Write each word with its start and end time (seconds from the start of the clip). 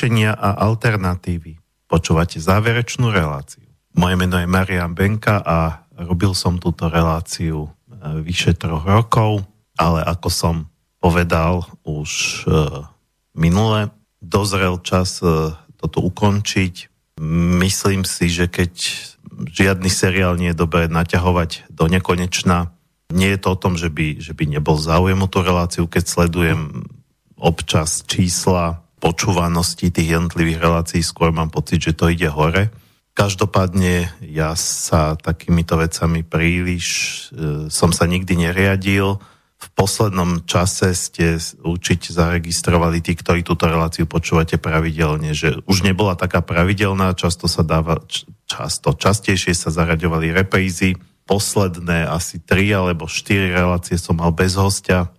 riešenia 0.00 0.32
a 0.32 0.56
alternatívy. 0.64 1.60
Počúvate 1.84 2.40
záverečnú 2.40 3.12
reláciu. 3.12 3.68
Moje 3.92 4.16
meno 4.16 4.40
je 4.40 4.48
Marian 4.48 4.96
Benka 4.96 5.44
a 5.44 5.84
robil 5.92 6.32
som 6.32 6.56
túto 6.56 6.88
reláciu 6.88 7.68
e, 7.68 8.24
vyše 8.24 8.56
troch 8.56 8.80
rokov, 8.80 9.44
ale 9.76 10.00
ako 10.00 10.28
som 10.32 10.54
povedal 11.04 11.68
už 11.84 12.08
e, 12.08 12.64
minule, 13.36 13.92
dozrel 14.24 14.80
čas 14.80 15.20
e, 15.20 15.52
toto 15.76 16.00
ukončiť. 16.00 16.88
Myslím 17.60 18.08
si, 18.08 18.32
že 18.32 18.48
keď 18.48 18.72
žiadny 19.52 19.92
seriál 19.92 20.40
nie 20.40 20.56
je 20.56 20.64
dobré 20.64 20.88
naťahovať 20.88 21.68
do 21.68 21.92
nekonečna, 21.92 22.72
nie 23.12 23.36
je 23.36 23.40
to 23.44 23.52
o 23.52 23.60
tom, 23.60 23.76
že 23.76 23.92
by, 23.92 24.16
že 24.16 24.32
by 24.32 24.48
nebol 24.48 24.80
záujem 24.80 25.20
o 25.20 25.28
tú 25.28 25.44
reláciu, 25.44 25.84
keď 25.84 26.08
sledujem 26.08 26.88
občas 27.36 28.00
čísla 28.08 28.80
počúvanosti 29.00 29.88
tých 29.88 30.20
jednotlivých 30.20 30.60
relácií, 30.60 31.00
skôr 31.00 31.32
mám 31.32 31.48
pocit, 31.48 31.80
že 31.80 31.96
to 31.96 32.12
ide 32.12 32.28
hore. 32.28 32.68
Každopádne 33.16 34.12
ja 34.22 34.54
sa 34.54 35.18
takýmito 35.18 35.74
vecami 35.80 36.22
príliš 36.22 36.86
e, 37.34 37.72
som 37.72 37.90
sa 37.90 38.06
nikdy 38.06 38.38
neriadil. 38.38 39.18
V 39.60 39.68
poslednom 39.76 40.48
čase 40.48 40.96
ste 40.96 41.36
určite 41.60 42.16
zaregistrovali 42.16 43.04
tí, 43.04 43.12
ktorí 43.12 43.44
túto 43.44 43.68
reláciu 43.68 44.08
počúvate 44.08 44.56
pravidelne, 44.56 45.36
že 45.36 45.60
už 45.68 45.84
nebola 45.84 46.16
taká 46.16 46.40
pravidelná, 46.40 47.12
často 47.12 47.44
sa 47.44 47.60
dáva, 47.60 48.00
často, 48.48 48.96
častejšie 48.96 49.52
sa 49.52 49.68
zaraďovali 49.68 50.32
reprízy. 50.32 50.96
Posledné 51.28 52.08
asi 52.08 52.40
tri 52.40 52.72
alebo 52.72 53.04
štyri 53.04 53.52
relácie 53.52 54.00
som 54.00 54.16
mal 54.16 54.32
bez 54.32 54.56
hostia 54.56 55.12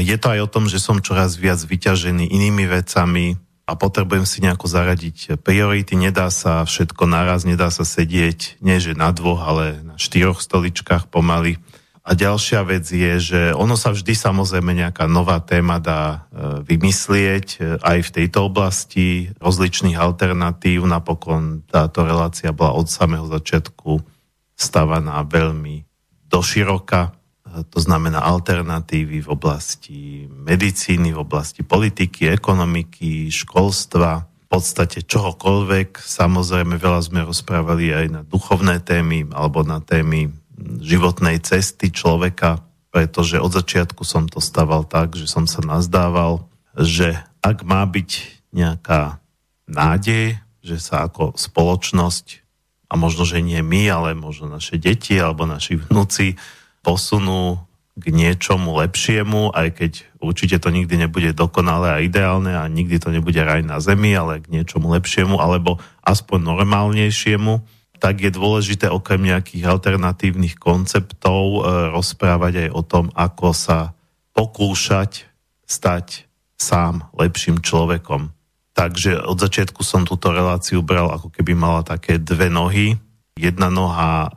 je 0.00 0.16
to 0.16 0.26
aj 0.32 0.40
o 0.44 0.52
tom, 0.52 0.64
že 0.66 0.80
som 0.80 1.04
čoraz 1.04 1.36
viac 1.36 1.60
vyťažený 1.60 2.30
inými 2.30 2.64
vecami 2.64 3.36
a 3.64 3.72
potrebujem 3.80 4.28
si 4.28 4.44
nejako 4.44 4.68
zaradiť 4.68 5.40
priority. 5.40 5.96
Nedá 5.96 6.28
sa 6.28 6.64
všetko 6.68 7.08
naraz, 7.08 7.48
nedá 7.48 7.72
sa 7.72 7.88
sedieť 7.88 8.60
nie 8.60 8.76
že 8.76 8.92
na 8.92 9.08
dvoch, 9.12 9.40
ale 9.40 9.80
na 9.80 9.96
štyroch 9.96 10.44
stoličkách 10.44 11.08
pomaly. 11.08 11.56
A 12.04 12.12
ďalšia 12.12 12.60
vec 12.68 12.84
je, 12.84 13.16
že 13.16 13.40
ono 13.56 13.80
sa 13.80 13.88
vždy 13.88 14.12
samozrejme 14.12 14.76
nejaká 14.76 15.08
nová 15.08 15.40
téma 15.40 15.80
dá 15.80 16.28
eh, 16.28 16.60
vymyslieť 16.60 17.46
eh, 17.56 17.80
aj 17.80 17.98
v 18.04 18.14
tejto 18.20 18.52
oblasti 18.52 19.32
rozličných 19.40 19.96
alternatív. 19.96 20.84
Napokon 20.84 21.64
táto 21.64 22.04
relácia 22.04 22.52
bola 22.52 22.76
od 22.76 22.92
samého 22.92 23.24
začiatku 23.24 24.04
stavaná 24.52 25.24
veľmi 25.24 25.88
doširoka 26.28 27.16
to 27.62 27.78
znamená 27.78 28.18
alternatívy 28.18 29.22
v 29.22 29.28
oblasti 29.30 30.26
medicíny, 30.26 31.14
v 31.14 31.22
oblasti 31.22 31.62
politiky, 31.62 32.32
ekonomiky, 32.34 33.30
školstva, 33.30 34.26
v 34.26 34.46
podstate 34.50 35.06
čohokoľvek. 35.06 36.02
Samozrejme, 36.02 36.74
veľa 36.74 37.00
sme 37.06 37.22
rozprávali 37.22 37.94
aj 37.94 38.06
na 38.10 38.20
duchovné 38.26 38.82
témy 38.82 39.30
alebo 39.30 39.62
na 39.62 39.78
témy 39.78 40.34
životnej 40.82 41.38
cesty 41.44 41.94
človeka, 41.94 42.64
pretože 42.90 43.38
od 43.38 43.54
začiatku 43.54 44.02
som 44.02 44.26
to 44.26 44.42
stával 44.42 44.82
tak, 44.82 45.14
že 45.14 45.30
som 45.30 45.46
sa 45.46 45.62
nazdával, 45.62 46.46
že 46.74 47.14
ak 47.44 47.62
má 47.62 47.86
byť 47.86 48.10
nejaká 48.54 49.22
nádej, 49.70 50.38
že 50.64 50.76
sa 50.80 51.06
ako 51.06 51.36
spoločnosť, 51.36 52.42
a 52.84 52.94
možno, 52.94 53.26
že 53.26 53.42
nie 53.42 53.58
my, 53.58 53.90
ale 53.90 54.14
možno 54.14 54.46
naše 54.46 54.78
deti 54.78 55.18
alebo 55.18 55.48
naši 55.50 55.82
vnúci 55.82 56.38
posunú 56.84 57.64
k 57.94 58.10
niečomu 58.10 58.74
lepšiemu, 58.84 59.54
aj 59.54 59.68
keď 59.78 59.92
určite 60.18 60.58
to 60.58 60.74
nikdy 60.74 60.98
nebude 60.98 61.30
dokonalé 61.30 61.88
a 61.94 62.02
ideálne 62.02 62.52
a 62.58 62.66
nikdy 62.66 62.98
to 62.98 63.14
nebude 63.14 63.38
raj 63.38 63.62
na 63.62 63.78
zemi, 63.78 64.12
ale 64.12 64.42
k 64.42 64.50
niečomu 64.50 64.90
lepšiemu 64.98 65.38
alebo 65.38 65.78
aspoň 66.02 66.42
normálnejšiemu, 66.42 67.62
tak 68.02 68.20
je 68.20 68.34
dôležité 68.34 68.90
okrem 68.90 69.30
nejakých 69.30 69.64
alternatívnych 69.64 70.58
konceptov 70.58 71.40
e, 71.40 71.58
rozprávať 71.94 72.66
aj 72.66 72.70
o 72.74 72.82
tom, 72.82 73.04
ako 73.14 73.54
sa 73.54 73.94
pokúšať 74.34 75.30
stať 75.62 76.26
sám 76.58 77.08
lepším 77.14 77.62
človekom. 77.62 78.34
Takže 78.74 79.22
od 79.22 79.38
začiatku 79.38 79.86
som 79.86 80.02
túto 80.02 80.34
reláciu 80.34 80.82
bral 80.82 81.14
ako 81.14 81.30
keby 81.30 81.54
mala 81.54 81.86
také 81.86 82.18
dve 82.18 82.50
nohy. 82.50 82.98
Jedna 83.38 83.70
noha 83.70 84.34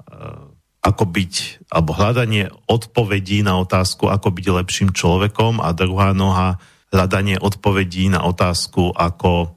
ako 0.88 1.04
byť, 1.04 1.68
alebo 1.68 1.92
hľadanie 1.92 2.48
odpovedí 2.72 3.44
na 3.44 3.60
otázku, 3.60 4.08
ako 4.08 4.32
byť 4.32 4.46
lepším 4.48 4.90
človekom 4.96 5.60
a 5.60 5.76
druhá 5.76 6.16
noha 6.16 6.56
hľadanie 6.96 7.36
odpovedí 7.36 8.08
na 8.08 8.24
otázku, 8.24 8.96
ako 8.96 9.52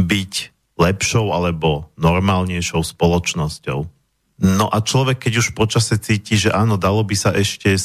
byť 0.00 0.32
lepšou 0.80 1.36
alebo 1.36 1.92
normálnejšou 2.00 2.80
spoločnosťou. 2.80 3.80
No 4.42 4.66
a 4.72 4.80
človek, 4.80 5.28
keď 5.28 5.44
už 5.44 5.48
počase 5.52 6.00
cíti, 6.00 6.40
že 6.40 6.48
áno, 6.48 6.80
dalo 6.80 7.04
by 7.04 7.14
sa 7.14 7.30
ešte 7.36 7.76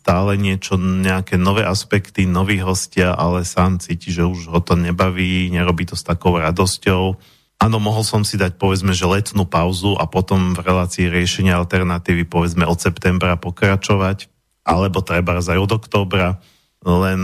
stále 0.00 0.40
niečo, 0.40 0.80
nejaké 0.80 1.36
nové 1.36 1.60
aspekty, 1.60 2.24
noví 2.24 2.56
hostia, 2.64 3.12
ale 3.12 3.44
sám 3.44 3.84
cíti, 3.84 4.08
že 4.08 4.24
už 4.24 4.48
ho 4.48 4.64
to 4.64 4.72
nebaví, 4.74 5.52
nerobí 5.52 5.84
to 5.84 5.92
s 5.92 6.02
takou 6.02 6.40
radosťou, 6.40 7.20
Áno, 7.60 7.76
mohol 7.76 8.00
som 8.08 8.24
si 8.24 8.40
dať 8.40 8.56
povedzme, 8.56 8.96
že 8.96 9.04
letnú 9.04 9.44
pauzu 9.44 9.92
a 10.00 10.08
potom 10.08 10.56
v 10.56 10.64
relácii 10.64 11.12
riešenia 11.12 11.60
alternatívy 11.60 12.24
povedzme 12.24 12.64
od 12.64 12.80
septembra 12.80 13.36
pokračovať, 13.36 14.32
alebo 14.64 15.04
treba 15.04 15.36
aj 15.36 15.58
od 15.60 15.70
októbra, 15.76 16.40
len 16.80 17.20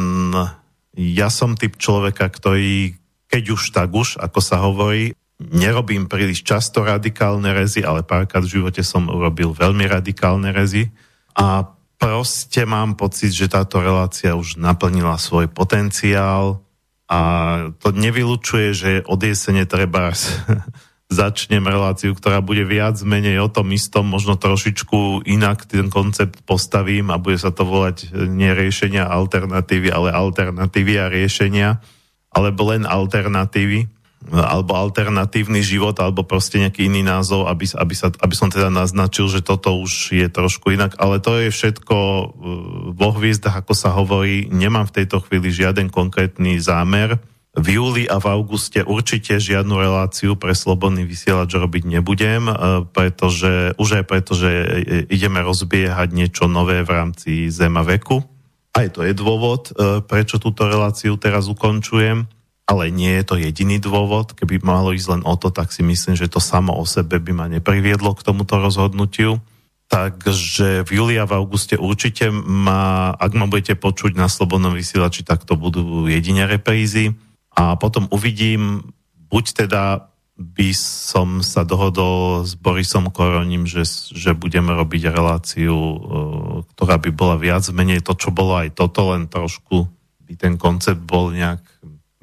ja 0.93 1.33
som 1.33 1.57
typ 1.57 1.81
človeka, 1.81 2.29
ktorý 2.29 3.01
keď 3.27 3.43
už 3.53 3.63
tak 3.75 3.91
už, 3.91 4.23
ako 4.23 4.39
sa 4.39 4.63
hovorí, 4.63 5.13
nerobím 5.37 6.09
príliš 6.09 6.47
často 6.47 6.87
radikálne 6.87 7.53
rezy, 7.53 7.83
ale 7.83 8.07
párkrát 8.07 8.41
v 8.41 8.61
živote 8.61 8.81
som 8.81 9.11
urobil 9.11 9.53
veľmi 9.53 9.85
radikálne 9.85 10.55
rezy. 10.55 10.89
A 11.37 11.67
proste 12.01 12.65
mám 12.65 12.97
pocit, 12.97 13.35
že 13.35 13.51
táto 13.51 13.83
relácia 13.83 14.33
už 14.39 14.57
naplnila 14.57 15.19
svoj 15.21 15.51
potenciál, 15.51 16.65
a 17.07 17.21
to 17.79 17.95
nevylučuje, 17.95 18.69
že 18.75 18.91
od 19.07 19.23
jesene 19.23 19.63
treba 19.67 20.11
začnem 21.07 21.63
reláciu, 21.63 22.19
ktorá 22.19 22.43
bude 22.43 22.67
viac 22.67 22.99
menej 23.07 23.39
o 23.39 23.49
tom 23.51 23.71
istom, 23.71 24.11
možno 24.11 24.35
trošičku 24.35 25.23
inak 25.23 25.71
ten 25.71 25.87
koncept 25.87 26.43
postavím 26.43 27.15
a 27.15 27.23
bude 27.23 27.39
sa 27.39 27.55
to 27.55 27.63
volať 27.63 28.11
nie 28.27 28.51
riešenia 28.51 29.07
alternatívy, 29.07 29.89
ale 29.95 30.11
alternatívy 30.11 30.95
a 30.99 31.07
riešenia, 31.07 31.79
alebo 32.35 32.75
len 32.75 32.83
alternatívy 32.83 33.96
alebo 34.33 34.75
alternatívny 34.75 35.63
život, 35.63 35.95
alebo 36.03 36.27
proste 36.27 36.59
nejaký 36.59 36.91
iný 36.91 37.07
názov, 37.07 37.47
aby, 37.47 37.71
aby, 37.79 37.95
sa, 37.95 38.11
aby 38.11 38.35
som 38.35 38.51
teda 38.51 38.69
naznačil, 38.73 39.31
že 39.31 39.45
toto 39.45 39.79
už 39.79 40.15
je 40.15 40.27
trošku 40.27 40.75
inak, 40.75 40.99
ale 40.99 41.23
to 41.23 41.39
je 41.39 41.49
všetko 41.55 41.97
uh, 41.97 42.27
vo 42.95 43.11
hviezdach, 43.15 43.63
ako 43.63 43.75
sa 43.75 43.95
hovorí, 43.95 44.51
nemám 44.51 44.91
v 44.91 45.03
tejto 45.03 45.23
chvíli 45.23 45.55
žiaden 45.55 45.91
konkrétny 45.91 46.59
zámer. 46.59 47.23
V 47.57 47.81
júli 47.81 48.05
a 48.05 48.21
v 48.21 48.29
auguste 48.29 48.85
určite 48.85 49.41
žiadnu 49.41 49.81
reláciu 49.81 50.37
pre 50.37 50.53
slobodný 50.53 51.09
vysielač 51.09 51.57
robiť 51.57 51.89
nebudem, 51.89 52.51
uh, 52.51 52.85
pretože, 52.85 53.73
už 53.81 54.03
aj 54.03 54.05
preto, 54.05 54.37
že 54.37 54.51
ideme 55.09 55.41
rozbiehať 55.41 56.13
niečo 56.13 56.45
nové 56.51 56.85
v 56.85 56.91
rámci 56.93 57.49
Zema 57.49 57.81
veku. 57.81 58.21
Aj 58.77 58.93
to 58.93 59.01
je 59.07 59.17
dôvod, 59.17 59.73
uh, 59.73 60.05
prečo 60.05 60.37
túto 60.37 60.69
reláciu 60.69 61.17
teraz 61.17 61.49
ukončujem 61.49 62.29
ale 62.67 62.91
nie 62.91 63.15
je 63.23 63.25
to 63.25 63.35
jediný 63.39 63.79
dôvod. 63.79 64.35
Keby 64.35 64.59
malo 64.67 64.91
ísť 64.91 65.19
len 65.19 65.23
o 65.23 65.39
to, 65.39 65.55
tak 65.55 65.71
si 65.71 65.87
myslím, 65.87 66.19
že 66.19 66.27
to 66.27 66.43
samo 66.43 66.75
o 66.75 66.83
sebe 66.83 67.23
by 67.23 67.33
ma 67.33 67.47
nepriviedlo 67.47 68.11
k 68.19 68.27
tomuto 68.27 68.59
rozhodnutiu. 68.59 69.39
Takže 69.87 70.83
v 70.83 70.91
júli 70.91 71.15
a 71.15 71.31
v 71.31 71.39
auguste 71.39 71.79
určite 71.79 72.27
ma, 72.35 73.15
ak 73.15 73.39
ma 73.39 73.47
budete 73.47 73.79
počuť 73.79 74.19
na 74.19 74.27
Slobodnom 74.27 74.75
vysielači, 74.75 75.23
tak 75.23 75.47
to 75.47 75.55
budú 75.55 76.11
jedine 76.11 76.43
reprízy. 76.51 77.15
A 77.55 77.79
potom 77.79 78.11
uvidím, 78.11 78.83
buď 79.31 79.45
teda 79.67 80.11
by 80.37 80.71
som 80.77 81.41
sa 81.41 81.63
dohodol 81.63 82.45
s 82.45 82.59
Borisom 82.59 83.09
Koroním, 83.15 83.65
že, 83.65 83.89
že 84.13 84.37
budeme 84.37 84.75
robiť 84.77 85.09
reláciu, 85.09 85.73
e, 85.73 85.99
ktorá 86.77 87.01
by 87.01 87.11
bola 87.15 87.41
viac 87.41 87.65
menej 87.73 88.05
to, 88.05 88.13
čo 88.13 88.35
bolo 88.35 88.61
aj 88.61 88.77
toto, 88.77 89.17
len 89.17 89.33
trošku 89.33 89.89
by 90.27 90.35
ten 90.37 90.61
koncept 90.61 91.01
bol 91.01 91.33
nejak 91.33 91.63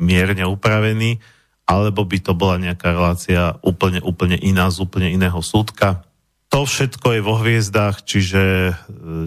mierne 0.03 0.43
upravený, 0.43 1.23
alebo 1.63 2.03
by 2.03 2.17
to 2.19 2.35
bola 2.35 2.59
nejaká 2.59 2.91
relácia 2.91 3.55
úplne, 3.63 4.03
úplne 4.03 4.35
iná 4.35 4.67
z 4.67 4.83
úplne 4.83 5.07
iného 5.07 5.39
súdka. 5.39 6.03
To 6.51 6.67
všetko 6.67 7.17
je 7.17 7.21
vo 7.23 7.39
hviezdách, 7.39 8.03
čiže 8.03 8.43
e, 8.43 8.73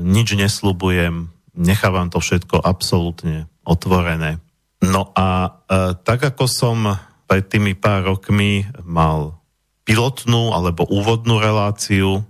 nič 0.04 0.36
neslubujem, 0.36 1.32
nechávam 1.56 2.12
to 2.12 2.20
všetko 2.20 2.60
absolútne 2.60 3.48
otvorené. 3.64 4.38
No 4.84 5.10
a 5.16 5.26
e, 5.48 5.50
tak 5.96 6.22
ako 6.22 6.44
som 6.46 7.00
pred 7.26 7.48
tými 7.48 7.74
pár 7.74 8.14
rokmi 8.14 8.68
mal 8.84 9.40
pilotnú 9.82 10.54
alebo 10.54 10.86
úvodnú 10.86 11.42
reláciu, 11.42 12.22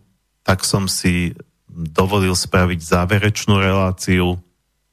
tak 0.46 0.62
som 0.62 0.88
si 0.88 1.36
dovolil 1.68 2.32
spraviť 2.32 2.80
záverečnú 2.80 3.60
reláciu 3.60 4.40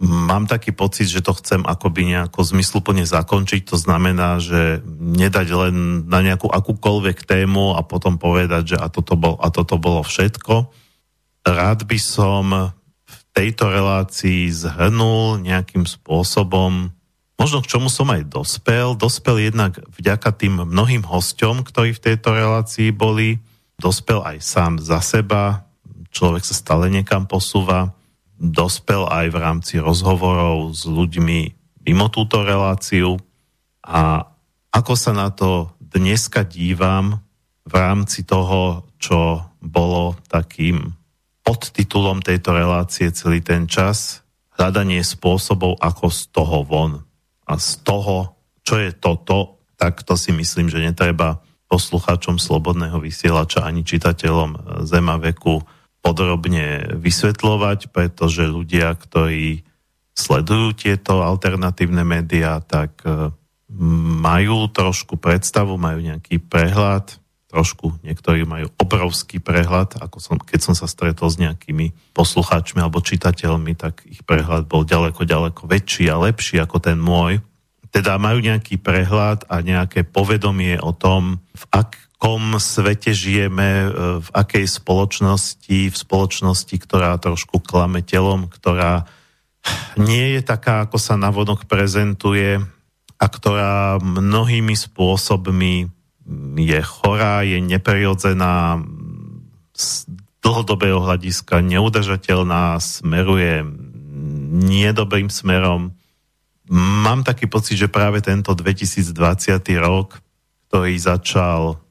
mám 0.02 0.50
taký 0.50 0.74
pocit, 0.74 1.08
že 1.08 1.22
to 1.22 1.38
chcem 1.38 1.62
akoby 1.64 2.10
nejako 2.12 2.42
zmysluplne 2.44 3.06
zakončiť. 3.06 3.62
To 3.70 3.78
znamená, 3.78 4.42
že 4.42 4.82
nedať 5.00 5.48
len 5.54 5.76
na 6.10 6.20
nejakú 6.26 6.50
akúkoľvek 6.50 7.24
tému 7.24 7.78
a 7.78 7.86
potom 7.86 8.18
povedať, 8.18 8.76
že 8.76 8.78
a 8.80 8.90
toto, 8.90 9.14
bol, 9.16 9.38
a 9.38 9.48
toto 9.54 9.78
bolo 9.78 10.04
všetko. 10.04 10.68
Rád 11.44 11.86
by 11.88 12.00
som 12.00 12.74
v 13.04 13.18
tejto 13.36 13.70
relácii 13.72 14.52
zhrnul 14.52 15.44
nejakým 15.44 15.88
spôsobom, 15.88 16.92
možno 17.40 17.60
k 17.64 17.70
čomu 17.78 17.88
som 17.88 18.10
aj 18.12 18.28
dospel. 18.28 18.96
Dospel 19.00 19.52
jednak 19.52 19.80
vďaka 20.00 20.30
tým 20.36 20.68
mnohým 20.68 21.04
hosťom, 21.04 21.64
ktorí 21.64 21.96
v 21.96 22.04
tejto 22.12 22.36
relácii 22.36 22.92
boli. 22.92 23.40
Dospel 23.80 24.24
aj 24.24 24.38
sám 24.40 24.74
za 24.80 25.00
seba. 25.04 25.68
Človek 26.14 26.46
sa 26.46 26.56
stále 26.56 26.94
niekam 26.94 27.26
posúva 27.26 27.92
dospel 28.44 29.08
aj 29.08 29.32
v 29.32 29.38
rámci 29.40 29.76
rozhovorov 29.80 30.76
s 30.76 30.84
ľuďmi 30.84 31.40
mimo 31.88 32.12
túto 32.12 32.44
reláciu 32.44 33.16
a 33.84 34.28
ako 34.76 34.94
sa 35.00 35.16
na 35.16 35.32
to 35.32 35.72
dneska 35.80 36.44
dívam 36.44 37.24
v 37.64 37.74
rámci 37.80 38.28
toho, 38.28 38.84
čo 39.00 39.48
bolo 39.64 40.20
takým 40.28 40.92
podtitulom 41.44 42.20
tejto 42.20 42.52
relácie 42.52 43.12
celý 43.16 43.40
ten 43.40 43.68
čas, 43.68 44.24
hľadanie 44.60 45.04
spôsobov, 45.04 45.80
ako 45.80 46.08
z 46.12 46.22
toho 46.32 46.58
von. 46.64 46.94
A 47.44 47.60
z 47.60 47.84
toho, 47.84 48.40
čo 48.64 48.80
je 48.80 48.96
toto, 48.96 49.60
tak 49.76 50.04
to 50.08 50.16
si 50.16 50.32
myslím, 50.32 50.72
že 50.72 50.84
netreba 50.84 51.44
poslucháčom 51.68 52.40
Slobodného 52.40 53.02
vysielača 53.02 53.68
ani 53.68 53.84
čitateľom 53.84 54.84
Zema 54.88 55.20
veku 55.20 55.60
podrobne 56.04 57.00
vysvetľovať, 57.00 57.96
pretože 57.96 58.44
ľudia, 58.44 58.92
ktorí 58.92 59.64
sledujú 60.14 60.76
tieto 60.76 61.24
alternatívne 61.24 62.04
médiá, 62.04 62.60
tak 62.60 63.02
e, 63.08 63.32
majú 64.22 64.70
trošku 64.70 65.18
predstavu, 65.18 65.80
majú 65.80 66.04
nejaký 66.04 66.44
prehľad, 66.44 67.18
trošku, 67.54 68.02
niektorí 68.02 68.50
majú 68.50 68.68
obrovský 68.82 69.38
prehľad, 69.38 70.02
ako 70.02 70.18
som, 70.18 70.36
keď 70.42 70.60
som 70.60 70.74
sa 70.74 70.90
stretol 70.90 71.30
s 71.30 71.38
nejakými 71.38 71.94
poslucháčmi 72.18 72.82
alebo 72.82 73.02
čitateľmi, 73.02 73.78
tak 73.78 74.02
ich 74.10 74.26
prehľad 74.26 74.66
bol 74.66 74.82
ďaleko, 74.82 75.22
ďaleko 75.22 75.70
väčší 75.70 76.10
a 76.10 76.18
lepší 76.18 76.58
ako 76.58 76.82
ten 76.82 76.98
môj. 76.98 77.46
Teda 77.94 78.18
majú 78.18 78.42
nejaký 78.42 78.82
prehľad 78.82 79.46
a 79.46 79.62
nejaké 79.62 80.02
povedomie 80.02 80.82
o 80.82 80.98
tom, 80.98 81.46
v 81.54 81.64
ak, 81.70 82.13
akom 82.24 82.56
svete 82.56 83.12
žijeme, 83.12 83.68
e, 83.68 83.88
v 84.24 84.28
akej 84.32 84.64
spoločnosti, 84.64 85.92
v 85.92 85.98
spoločnosti, 86.08 86.72
ktorá 86.72 87.20
trošku 87.20 87.60
klame 87.60 88.00
telom, 88.00 88.48
ktorá 88.48 89.04
nie 90.00 90.40
je 90.40 90.42
taká, 90.48 90.88
ako 90.88 91.04
sa 91.04 91.20
navonok 91.20 91.68
prezentuje 91.68 92.64
a 93.20 93.26
ktorá 93.28 94.00
mnohými 94.00 94.72
spôsobmi 94.72 95.92
je 96.64 96.80
chorá, 96.80 97.44
je 97.44 97.60
neprirodzená, 97.60 98.80
z 99.76 100.08
dlhodobého 100.40 101.04
hľadiska 101.04 101.60
neudržateľná, 101.60 102.80
smeruje 102.80 103.68
niedobrým 104.64 105.28
smerom. 105.28 105.92
Mám 106.72 107.28
taký 107.28 107.52
pocit, 107.52 107.76
že 107.76 107.92
práve 107.92 108.24
tento 108.24 108.56
2020 108.56 109.12
rok, 109.84 110.24
ktorý 110.72 110.96
začal 110.96 111.83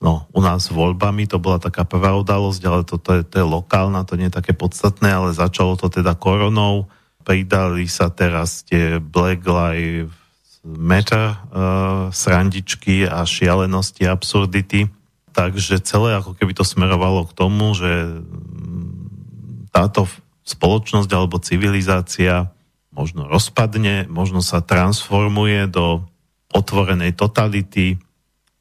No, 0.00 0.24
u 0.32 0.40
nás 0.40 0.72
voľbami 0.72 1.28
to 1.28 1.36
bola 1.36 1.60
taká 1.60 1.84
prvá 1.84 2.16
udalosť, 2.16 2.62
ale 2.64 2.82
to, 2.88 2.96
to, 2.96 3.20
je, 3.20 3.22
to 3.28 3.44
je 3.44 3.46
lokálna, 3.46 4.08
to 4.08 4.16
nie 4.16 4.32
je 4.32 4.38
také 4.40 4.56
podstatné, 4.56 5.12
ale 5.12 5.36
začalo 5.36 5.76
to 5.76 5.92
teda 5.92 6.16
koronou. 6.16 6.88
Pridali 7.20 7.84
sa 7.84 8.08
teraz 8.08 8.64
tie 8.64 8.96
Black 8.96 9.44
Lives 9.44 10.16
Matter 10.64 11.36
uh, 11.36 12.08
srandičky 12.08 13.04
a 13.04 13.28
šialenosti, 13.28 14.08
absurdity. 14.08 14.88
Takže 15.36 15.84
celé 15.84 16.16
ako 16.16 16.32
keby 16.32 16.56
to 16.56 16.64
smerovalo 16.64 17.28
k 17.28 17.36
tomu, 17.36 17.76
že 17.76 18.24
mm, 18.24 19.68
táto 19.68 20.08
spoločnosť 20.48 21.10
alebo 21.12 21.36
civilizácia 21.44 22.48
možno 22.90 23.28
rozpadne, 23.28 24.08
možno 24.08 24.40
sa 24.40 24.64
transformuje 24.64 25.68
do 25.70 26.08
otvorenej 26.50 27.14
totality, 27.14 28.00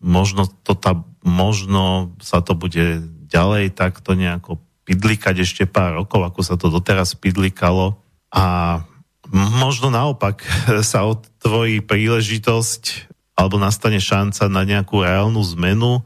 možno 0.04 0.46
to 0.62 0.78
tá 0.78 1.00
možno 1.24 2.16
sa 2.24 2.40
to 2.40 2.56
bude 2.56 3.04
ďalej 3.30 3.76
takto 3.76 4.16
nejako 4.16 4.60
pidlikať 4.88 5.46
ešte 5.46 5.64
pár 5.70 6.02
rokov, 6.02 6.26
ako 6.26 6.42
sa 6.42 6.56
to 6.58 6.74
doteraz 6.74 7.14
pidlikalo. 7.14 8.02
A 8.34 8.80
možno 9.30 9.94
naopak 9.94 10.42
sa 10.90 11.06
otvorí 11.06 11.86
príležitosť 11.86 13.12
alebo 13.38 13.56
nastane 13.56 14.04
šanca 14.04 14.52
na 14.52 14.68
nejakú 14.68 15.00
reálnu 15.00 15.40
zmenu, 15.56 16.04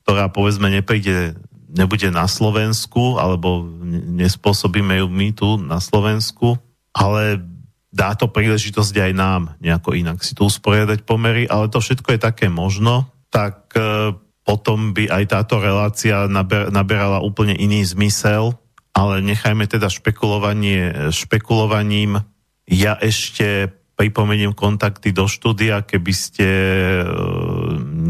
ktorá 0.00 0.32
povedzme 0.32 0.72
nepríde, 0.72 1.36
nebude 1.68 2.08
na 2.08 2.24
Slovensku, 2.24 3.20
alebo 3.20 3.68
nespôsobíme 4.16 5.04
ju 5.04 5.06
my 5.12 5.28
tu 5.36 5.60
na 5.60 5.76
Slovensku, 5.76 6.56
ale 6.96 7.44
dá 7.92 8.16
to 8.16 8.32
príležitosť 8.32 8.96
aj 8.96 9.12
nám 9.12 9.42
nejako 9.60 9.98
inak 9.98 10.24
si 10.24 10.32
tu 10.32 10.46
usporiadať 10.48 11.04
pomery, 11.04 11.44
ale 11.50 11.68
to 11.68 11.82
všetko 11.82 12.16
je 12.16 12.20
také 12.22 12.46
možno, 12.48 13.10
tak 13.28 13.76
e, 13.76 14.14
potom 14.44 14.96
by 14.96 15.08
aj 15.08 15.24
táto 15.30 15.60
relácia 15.60 16.26
naber, 16.26 16.72
naberala 16.72 17.20
úplne 17.20 17.54
iný 17.54 17.84
zmysel, 17.84 18.56
ale 18.96 19.22
nechajme 19.22 19.68
teda 19.68 19.86
špekulovanie 19.86 21.12
špekulovaním. 21.14 22.24
Ja 22.66 22.98
ešte 22.98 23.70
pripomeniem 24.00 24.56
kontakty 24.56 25.12
do 25.12 25.28
štúdia, 25.28 25.84
keby 25.84 26.12
ste 26.16 26.48
e, 26.48 27.04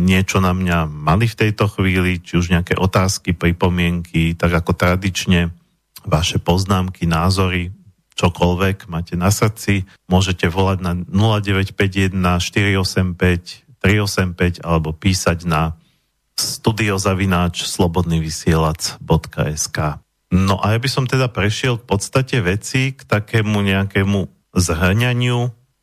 niečo 0.07 0.39
na 0.39 0.55
mňa 0.55 0.87
mali 0.87 1.27
v 1.27 1.35
tejto 1.35 1.67
chvíli, 1.67 2.23
či 2.23 2.39
už 2.39 2.55
nejaké 2.55 2.79
otázky, 2.79 3.35
pripomienky, 3.35 4.39
tak 4.39 4.55
ako 4.55 4.79
tradične 4.79 5.51
vaše 6.07 6.39
poznámky, 6.39 7.11
názory, 7.11 7.75
čokoľvek 8.15 8.87
máte 8.87 9.19
na 9.19 9.35
srdci, 9.35 9.83
môžete 10.07 10.47
volať 10.47 10.79
na 10.79 10.93
0951 10.95 12.15
485 12.15 13.67
385 13.81 14.61
alebo 14.61 14.93
písať 14.93 15.49
na 15.49 15.75
studiozavináč 16.41 17.69
slobodnyvysielac.sk 17.69 19.79
No 20.31 20.63
a 20.63 20.73
ja 20.73 20.79
by 20.79 20.87
som 20.87 21.11
teda 21.11 21.27
prešiel 21.27 21.83
k 21.83 21.89
podstate 21.91 22.39
veci, 22.39 22.95
k 22.95 23.03
takému 23.03 23.67
nejakému 23.67 24.31
zhrňaniu. 24.55 25.39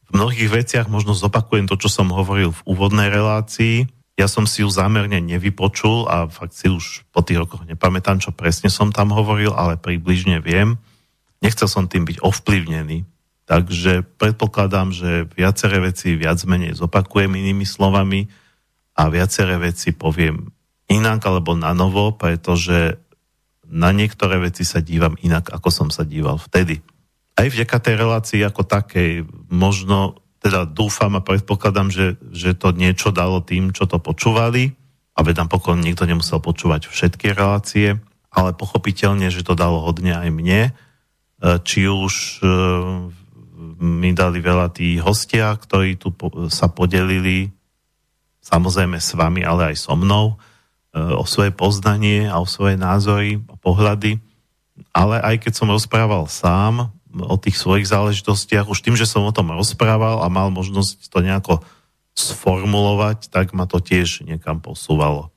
V 0.07 0.09
mnohých 0.15 0.63
veciach 0.63 0.87
možno 0.87 1.11
zopakujem 1.11 1.67
to, 1.67 1.75
čo 1.75 1.91
som 1.91 2.15
hovoril 2.15 2.55
v 2.55 2.63
úvodnej 2.63 3.11
relácii. 3.11 3.91
Ja 4.15 4.31
som 4.31 4.47
si 4.47 4.63
ju 4.63 4.71
zámerne 4.71 5.19
nevypočul 5.19 6.07
a 6.07 6.31
fakt 6.31 6.55
si 6.55 6.71
už 6.71 7.03
po 7.11 7.21
tých 7.21 7.43
rokoch 7.43 7.67
nepamätám, 7.67 8.23
čo 8.23 8.31
presne 8.31 8.71
som 8.71 8.89
tam 8.89 9.11
hovoril, 9.11 9.51
ale 9.51 9.75
približne 9.75 10.39
viem. 10.39 10.79
Nechcel 11.43 11.67
som 11.67 11.91
tým 11.91 12.07
byť 12.07 12.23
ovplyvnený. 12.23 13.03
Takže 13.47 14.03
predpokladám, 14.15 14.95
že 14.95 15.27
viaceré 15.35 15.83
veci 15.83 16.15
viac 16.15 16.39
menej 16.47 16.75
zopakujem 16.75 17.31
inými 17.31 17.67
slovami 17.67 18.31
a 18.97 19.03
viaceré 19.13 19.61
veci 19.61 19.93
poviem 19.93 20.49
inak 20.89 21.21
alebo 21.29 21.53
na 21.53 21.77
novo, 21.77 22.17
pretože 22.17 22.97
na 23.67 23.93
niektoré 23.93 24.41
veci 24.41 24.65
sa 24.65 24.81
dívam 24.81 25.13
inak, 25.21 25.53
ako 25.53 25.69
som 25.69 25.89
sa 25.93 26.07
díval 26.07 26.41
vtedy. 26.41 26.81
Aj 27.37 27.45
vďaka 27.45 27.77
tej 27.77 27.95
relácii 27.99 28.41
ako 28.41 28.65
takej, 28.65 29.27
možno 29.53 30.17
teda 30.41 30.65
dúfam 30.65 31.13
a 31.13 31.21
predpokladám, 31.21 31.91
že, 31.91 32.17
že 32.33 32.57
to 32.57 32.73
niečo 32.73 33.13
dalo 33.13 33.43
tým, 33.43 33.75
čo 33.75 33.85
to 33.85 34.01
počúvali, 34.01 34.73
a 35.17 35.19
vedám 35.25 35.49
pokon 35.49 35.81
nikto 35.81 36.05
nemusel 36.05 36.37
počúvať 36.37 36.87
všetky 36.87 37.33
relácie, 37.33 37.97
ale 38.29 38.53
pochopiteľne, 38.53 39.33
že 39.33 39.41
to 39.41 39.57
dalo 39.57 39.81
hodne 39.81 40.13
aj 40.13 40.29
mne, 40.29 40.61
e, 40.69 40.71
či 41.65 41.89
už 41.89 42.13
e, 42.37 42.47
mi 43.81 44.13
dali 44.13 44.37
veľa 44.37 44.69
tí 44.77 45.01
hostia, 45.01 45.57
ktorí 45.57 45.97
tu 45.97 46.13
sa 46.53 46.69
podelili 46.69 47.56
samozrejme 48.47 48.95
s 48.95 49.11
vami, 49.11 49.43
ale 49.43 49.75
aj 49.75 49.83
so 49.83 49.99
mnou, 49.99 50.39
e, 50.95 50.99
o 50.99 51.27
svoje 51.27 51.51
poznanie 51.51 52.31
a 52.31 52.39
o 52.39 52.47
svoje 52.47 52.79
názory 52.79 53.43
a 53.51 53.55
pohľady. 53.59 54.23
Ale 54.95 55.19
aj 55.19 55.43
keď 55.43 55.53
som 55.59 55.67
rozprával 55.67 56.31
sám 56.31 56.95
o 57.11 57.35
tých 57.35 57.59
svojich 57.59 57.89
záležitostiach, 57.89 58.71
už 58.71 58.79
tým, 58.79 58.95
že 58.95 59.09
som 59.09 59.25
o 59.25 59.35
tom 59.35 59.51
rozprával 59.51 60.23
a 60.23 60.27
mal 60.31 60.47
možnosť 60.53 61.11
to 61.11 61.19
nejako 61.19 61.55
sformulovať, 62.17 63.29
tak 63.29 63.51
ma 63.51 63.69
to 63.69 63.83
tiež 63.83 64.25
niekam 64.25 64.63
posúvalo. 64.63 65.29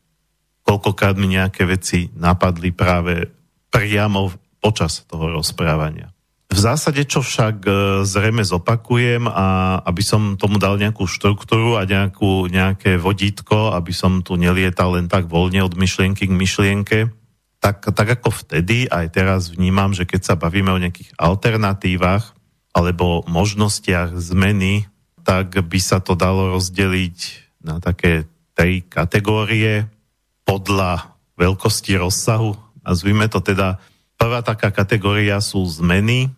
Koľkokrát 0.65 1.19
mi 1.19 1.35
nejaké 1.35 1.67
veci 1.67 2.09
napadli 2.15 2.71
práve 2.71 3.29
priamo 3.73 4.33
počas 4.61 5.03
toho 5.09 5.41
rozprávania. 5.41 6.13
V 6.51 6.59
zásade, 6.59 7.07
čo 7.07 7.23
však 7.23 7.57
e, 7.63 7.71
zrejme 8.03 8.43
zopakujem 8.43 9.31
a 9.31 9.79
aby 9.87 10.03
som 10.03 10.35
tomu 10.35 10.59
dal 10.59 10.83
nejakú 10.83 11.07
štruktúru 11.07 11.79
a 11.79 11.87
nejakú, 11.87 12.51
nejaké 12.51 12.99
vodítko, 12.99 13.71
aby 13.71 13.95
som 13.95 14.19
tu 14.27 14.35
nelietal 14.35 14.99
len 14.99 15.07
tak 15.07 15.31
voľne 15.31 15.63
od 15.63 15.79
myšlienky 15.79 16.27
k 16.27 16.35
myšlienke, 16.35 16.99
tak, 17.63 17.87
tak 17.95 18.09
ako 18.19 18.35
vtedy, 18.35 18.91
aj 18.91 19.07
teraz 19.15 19.55
vnímam, 19.55 19.95
že 19.95 20.09
keď 20.11 20.21
sa 20.27 20.35
bavíme 20.35 20.75
o 20.75 20.83
nejakých 20.83 21.15
alternatívach, 21.21 22.35
alebo 22.71 23.27
možnostiach 23.27 24.15
zmeny, 24.19 24.87
tak 25.27 25.55
by 25.55 25.81
sa 25.83 25.99
to 25.99 26.15
dalo 26.15 26.55
rozdeliť 26.55 27.19
na 27.63 27.83
také 27.83 28.31
tri 28.55 28.83
kategórie 28.83 29.91
podľa 30.47 31.15
veľkosti 31.39 31.99
rozsahu. 31.99 32.57
Nazvime 32.83 33.27
to 33.29 33.43
teda, 33.43 33.79
prvá 34.17 34.41
taká 34.41 34.73
kategória 34.73 35.39
sú 35.43 35.63
zmeny 35.67 36.33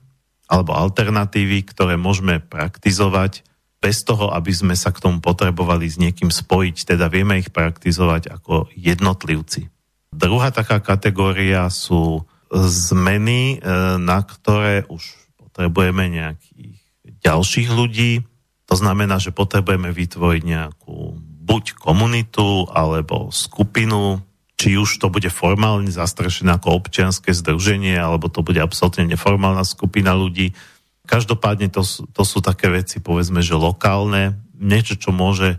alebo 0.52 0.76
alternatívy, 0.76 1.64
ktoré 1.64 1.96
môžeme 1.96 2.44
praktizovať 2.44 3.40
bez 3.80 4.04
toho, 4.04 4.28
aby 4.36 4.52
sme 4.52 4.76
sa 4.76 4.92
k 4.92 5.00
tomu 5.00 5.24
potrebovali 5.24 5.88
s 5.88 5.96
niekým 5.96 6.28
spojiť, 6.28 6.94
teda 6.94 7.08
vieme 7.08 7.40
ich 7.40 7.48
praktizovať 7.48 8.28
ako 8.30 8.68
jednotlivci. 8.76 9.72
Druhá 10.12 10.52
taká 10.52 10.84
kategória 10.84 11.66
sú 11.72 12.22
zmeny, 12.52 13.56
e, 13.56 13.96
na 13.96 14.20
ktoré 14.20 14.84
už 14.86 15.02
potrebujeme 15.40 16.12
nejakých 16.12 16.78
ďalších 17.24 17.68
ľudí. 17.72 18.22
To 18.68 18.76
znamená, 18.76 19.16
že 19.16 19.32
potrebujeme 19.32 19.88
vytvoriť 19.88 20.42
nejakú 20.44 21.16
buď 21.42 21.74
komunitu 21.80 22.68
alebo 22.70 23.32
skupinu, 23.34 24.20
či 24.62 24.78
už 24.78 25.02
to 25.02 25.10
bude 25.10 25.26
formálne 25.34 25.90
zastrešené 25.90 26.54
ako 26.54 26.78
občianske 26.78 27.34
združenie, 27.34 27.98
alebo 27.98 28.30
to 28.30 28.46
bude 28.46 28.62
absolútne 28.62 29.10
neformálna 29.10 29.66
skupina 29.66 30.14
ľudí, 30.14 30.54
Každopádne 31.02 31.66
to, 31.74 31.82
to 32.14 32.22
sú 32.22 32.38
také 32.38 32.70
veci, 32.70 33.02
povedzme, 33.02 33.42
že 33.42 33.58
lokálne, 33.58 34.38
niečo, 34.54 34.94
čo 34.94 35.10
môže 35.10 35.58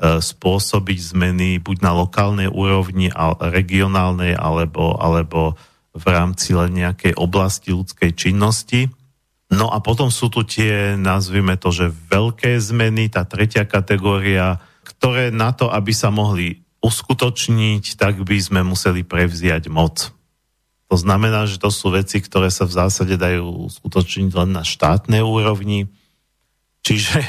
spôsobiť 0.00 0.98
zmeny 1.12 1.60
buď 1.60 1.76
na 1.84 1.92
lokálnej 1.92 2.48
úrovni, 2.48 3.12
regionálnej, 3.38 4.32
alebo, 4.32 4.96
alebo 4.96 5.60
v 5.92 6.06
rámci 6.08 6.56
len 6.56 6.72
nejakej 6.72 7.20
oblasti 7.20 7.76
ľudskej 7.76 8.16
činnosti. 8.16 8.88
No 9.52 9.68
a 9.68 9.80
potom 9.84 10.08
sú 10.08 10.32
tu 10.32 10.40
tie, 10.48 10.96
nazvime 10.96 11.60
to, 11.60 11.68
že 11.68 11.92
veľké 11.92 12.56
zmeny, 12.56 13.12
tá 13.12 13.28
tretia 13.28 13.68
kategória, 13.68 14.56
ktoré 14.88 15.28
na 15.28 15.52
to, 15.52 15.68
aby 15.68 15.92
sa 15.92 16.08
mohli 16.08 16.64
uskutočniť, 16.78 17.98
tak 17.98 18.22
by 18.22 18.38
sme 18.38 18.60
museli 18.62 19.02
prevziať 19.02 19.66
moc. 19.66 20.14
To 20.88 20.96
znamená, 20.96 21.44
že 21.44 21.60
to 21.60 21.68
sú 21.68 21.92
veci, 21.92 22.22
ktoré 22.22 22.48
sa 22.48 22.64
v 22.64 22.76
zásade 22.80 23.20
dajú 23.20 23.68
skutočniť 23.68 24.30
len 24.32 24.50
na 24.56 24.64
štátnej 24.64 25.20
úrovni. 25.20 25.90
Čiže 26.80 27.20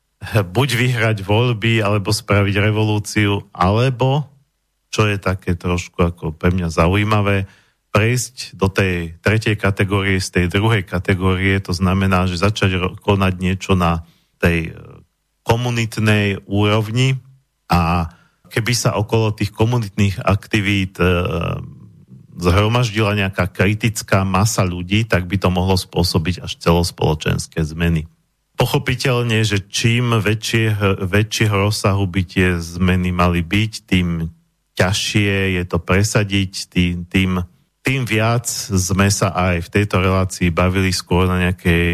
buď 0.56 0.68
vyhrať 0.76 1.18
voľby, 1.24 1.80
alebo 1.80 2.12
spraviť 2.12 2.54
revolúciu, 2.58 3.48
alebo, 3.54 4.28
čo 4.92 5.08
je 5.08 5.16
také 5.16 5.56
trošku 5.56 5.96
ako 6.04 6.24
pre 6.36 6.52
mňa 6.52 6.68
zaujímavé, 6.68 7.48
prejsť 7.88 8.52
do 8.52 8.68
tej 8.68 9.16
tretej 9.24 9.56
kategórie 9.56 10.20
z 10.20 10.28
tej 10.28 10.46
druhej 10.52 10.84
kategórie, 10.84 11.56
to 11.64 11.72
znamená, 11.72 12.28
že 12.28 12.36
začať 12.36 13.00
konať 13.00 13.34
niečo 13.40 13.72
na 13.72 14.04
tej 14.36 14.76
komunitnej 15.48 16.44
úrovni 16.44 17.16
a 17.72 18.12
keby 18.48 18.72
sa 18.72 18.96
okolo 18.96 19.36
tých 19.36 19.52
komunitných 19.52 20.24
aktivít 20.24 20.96
zhromaždila 22.38 23.18
nejaká 23.18 23.50
kritická 23.50 24.22
masa 24.22 24.62
ľudí, 24.62 25.04
tak 25.04 25.26
by 25.26 25.36
to 25.42 25.50
mohlo 25.50 25.74
spôsobiť 25.74 26.46
až 26.46 26.56
celospoločenské 26.62 27.60
zmeny. 27.66 28.06
Pochopiteľne, 28.58 29.42
že 29.46 29.70
čím 29.70 30.18
väčšie, 30.18 30.98
väčšieho 31.06 31.56
rozsahu 31.70 32.06
by 32.10 32.22
tie 32.26 32.48
zmeny 32.58 33.14
mali 33.14 33.42
byť, 33.42 33.72
tým 33.86 34.30
ťažšie 34.74 35.58
je 35.58 35.64
to 35.66 35.78
presadiť, 35.82 36.52
tým, 36.70 36.94
tým, 37.06 37.42
tým 37.82 38.02
viac 38.06 38.46
sme 38.70 39.10
sa 39.10 39.34
aj 39.34 39.66
v 39.66 39.72
tejto 39.74 40.02
relácii 40.02 40.54
bavili 40.54 40.94
skôr 40.94 41.26
na 41.26 41.50
nejakej 41.50 41.86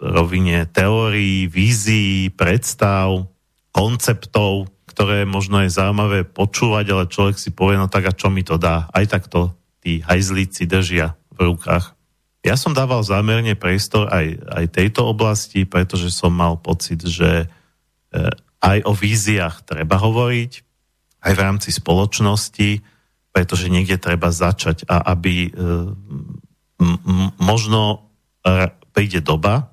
rovine 0.00 0.64
teórií, 0.72 1.44
vízií, 1.44 2.32
predstav, 2.32 3.28
konceptov, 3.72 4.72
ktoré 4.90 5.22
možno 5.22 5.62
je 5.62 5.70
zaujímavé 5.70 6.26
počúvať, 6.26 6.86
ale 6.90 7.06
človek 7.06 7.38
si 7.38 7.54
povie, 7.54 7.78
no 7.78 7.86
tak 7.86 8.10
a 8.10 8.16
čo 8.16 8.26
mi 8.26 8.42
to 8.42 8.58
dá? 8.58 8.90
Aj 8.90 9.06
tak 9.06 9.30
to 9.30 9.54
tí 9.78 10.02
hajzlíci 10.02 10.66
držia 10.66 11.14
v 11.30 11.54
rukách. 11.54 11.94
Ja 12.42 12.58
som 12.58 12.74
dával 12.74 13.06
zámerne 13.06 13.54
priestor 13.54 14.10
aj, 14.10 14.42
aj 14.50 14.64
tejto 14.74 15.06
oblasti, 15.06 15.62
pretože 15.68 16.10
som 16.10 16.34
mal 16.34 16.58
pocit, 16.58 17.00
že 17.04 17.44
e, 17.44 17.46
aj 18.60 18.78
o 18.84 18.92
víziách 18.92 19.62
treba 19.64 20.00
hovoriť, 20.00 20.52
aj 21.20 21.32
v 21.36 21.42
rámci 21.42 21.70
spoločnosti, 21.70 22.80
pretože 23.30 23.70
niekde 23.70 24.00
treba 24.00 24.32
začať 24.32 24.88
a 24.88 25.04
aby 25.14 25.48
e, 25.48 25.50
m- 26.80 27.30
možno 27.38 28.10
príde 28.90 29.20
doba, 29.20 29.69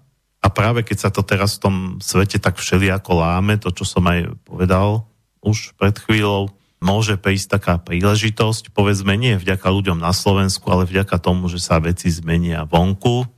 práve 0.58 0.82
keď 0.82 0.98
sa 0.98 1.10
to 1.14 1.22
teraz 1.22 1.62
v 1.62 1.70
tom 1.70 1.76
svete 2.02 2.42
tak 2.42 2.58
všelijako 2.58 3.22
láme, 3.22 3.62
to, 3.62 3.70
čo 3.70 3.86
som 3.86 4.10
aj 4.10 4.34
povedal 4.42 5.06
už 5.46 5.78
pred 5.78 5.94
chvíľou, 5.94 6.50
môže 6.82 7.14
prísť 7.22 7.62
taká 7.62 7.78
príležitosť, 7.78 8.74
povedzme 8.74 9.14
nie 9.14 9.38
vďaka 9.38 9.70
ľuďom 9.70 10.02
na 10.02 10.10
Slovensku, 10.10 10.66
ale 10.74 10.90
vďaka 10.90 11.22
tomu, 11.22 11.46
že 11.46 11.62
sa 11.62 11.78
veci 11.78 12.10
zmenia 12.10 12.66
vonku, 12.66 13.30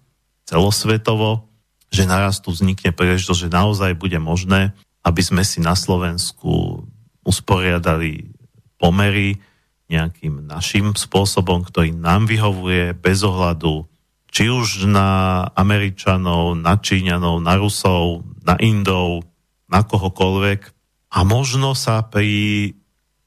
celosvetovo, 0.47 1.43
že 1.91 2.07
naraz 2.07 2.39
tu 2.39 2.55
vznikne 2.55 2.95
príležitosť, 2.95 3.51
že 3.51 3.51
naozaj 3.51 3.99
bude 3.99 4.17
možné, 4.17 4.71
aby 5.03 5.19
sme 5.19 5.43
si 5.43 5.59
na 5.59 5.75
Slovensku 5.75 6.83
usporiadali 7.27 8.31
pomery 8.79 9.43
nejakým 9.91 10.45
našim 10.45 10.93
spôsobom, 10.95 11.65
ktorý 11.67 11.91
nám 11.91 12.29
vyhovuje 12.29 12.95
bez 12.95 13.25
ohľadu 13.25 13.89
či 14.29 14.49
už 14.49 14.85
na 14.85 15.43
Američanov, 15.57 16.57
na 16.57 16.77
Číňanov, 16.77 17.41
na 17.41 17.57
Rusov, 17.57 18.23
na 18.45 18.55
Indov, 18.61 19.25
na 19.69 19.81
kohokoľvek. 19.81 20.61
A 21.09 21.25
možno 21.25 21.73
sa 21.73 22.05
pri 22.05 22.73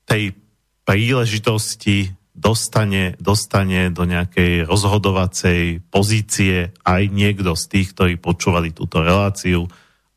tej 0.06 0.34
príležitosti 0.86 2.14
dostane, 2.34 3.14
dostane 3.18 3.90
do 3.90 4.06
nejakej 4.06 4.66
rozhodovacej 4.66 5.86
pozície 5.90 6.74
aj 6.82 7.02
niekto 7.10 7.54
z 7.54 7.64
tých, 7.70 7.94
ktorí 7.94 8.14
počúvali 8.18 8.74
túto 8.74 9.02
reláciu 9.02 9.66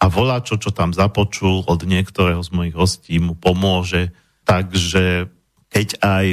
a 0.02 0.06
volá 0.12 0.42
čo, 0.42 0.60
čo 0.62 0.70
tam 0.70 0.92
započul 0.94 1.66
od 1.66 1.82
niektorého 1.86 2.42
z 2.44 2.50
mojich 2.52 2.76
hostí 2.76 3.18
mu 3.18 3.34
pomôže. 3.34 4.12
Takže 4.46 5.32
keď 5.72 5.88
aj 6.02 6.26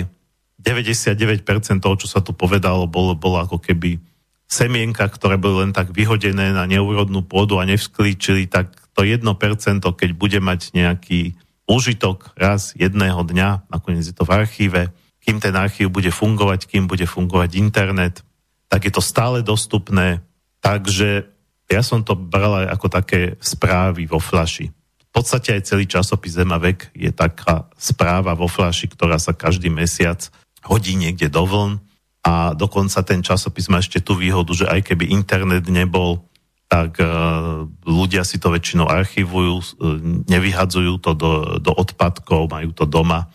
99% 0.61 1.82
toho, 1.82 1.97
čo 1.99 2.09
sa 2.11 2.21
tu 2.23 2.37
povedalo, 2.37 2.87
bolo, 2.87 3.16
bolo 3.16 3.42
ako 3.42 3.59
keby 3.59 4.12
semienka, 4.52 5.09
ktoré 5.09 5.40
boli 5.40 5.64
len 5.64 5.73
tak 5.73 5.97
vyhodené 5.97 6.52
na 6.52 6.68
neúrodnú 6.68 7.25
pôdu 7.25 7.56
a 7.56 7.64
nevsklíčili, 7.64 8.52
tak 8.52 8.76
to 8.92 9.00
1%, 9.00 9.25
keď 9.80 10.11
bude 10.12 10.37
mať 10.44 10.76
nejaký 10.76 11.32
užitok 11.64 12.37
raz 12.37 12.76
jedného 12.76 13.25
dňa, 13.25 13.73
nakoniec 13.73 14.04
je 14.04 14.12
to 14.12 14.28
v 14.28 14.44
archíve, 14.44 14.92
kým 15.25 15.40
ten 15.40 15.56
archív 15.56 15.88
bude 15.88 16.12
fungovať, 16.12 16.68
kým 16.68 16.85
bude 16.85 17.09
fungovať 17.09 17.56
internet, 17.56 18.21
tak 18.68 18.85
je 18.85 18.92
to 18.92 19.00
stále 19.00 19.40
dostupné. 19.40 20.21
Takže 20.61 21.25
ja 21.73 21.80
som 21.80 22.04
to 22.04 22.12
bral 22.12 22.68
ako 22.68 22.92
také 22.92 23.40
správy 23.40 24.04
vo 24.04 24.21
flaši. 24.21 24.68
V 24.68 25.11
podstate 25.21 25.56
aj 25.56 25.68
celý 25.73 25.88
časopis 25.88 26.37
Zemavek 26.37 26.92
je 26.92 27.09
taká 27.09 27.73
správa 27.80 28.37
vo 28.37 28.49
flaši, 28.49 28.88
ktorá 28.92 29.16
sa 29.16 29.32
každý 29.32 29.73
mesiac 29.73 30.28
hodí 30.64 30.92
niekde 30.92 31.32
do 31.32 31.44
vln 31.49 31.73
a 32.23 32.55
dokonca 32.55 33.02
ten 33.02 33.19
časopis 33.19 33.67
má 33.67 33.83
ešte 33.83 33.99
tú 33.99 34.14
výhodu, 34.14 34.55
že 34.55 34.71
aj 34.71 34.95
keby 34.95 35.11
internet 35.11 35.67
nebol, 35.67 36.23
tak 36.71 37.02
uh, 37.02 37.67
ľudia 37.85 38.23
si 38.23 38.38
to 38.38 38.49
väčšinou 38.49 38.87
archivujú, 38.87 39.55
uh, 39.59 39.99
nevyhadzujú 40.31 41.02
to 41.02 41.12
do, 41.19 41.33
do 41.59 41.73
odpadkov, 41.75 42.49
majú 42.49 42.71
to 42.73 42.87
doma. 42.87 43.29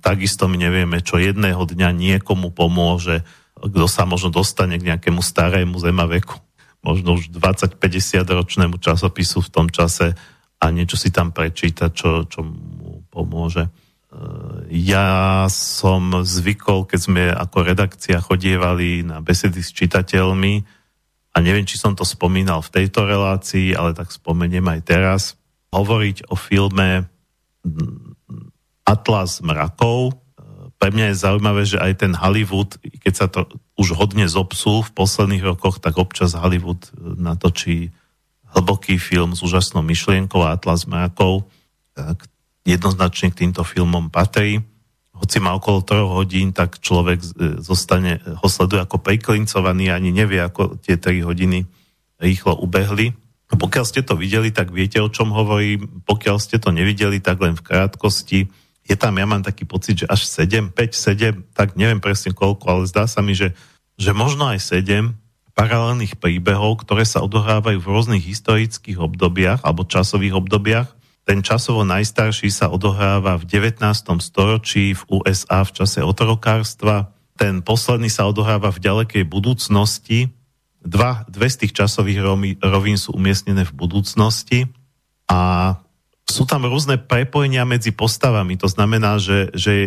Takisto 0.00 0.48
my 0.48 0.56
nevieme, 0.56 1.04
čo 1.04 1.20
jedného 1.20 1.60
dňa 1.60 1.92
niekomu 1.92 2.50
pomôže, 2.50 3.22
kto 3.60 3.84
sa 3.84 4.08
možno 4.08 4.32
dostane 4.32 4.80
k 4.80 4.88
nejakému 4.88 5.20
starému 5.20 5.76
zemaveku, 5.76 6.40
možno 6.80 7.20
už 7.20 7.28
20-50 7.36 8.24
ročnému 8.24 8.80
časopisu 8.80 9.44
v 9.44 9.52
tom 9.52 9.68
čase 9.68 10.16
a 10.56 10.64
niečo 10.72 10.96
si 10.96 11.12
tam 11.12 11.28
prečíta, 11.28 11.92
čo, 11.92 12.24
čo 12.24 12.40
mu 12.40 13.04
pomôže. 13.12 13.68
Ja 14.70 15.46
som 15.46 16.26
zvykol, 16.26 16.82
keď 16.90 17.00
sme 17.00 17.22
ako 17.30 17.62
redakcia 17.62 18.18
chodievali 18.18 19.06
na 19.06 19.22
besedy 19.22 19.62
s 19.62 19.70
čitateľmi 19.70 20.66
a 21.30 21.36
neviem, 21.38 21.62
či 21.62 21.78
som 21.78 21.94
to 21.94 22.02
spomínal 22.02 22.58
v 22.58 22.74
tejto 22.74 23.06
relácii, 23.06 23.70
ale 23.70 23.94
tak 23.94 24.10
spomeniem 24.10 24.66
aj 24.66 24.80
teraz, 24.82 25.22
hovoriť 25.70 26.26
o 26.26 26.34
filme 26.34 27.06
Atlas 28.82 29.38
mrakov. 29.46 30.18
Pre 30.80 30.90
mňa 30.90 31.14
je 31.14 31.22
zaujímavé, 31.22 31.62
že 31.62 31.78
aj 31.78 32.02
ten 32.02 32.12
Hollywood, 32.18 32.82
keď 32.82 33.14
sa 33.14 33.26
to 33.30 33.46
už 33.78 33.94
hodne 33.94 34.26
zopsul 34.26 34.82
v 34.82 34.90
posledných 34.90 35.46
rokoch, 35.46 35.78
tak 35.78 36.02
občas 36.02 36.34
Hollywood 36.34 36.90
natočí 36.98 37.94
hlboký 38.50 38.98
film 38.98 39.38
s 39.38 39.46
úžasnou 39.46 39.86
myšlienkou 39.86 40.42
Atlas 40.42 40.90
mrakov, 40.90 41.46
jednoznačne 42.64 43.32
k 43.32 43.46
týmto 43.46 43.64
filmom 43.64 44.12
patrí. 44.12 44.60
Hoci 45.16 45.36
má 45.36 45.52
okolo 45.52 45.84
3 45.84 46.00
hodín, 46.06 46.48
tak 46.56 46.80
človek 46.80 47.20
zostane, 47.60 48.24
ho 48.24 48.48
sleduje 48.48 48.80
ako 48.80 49.04
priklincovaný, 49.04 49.92
ani 49.92 50.10
nevie, 50.12 50.40
ako 50.40 50.80
tie 50.80 50.96
3 50.96 51.24
hodiny 51.24 51.68
rýchlo 52.20 52.56
ubehli. 52.56 53.12
Pokiaľ 53.50 53.84
ste 53.84 54.06
to 54.06 54.14
videli, 54.14 54.54
tak 54.54 54.70
viete, 54.70 55.02
o 55.02 55.10
čom 55.10 55.34
hovorím. 55.34 56.06
Pokiaľ 56.06 56.36
ste 56.38 56.62
to 56.62 56.70
nevideli, 56.70 57.18
tak 57.18 57.42
len 57.42 57.58
v 57.58 57.66
krátkosti. 57.66 58.46
Je 58.86 58.94
tam, 58.94 59.18
ja 59.18 59.26
mám 59.26 59.42
taký 59.42 59.66
pocit, 59.66 60.04
že 60.04 60.06
až 60.06 60.24
7, 60.24 60.70
5, 60.70 60.94
7, 60.94 61.54
tak 61.54 61.74
neviem 61.74 61.98
presne 61.98 62.30
koľko, 62.30 62.64
ale 62.70 62.82
zdá 62.86 63.10
sa 63.10 63.20
mi, 63.20 63.34
že, 63.34 63.52
že 63.98 64.14
možno 64.14 64.46
aj 64.48 64.62
7 64.62 65.18
paralelných 65.58 66.16
príbehov, 66.16 66.86
ktoré 66.86 67.02
sa 67.02 67.20
odohrávajú 67.20 67.82
v 67.82 67.90
rôznych 67.90 68.24
historických 68.24 69.02
obdobiach 69.02 69.60
alebo 69.66 69.84
časových 69.84 70.38
obdobiach. 70.38 70.88
Ten 71.30 71.46
časovo 71.46 71.86
najstarší 71.86 72.50
sa 72.50 72.74
odohráva 72.74 73.38
v 73.38 73.46
19. 73.46 73.78
storočí 74.18 74.98
v 74.98 75.22
USA 75.22 75.62
v 75.62 75.70
čase 75.78 76.02
otrokárstva. 76.02 77.14
Ten 77.38 77.62
posledný 77.62 78.10
sa 78.10 78.26
odohráva 78.26 78.74
v 78.74 78.82
ďalekej 78.82 79.30
budúcnosti 79.30 80.34
Dva, 80.82 81.28
dve 81.28 81.46
z 81.46 81.62
tých 81.62 81.76
časových 81.76 82.18
rovín 82.58 82.96
sú 82.96 83.12
umiestnené 83.12 83.62
v 83.68 83.76
budúcnosti 83.76 84.64
a 85.30 85.76
sú 86.26 86.48
tam 86.48 86.66
rôzne 86.66 86.98
prepojenia 86.98 87.68
medzi 87.68 87.94
postavami. 87.94 88.58
To 88.58 88.66
znamená, 88.66 89.20
že, 89.20 89.52
že 89.52 89.86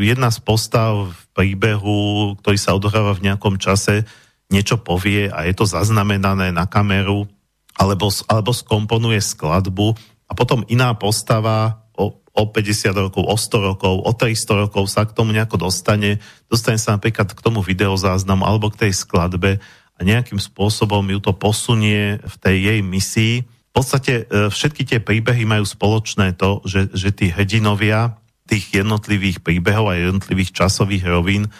jedna 0.00 0.32
z 0.32 0.42
postav 0.42 1.12
v 1.12 1.22
príbehu, 1.36 2.34
ktorý 2.40 2.58
sa 2.58 2.74
odohráva 2.74 3.14
v 3.14 3.30
nejakom 3.30 3.60
čase, 3.60 4.08
niečo 4.48 4.80
povie 4.80 5.30
a 5.30 5.44
je 5.44 5.54
to 5.54 5.68
zaznamenané 5.68 6.50
na 6.50 6.64
kameru, 6.64 7.28
alebo, 7.76 8.08
alebo 8.26 8.50
skomponuje 8.50 9.20
skladbu 9.20 9.94
a 10.30 10.32
potom 10.38 10.62
iná 10.70 10.94
postava 10.94 11.82
o, 11.98 12.14
o 12.14 12.42
50 12.46 12.94
rokov, 12.94 13.26
o 13.26 13.34
100 13.34 13.68
rokov, 13.74 13.94
o 14.06 14.12
300 14.14 14.62
rokov 14.70 14.86
sa 14.86 15.02
k 15.02 15.10
tomu 15.10 15.34
nejako 15.34 15.66
dostane, 15.66 16.22
dostane 16.46 16.78
sa 16.78 16.94
napríklad 16.94 17.34
k 17.34 17.40
tomu 17.42 17.58
videozáznamu 17.66 18.46
alebo 18.46 18.70
k 18.70 18.86
tej 18.86 18.92
skladbe 18.94 19.58
a 19.98 20.00
nejakým 20.00 20.38
spôsobom 20.38 21.02
ju 21.02 21.18
to 21.18 21.34
posunie 21.34 22.22
v 22.22 22.34
tej 22.38 22.56
jej 22.72 22.80
misii. 22.80 23.34
V 23.44 23.72
podstate 23.74 24.24
e, 24.24 24.48
všetky 24.48 24.86
tie 24.86 24.98
príbehy 25.02 25.44
majú 25.44 25.66
spoločné 25.66 26.38
to, 26.38 26.64
že, 26.64 26.94
že 26.94 27.10
tí 27.12 27.28
hrdinovia 27.28 28.16
tých 28.48 28.80
jednotlivých 28.82 29.44
príbehov 29.44 29.92
a 29.92 30.00
jednotlivých 30.00 30.56
časových 30.56 31.04
rovín 31.04 31.46
e, 31.46 31.50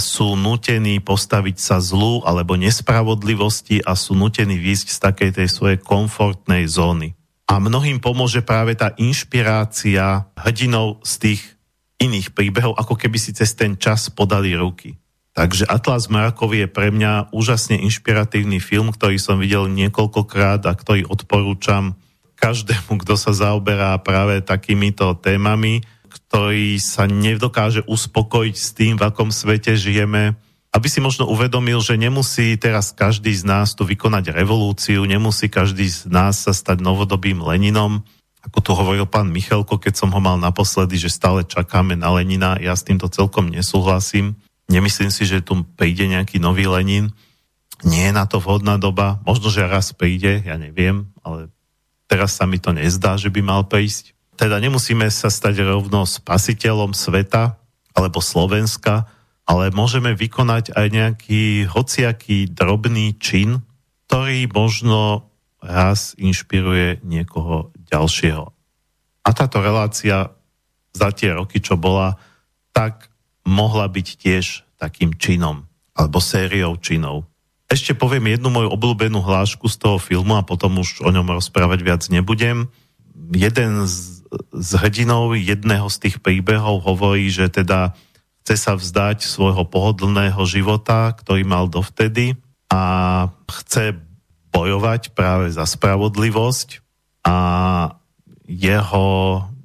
sú 0.00 0.38
nutení 0.38 1.02
postaviť 1.04 1.56
sa 1.58 1.76
zlu 1.82 2.24
alebo 2.24 2.56
nespravodlivosti 2.56 3.84
a 3.84 3.92
sú 3.92 4.16
nutení 4.16 4.56
výjsť 4.56 4.88
z 4.94 4.98
takej 5.02 5.30
tej 5.42 5.48
svojej 5.52 5.78
komfortnej 5.82 6.64
zóny. 6.70 7.12
A 7.46 7.62
mnohým 7.62 8.02
pomôže 8.02 8.42
práve 8.42 8.74
tá 8.74 8.90
inšpirácia 8.98 10.26
hrdinov 10.34 10.98
z 11.06 11.12
tých 11.22 11.42
iných 12.02 12.34
príbehov, 12.34 12.74
ako 12.74 12.98
keby 12.98 13.16
si 13.16 13.30
cez 13.32 13.54
ten 13.54 13.78
čas 13.78 14.10
podali 14.10 14.52
ruky. 14.52 14.98
Takže 15.36 15.68
Atlas 15.68 16.08
mrakov 16.08 16.56
je 16.56 16.64
pre 16.64 16.88
mňa 16.88 17.30
úžasne 17.30 17.76
inšpiratívny 17.84 18.56
film, 18.56 18.88
ktorý 18.88 19.20
som 19.20 19.36
videl 19.36 19.68
niekoľkokrát 19.68 20.64
a 20.64 20.72
ktorý 20.72 21.04
odporúčam 21.06 21.92
každému, 22.40 23.00
kto 23.04 23.20
sa 23.20 23.36
zaoberá 23.36 23.96
práve 24.00 24.40
takýmito 24.40 25.12
témami, 25.20 25.84
ktorý 26.08 26.80
sa 26.80 27.04
nedokáže 27.04 27.84
uspokojiť 27.84 28.56
s 28.56 28.68
tým, 28.72 28.92
v 28.96 29.04
akom 29.04 29.28
svete 29.28 29.76
žijeme, 29.76 30.40
aby 30.76 30.86
si 30.92 31.00
možno 31.00 31.24
uvedomil, 31.24 31.80
že 31.80 31.96
nemusí 31.96 32.52
teraz 32.60 32.92
každý 32.92 33.32
z 33.32 33.48
nás 33.48 33.72
tu 33.72 33.88
vykonať 33.88 34.36
revolúciu, 34.36 35.08
nemusí 35.08 35.48
každý 35.48 35.88
z 35.88 36.12
nás 36.12 36.44
sa 36.44 36.52
stať 36.52 36.84
novodobým 36.84 37.40
Leninom, 37.40 38.04
ako 38.44 38.58
tu 38.60 38.70
hovoril 38.76 39.08
pán 39.08 39.32
Michalko, 39.32 39.80
keď 39.80 39.96
som 39.96 40.12
ho 40.12 40.20
mal 40.20 40.36
naposledy, 40.36 41.00
že 41.00 41.10
stále 41.10 41.48
čakáme 41.48 41.96
na 41.96 42.12
Lenina, 42.12 42.60
ja 42.60 42.76
s 42.76 42.84
týmto 42.84 43.08
celkom 43.08 43.48
nesúhlasím 43.48 44.36
Nemyslím 44.66 45.14
si, 45.14 45.22
že 45.22 45.42
tu 45.42 45.62
príde 45.78 46.10
nejaký 46.10 46.42
nový 46.42 46.66
Lenin. 46.66 47.14
Nie 47.86 48.10
je 48.10 48.16
na 48.18 48.26
to 48.26 48.42
vhodná 48.42 48.82
doba. 48.82 49.22
Možno, 49.22 49.46
že 49.46 49.62
raz 49.62 49.94
príde, 49.94 50.42
ja 50.42 50.58
neviem, 50.58 51.06
ale 51.22 51.54
teraz 52.10 52.34
sa 52.34 52.50
mi 52.50 52.58
to 52.58 52.74
nezdá, 52.74 53.14
že 53.14 53.30
by 53.30 53.40
mal 53.46 53.62
prísť. 53.62 54.14
Teda 54.34 54.58
nemusíme 54.58 55.06
sa 55.08 55.30
stať 55.30 55.62
rovno 55.62 56.02
spasiteľom 56.02 56.92
sveta 56.92 57.56
alebo 57.94 58.18
Slovenska, 58.20 59.06
ale 59.46 59.70
môžeme 59.70 60.12
vykonať 60.12 60.74
aj 60.74 60.86
nejaký 60.90 61.70
hociaký 61.70 62.50
drobný 62.50 63.14
čin, 63.16 63.62
ktorý 64.10 64.50
možno 64.50 65.30
raz 65.62 66.18
inšpiruje 66.18 67.06
niekoho 67.06 67.70
ďalšieho. 67.90 68.50
A 69.26 69.28
táto 69.34 69.62
relácia 69.62 70.34
za 70.94 71.08
tie 71.14 71.34
roky, 71.34 71.62
čo 71.62 71.78
bola, 71.78 72.18
tak 72.74 73.10
mohla 73.46 73.86
byť 73.86 74.08
tiež 74.18 74.66
takým 74.76 75.14
činom 75.14 75.66
alebo 75.96 76.20
sériou 76.20 76.76
činov. 76.76 77.24
Ešte 77.66 77.98
poviem 77.98 78.30
jednu 78.30 78.52
moju 78.52 78.68
obľúbenú 78.70 79.24
hlášku 79.24 79.66
z 79.66 79.76
toho 79.80 79.98
filmu 79.98 80.38
a 80.38 80.46
potom 80.46 80.78
už 80.78 81.02
o 81.02 81.10
ňom 81.10 81.34
rozprávať 81.34 81.80
viac 81.82 82.02
nebudem. 82.06 82.70
Jeden 83.34 83.82
z, 83.90 84.22
z 84.54 84.70
hrdinov 84.78 85.34
jedného 85.34 85.90
z 85.90 85.96
tých 86.06 86.16
príbehov 86.22 86.86
hovorí, 86.86 87.26
že 87.26 87.50
teda 87.50 87.98
chce 88.46 88.54
sa 88.62 88.78
vzdať 88.78 89.26
svojho 89.26 89.66
pohodlného 89.66 90.38
života, 90.46 91.10
ktorý 91.18 91.42
mal 91.42 91.66
dovtedy 91.66 92.38
a 92.70 93.26
chce 93.50 93.98
bojovať 94.54 95.18
práve 95.18 95.50
za 95.50 95.66
spravodlivosť. 95.66 96.78
A 97.26 97.36
jeho, 98.46 99.06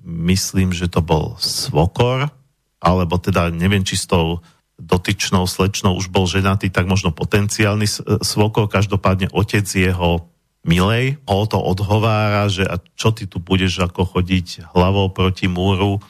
myslím, 0.02 0.74
že 0.74 0.90
to 0.90 1.06
bol 1.06 1.38
svokor, 1.38 2.34
alebo 2.82 3.22
teda 3.22 3.54
neviem, 3.54 3.86
či 3.86 4.02
s 4.02 4.10
tou 4.10 4.42
dotyčnou 4.82 5.46
slečnou 5.46 5.94
už 5.94 6.10
bol 6.10 6.26
ženatý, 6.26 6.74
tak 6.74 6.90
možno 6.90 7.14
potenciálny 7.14 7.86
svokor, 8.26 8.66
každopádne 8.66 9.30
otec 9.30 9.62
jeho 9.62 10.26
milej. 10.66 11.22
Ho 11.30 11.46
to 11.46 11.62
odhovára, 11.62 12.50
že 12.50 12.66
a 12.66 12.82
čo 12.98 13.14
ty 13.14 13.30
tu 13.30 13.38
budeš 13.38 13.86
ako 13.86 14.10
chodiť 14.18 14.74
hlavou 14.74 15.14
proti 15.14 15.46
múru, 15.46 16.02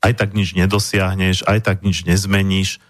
aj 0.00 0.12
tak 0.16 0.32
nič 0.32 0.56
nedosiahneš, 0.56 1.44
aj 1.44 1.58
tak 1.60 1.84
nič 1.84 2.08
nezmeníš, 2.08 2.80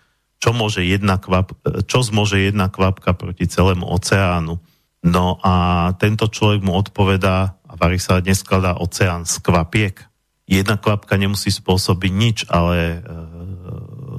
čo, 0.40 0.50
môže 0.56 0.80
jedna 0.86 1.20
kvap, 1.20 1.52
čo 1.84 2.00
zmôže 2.00 2.40
jedna 2.40 2.72
kvapka 2.72 3.12
proti 3.12 3.44
celému 3.44 3.84
oceánu. 3.84 4.56
No 5.04 5.36
a 5.44 5.54
tento 6.00 6.28
človek 6.30 6.64
mu 6.64 6.76
odpovedá, 6.76 7.60
a 7.68 7.72
varí 7.76 8.00
sa 8.00 8.24
dnes 8.24 8.40
skladá 8.40 8.76
oceán 8.78 9.28
z 9.28 9.36
kvapiek, 9.42 10.00
jedna 10.48 10.80
kvapka 10.80 11.20
nemusí 11.20 11.52
spôsobiť 11.52 12.12
nič, 12.12 12.38
ale 12.48 12.98
e, 12.98 13.20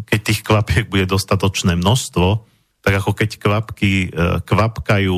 keď 0.05 0.19
tých 0.21 0.41
kvapiek 0.45 0.85
bude 0.87 1.09
dostatočné 1.09 1.75
množstvo, 1.79 2.27
tak 2.81 2.93
ako 2.97 3.11
keď 3.17 3.29
kvapky 3.37 3.91
e, 4.07 4.07
kvapkajú 4.45 5.17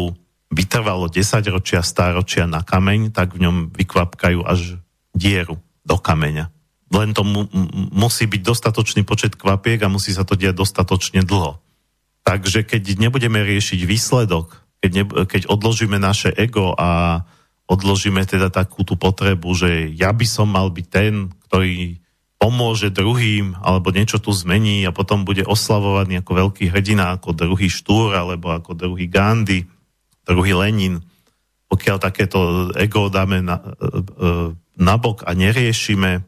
vytrvalo 0.54 1.10
10 1.10 1.50
ročia, 1.50 1.82
stáročia 1.82 2.46
na 2.46 2.62
kameň, 2.62 3.10
tak 3.10 3.34
v 3.34 3.50
ňom 3.50 3.58
vykvapkajú 3.74 4.46
až 4.46 4.78
dieru 5.18 5.58
do 5.82 5.98
kameňa. 5.98 6.53
Len 6.94 7.10
to 7.18 7.26
mu, 7.26 7.50
musí 7.90 8.30
byť 8.30 8.42
dostatočný 8.46 9.02
počet 9.02 9.34
kvapiek 9.34 9.82
a 9.82 9.92
musí 9.92 10.14
sa 10.14 10.22
to 10.22 10.38
diať 10.38 10.62
dostatočne 10.62 11.26
dlho. 11.26 11.58
Takže 12.24 12.64
keď 12.64 13.02
nebudeme 13.02 13.42
riešiť 13.42 13.84
výsledok, 13.84 14.64
keď, 14.80 14.92
ne, 14.94 15.04
keď 15.26 15.50
odložíme 15.50 15.98
naše 15.98 16.30
ego 16.32 16.78
a 16.78 17.24
odložíme 17.68 18.24
teda 18.24 18.54
takú 18.54 18.86
tú 18.86 18.94
potrebu, 19.00 19.50
že 19.58 19.90
ja 19.96 20.14
by 20.14 20.26
som 20.28 20.54
mal 20.54 20.70
byť 20.70 20.86
ten, 20.88 21.34
ktorý 21.50 22.04
pomôže 22.44 22.92
druhým 22.92 23.56
alebo 23.64 23.96
niečo 23.96 24.20
tu 24.20 24.36
zmení 24.36 24.84
a 24.84 24.92
potom 24.92 25.24
bude 25.24 25.48
oslavovaný 25.48 26.20
ako 26.20 26.32
veľký 26.44 26.76
hrdina, 26.76 27.16
ako 27.16 27.32
druhý 27.32 27.72
Štúr 27.72 28.12
alebo 28.20 28.52
ako 28.52 28.76
druhý 28.76 29.08
Gandhi, 29.08 29.64
druhý 30.28 30.52
Lenin. 30.52 31.00
Pokiaľ 31.72 31.98
takéto 32.04 32.70
ego 32.76 33.08
dáme 33.08 33.40
na, 33.40 33.64
e, 33.64 33.64
e, 33.64 34.32
na 34.76 34.96
bok 35.00 35.24
a 35.24 35.32
neriešime, 35.32 36.28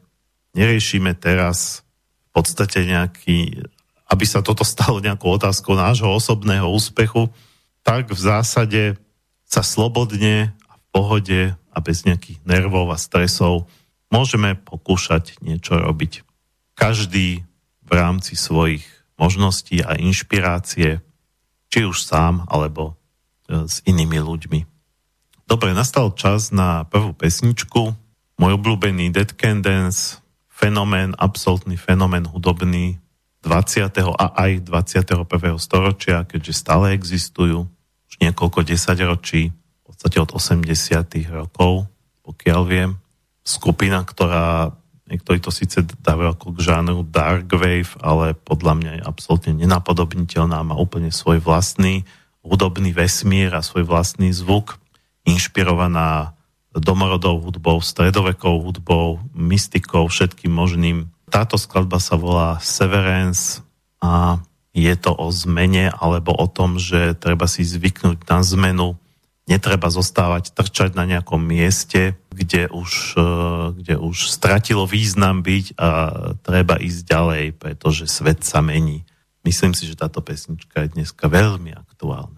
neriešime 0.56 1.12
teraz 1.12 1.84
v 2.32 2.42
podstate 2.42 2.88
nejaký, 2.88 3.68
aby 4.08 4.24
sa 4.24 4.40
toto 4.40 4.64
stalo 4.64 5.04
nejakou 5.04 5.36
otázkou 5.36 5.76
nášho 5.76 6.08
osobného 6.08 6.66
úspechu, 6.72 7.28
tak 7.84 8.10
v 8.10 8.18
zásade 8.18 8.82
sa 9.46 9.62
slobodne 9.62 10.56
pohode 10.90 11.54
a 11.70 11.78
bez 11.78 12.08
nejakých 12.08 12.40
nervov 12.42 12.88
a 12.90 12.98
stresov 12.98 13.68
môžeme 14.08 14.56
pokúšať 14.56 15.38
niečo 15.44 15.76
robiť. 15.76 16.24
Každý 16.72 17.44
v 17.86 17.90
rámci 17.92 18.34
svojich 18.34 18.82
možností 19.20 19.84
a 19.84 19.96
inšpirácie, 19.96 21.04
či 21.68 21.80
už 21.84 22.04
sám, 22.04 22.44
alebo 22.48 22.96
e, 23.48 23.64
s 23.68 23.80
inými 23.86 24.20
ľuďmi. 24.20 24.60
Dobre, 25.46 25.72
nastal 25.72 26.10
čas 26.18 26.50
na 26.50 26.84
prvú 26.90 27.14
pesničku. 27.14 27.94
Môj 28.36 28.52
obľúbený 28.58 29.14
Dead 29.14 29.30
Can 29.38 29.62
Dance, 29.62 30.20
fenomén, 30.56 31.12
absolútny 31.20 31.76
fenomén 31.76 32.24
hudobný 32.24 32.96
20. 33.44 33.92
a 34.16 34.26
aj 34.32 34.64
21. 34.64 35.28
storočia, 35.60 36.24
keďže 36.24 36.52
stále 36.56 36.96
existujú 36.96 37.68
už 38.08 38.14
niekoľko 38.24 38.64
desaťročí 38.64 39.52
podstate 39.96 40.20
od 40.20 40.30
80 40.36 41.32
rokov, 41.32 41.88
pokiaľ 42.20 42.60
viem. 42.68 42.90
Skupina, 43.40 44.04
ktorá 44.04 44.76
niektorí 45.08 45.40
to 45.40 45.48
síce 45.48 45.80
dávajú 46.04 46.36
ako 46.36 46.46
k 46.52 46.58
žánru 46.68 47.00
dark 47.08 47.48
wave, 47.48 47.96
ale 48.04 48.36
podľa 48.36 48.72
mňa 48.76 48.92
je 49.00 49.02
absolútne 49.08 49.52
nenapodobniteľná, 49.56 50.60
má 50.60 50.76
úplne 50.76 51.08
svoj 51.08 51.40
vlastný 51.40 52.04
hudobný 52.44 52.92
vesmír 52.92 53.56
a 53.56 53.64
svoj 53.64 53.88
vlastný 53.88 54.36
zvuk, 54.36 54.76
inšpirovaná 55.24 56.35
domorodou 56.78 57.40
hudbou, 57.40 57.80
stredovekou 57.80 58.60
hudbou, 58.62 59.20
mystikou, 59.32 60.08
všetkým 60.08 60.52
možným. 60.52 61.08
Táto 61.28 61.58
skladba 61.58 61.98
sa 61.98 62.14
volá 62.14 62.60
Severance 62.62 63.64
a 64.00 64.40
je 64.76 64.92
to 65.00 65.16
o 65.16 65.32
zmene 65.32 65.88
alebo 65.88 66.36
o 66.36 66.46
tom, 66.46 66.76
že 66.76 67.16
treba 67.16 67.48
si 67.48 67.64
zvyknúť 67.64 68.28
na 68.28 68.44
zmenu, 68.44 69.00
netreba 69.48 69.88
zostávať, 69.88 70.52
trčať 70.52 70.98
na 70.98 71.06
nejakom 71.06 71.38
mieste, 71.38 72.18
kde 72.28 72.68
už, 72.68 73.16
e, 73.16 73.28
kde 73.78 73.94
už 73.96 74.28
stratilo 74.28 74.84
význam 74.84 75.40
byť 75.40 75.78
a 75.78 75.88
treba 76.42 76.76
ísť 76.76 77.00
ďalej, 77.06 77.44
pretože 77.56 78.10
svet 78.10 78.42
sa 78.42 78.60
mení. 78.60 79.06
Myslím 79.46 79.72
si, 79.72 79.86
že 79.86 79.94
táto 79.94 80.18
pesnička 80.18 80.82
je 80.84 80.98
dneska 80.98 81.30
veľmi 81.30 81.72
aktuálna. 81.72 82.35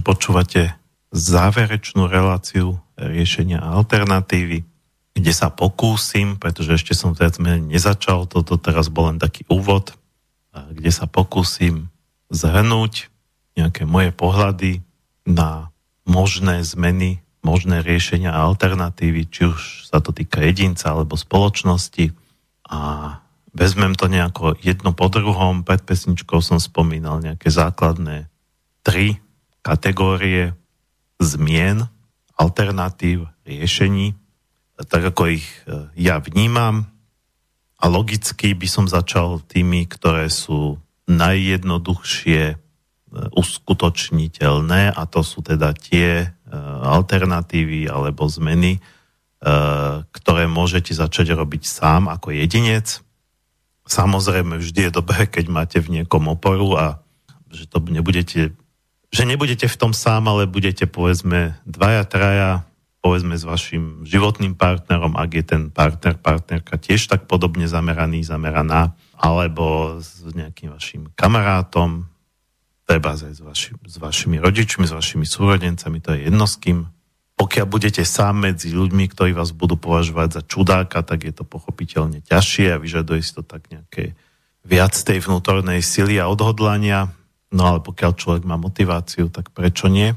Počúvate 0.00 0.72
záverečnú 1.12 2.08
reláciu 2.08 2.80
riešenia 2.96 3.60
alternatívy, 3.60 4.64
kde 5.12 5.32
sa 5.36 5.52
pokúsim, 5.52 6.40
pretože 6.40 6.80
ešte 6.80 6.96
som 6.96 7.12
viac 7.12 7.36
menej 7.36 7.68
nezačal, 7.68 8.24
toto 8.24 8.56
teraz 8.56 8.88
bol 8.88 9.12
len 9.12 9.20
taký 9.20 9.44
úvod, 9.52 9.92
kde 10.52 10.88
sa 10.88 11.04
pokúsim 11.04 11.92
zhrnúť 12.32 13.12
nejaké 13.52 13.84
moje 13.84 14.08
pohľady 14.16 14.80
na 15.28 15.68
možné 16.08 16.64
zmeny, 16.64 17.20
možné 17.44 17.84
riešenia 17.84 18.32
a 18.32 18.48
alternatívy, 18.48 19.28
či 19.28 19.52
už 19.52 19.90
sa 19.92 20.00
to 20.00 20.16
týka 20.16 20.40
jedinca 20.40 20.96
alebo 20.96 21.20
spoločnosti 21.20 22.14
a 22.72 22.80
vezmem 23.52 23.92
to 23.92 24.08
nejako 24.08 24.56
jedno 24.64 24.96
po 24.96 25.12
druhom. 25.12 25.60
Pred 25.60 25.84
pesničkou 25.84 26.40
som 26.40 26.56
spomínal 26.56 27.20
nejaké 27.20 27.52
základné 27.52 28.32
tri 28.80 29.20
kategórie 29.62 30.52
zmien, 31.22 31.86
alternatív, 32.34 33.30
riešení, 33.46 34.18
tak 34.82 35.14
ako 35.14 35.30
ich 35.30 35.46
e, 35.64 35.88
ja 35.94 36.18
vnímam. 36.18 36.90
A 37.82 37.90
logicky 37.90 38.54
by 38.54 38.66
som 38.66 38.86
začal 38.86 39.42
tými, 39.46 39.86
ktoré 39.86 40.30
sú 40.30 40.78
najjednoduchšie 41.06 42.42
e, 42.50 42.56
uskutočniteľné 43.34 44.94
a 44.94 45.02
to 45.06 45.22
sú 45.22 45.42
teda 45.42 45.74
tie 45.74 46.26
e, 46.26 46.28
alternatívy 46.82 47.86
alebo 47.86 48.26
zmeny, 48.26 48.82
ktoré 50.14 50.46
môžete 50.46 50.94
začať 50.94 51.34
robiť 51.34 51.66
sám 51.66 52.06
ako 52.06 52.30
jedinec. 52.30 53.02
Samozrejme, 53.90 54.62
vždy 54.62 54.86
je 54.86 54.92
dobré, 54.94 55.26
keď 55.26 55.50
máte 55.50 55.82
v 55.82 55.98
niekom 55.98 56.30
oporu 56.30 56.78
a 56.78 57.02
že 57.50 57.66
to 57.66 57.82
nebudete 57.82 58.54
že 59.12 59.28
nebudete 59.28 59.68
v 59.68 59.76
tom 59.76 59.92
sám, 59.92 60.32
ale 60.32 60.48
budete 60.48 60.88
povedzme 60.88 61.60
dvaja, 61.68 62.08
traja, 62.08 62.50
povedzme 63.04 63.36
s 63.36 63.44
vašim 63.44 64.08
životným 64.08 64.56
partnerom, 64.56 65.18
ak 65.20 65.30
je 65.36 65.44
ten 65.44 65.62
partner, 65.68 66.16
partnerka 66.16 66.80
tiež 66.80 67.12
tak 67.12 67.28
podobne 67.28 67.68
zameraný, 67.68 68.24
zameraná, 68.24 68.96
alebo 69.20 69.98
s 70.00 70.24
nejakým 70.32 70.72
vašim 70.72 71.12
kamarátom, 71.12 72.08
treba 72.88 73.12
aj 73.12 73.36
s, 73.36 73.42
vaši, 73.44 73.70
s 73.84 73.96
vašimi 74.00 74.40
rodičmi, 74.40 74.88
s 74.88 74.96
vašimi 74.96 75.26
súrodencami, 75.28 75.98
to 76.00 76.16
je 76.16 76.32
jedno 76.32 76.46
s 76.48 76.56
kým. 76.56 76.88
Pokiaľ 77.36 77.66
budete 77.66 78.06
sám 78.06 78.48
medzi 78.48 78.70
ľuďmi, 78.70 79.10
ktorí 79.12 79.34
vás 79.34 79.50
budú 79.50 79.74
považovať 79.74 80.28
za 80.40 80.42
čudáka, 80.46 81.02
tak 81.02 81.26
je 81.26 81.34
to 81.34 81.42
pochopiteľne 81.42 82.22
ťažšie 82.22 82.76
a 82.76 82.80
vyžaduje 82.80 83.20
si 83.20 83.32
to 83.34 83.42
tak 83.42 83.66
nejaké 83.72 84.14
viac 84.62 84.94
tej 84.94 85.18
vnútornej 85.18 85.82
sily 85.82 86.22
a 86.22 86.30
odhodlania. 86.30 87.10
No 87.52 87.68
ale 87.68 87.84
pokiaľ 87.84 88.12
človek 88.16 88.44
má 88.48 88.56
motiváciu, 88.56 89.28
tak 89.28 89.52
prečo 89.52 89.92
nie? 89.92 90.16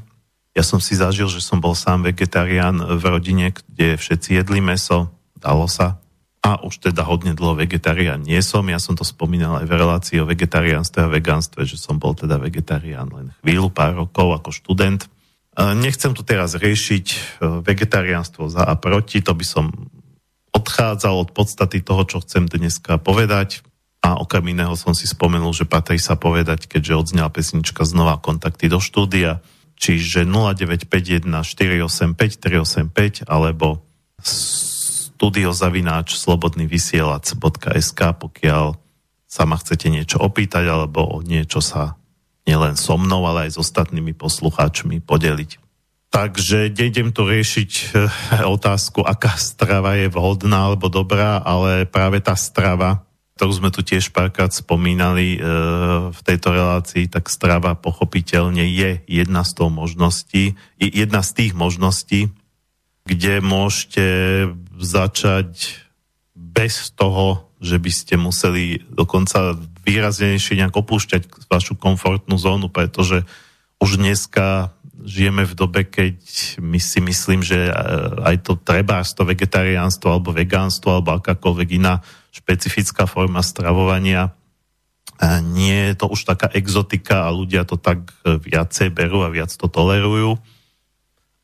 Ja 0.56 0.64
som 0.64 0.80
si 0.80 0.96
zažil, 0.96 1.28
že 1.28 1.44
som 1.44 1.60
bol 1.60 1.76
sám 1.76 2.08
vegetarián 2.08 2.80
v 2.80 3.04
rodine, 3.04 3.52
kde 3.52 4.00
všetci 4.00 4.40
jedli 4.40 4.64
meso, 4.64 5.12
dalo 5.36 5.68
sa. 5.68 6.00
A 6.40 6.64
už 6.64 6.80
teda 6.80 7.04
hodne 7.04 7.36
dlho 7.36 7.60
vegetarián 7.60 8.24
nie 8.24 8.40
som. 8.40 8.64
Ja 8.72 8.80
som 8.80 8.96
to 8.96 9.04
spomínal 9.04 9.60
aj 9.60 9.66
v 9.68 9.76
relácii 9.76 10.16
o 10.22 10.30
vegetariánstve 10.30 11.04
a 11.04 11.12
vegánstve, 11.12 11.68
že 11.68 11.76
som 11.76 12.00
bol 12.00 12.16
teda 12.16 12.40
vegetarián 12.40 13.12
len 13.12 13.36
chvíľu, 13.44 13.68
pár 13.68 14.00
rokov 14.00 14.40
ako 14.40 14.50
študent. 14.54 15.04
Nechcem 15.56 16.12
tu 16.12 16.20
teraz 16.20 16.52
riešiť 16.52 17.06
e, 17.08 17.16
vegetariánstvo 17.64 18.52
za 18.52 18.60
a 18.68 18.76
proti, 18.76 19.24
to 19.24 19.32
by 19.32 19.40
som 19.40 19.72
odchádzal 20.52 21.16
od 21.16 21.30
podstaty 21.32 21.80
toho, 21.80 22.04
čo 22.04 22.20
chcem 22.20 22.44
dneska 22.44 23.00
povedať. 23.00 23.64
A 24.06 24.14
okrem 24.22 24.54
iného 24.54 24.78
som 24.78 24.94
si 24.94 25.10
spomenul, 25.10 25.50
že 25.50 25.66
patrí 25.66 25.98
sa 25.98 26.14
povedať, 26.14 26.70
keďže 26.70 26.94
odznela 26.94 27.26
pesnička 27.26 27.82
znova 27.82 28.22
kontakty 28.22 28.70
do 28.70 28.78
štúdia, 28.78 29.42
čiže 29.74 30.22
0951 30.22 31.26
485 31.26 32.14
385 32.14 33.26
alebo 33.26 33.82
studiozavináč 34.22 36.14
slobodnyvysielac.sk 36.22 38.00
pokiaľ 38.14 38.78
sa 39.26 39.42
ma 39.42 39.58
chcete 39.58 39.90
niečo 39.90 40.22
opýtať 40.22 40.70
alebo 40.70 41.02
o 41.02 41.18
niečo 41.18 41.58
sa 41.58 41.98
nielen 42.46 42.78
so 42.78 42.94
mnou, 42.94 43.26
ale 43.26 43.50
aj 43.50 43.58
s 43.58 43.60
ostatnými 43.60 44.14
poslucháčmi 44.14 45.02
podeliť. 45.02 45.58
Takže 46.14 46.70
nejdem 46.70 47.10
tu 47.10 47.26
riešiť 47.26 47.70
eh, 47.74 48.06
otázku, 48.46 49.02
aká 49.02 49.34
strava 49.34 49.98
je 49.98 50.06
vhodná 50.06 50.70
alebo 50.70 50.86
dobrá, 50.86 51.42
ale 51.42 51.90
práve 51.90 52.22
tá 52.22 52.38
strava, 52.38 53.02
ktorú 53.36 53.52
sme 53.52 53.68
tu 53.68 53.84
tiež 53.84 54.16
párkrát 54.16 54.48
spomínali 54.48 55.36
e, 55.36 55.38
v 56.08 56.20
tejto 56.24 56.56
relácii, 56.56 57.04
tak 57.12 57.28
strava 57.28 57.76
pochopiteľne 57.76 58.64
je 58.64 59.04
jedna 59.04 59.44
z 59.44 59.50
toho 59.60 59.68
možností, 59.68 60.56
jedna 60.80 61.20
z 61.20 61.30
tých 61.36 61.52
možností, 61.52 62.32
kde 63.04 63.44
môžete 63.44 64.06
začať 64.80 65.76
bez 66.32 66.96
toho, 66.96 67.52
že 67.60 67.76
by 67.76 67.92
ste 67.92 68.14
museli 68.16 68.80
dokonca 68.88 69.56
výraznejšie 69.84 70.56
nejak 70.56 70.72
opúšťať 70.72 71.28
vašu 71.52 71.76
komfortnú 71.76 72.40
zónu, 72.40 72.72
pretože 72.72 73.28
už 73.76 74.00
dneska 74.00 74.75
žijeme 75.06 75.46
v 75.46 75.54
dobe, 75.54 75.86
keď 75.86 76.18
my 76.58 76.82
si 76.82 76.98
myslím, 76.98 77.40
že 77.46 77.70
aj 78.26 78.42
to 78.42 78.58
treba, 78.58 79.06
to 79.06 79.22
vegetariánstvo 79.22 80.10
alebo 80.10 80.34
vegánstvo 80.34 80.98
alebo 80.98 81.14
akákoľvek 81.16 81.68
iná 81.78 82.02
špecifická 82.34 83.06
forma 83.06 83.40
stravovania 83.40 84.34
nie 85.40 85.92
je 85.92 85.94
to 85.96 86.12
už 86.12 86.28
taká 86.28 86.52
exotika 86.52 87.24
a 87.24 87.32
ľudia 87.32 87.64
to 87.64 87.80
tak 87.80 88.12
viacej 88.24 88.92
berú 88.92 89.24
a 89.24 89.32
viac 89.32 89.48
to 89.48 89.64
tolerujú, 89.64 90.36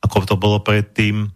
ako 0.05 0.17
to 0.29 0.37
bolo 0.37 0.61
predtým. 0.61 1.33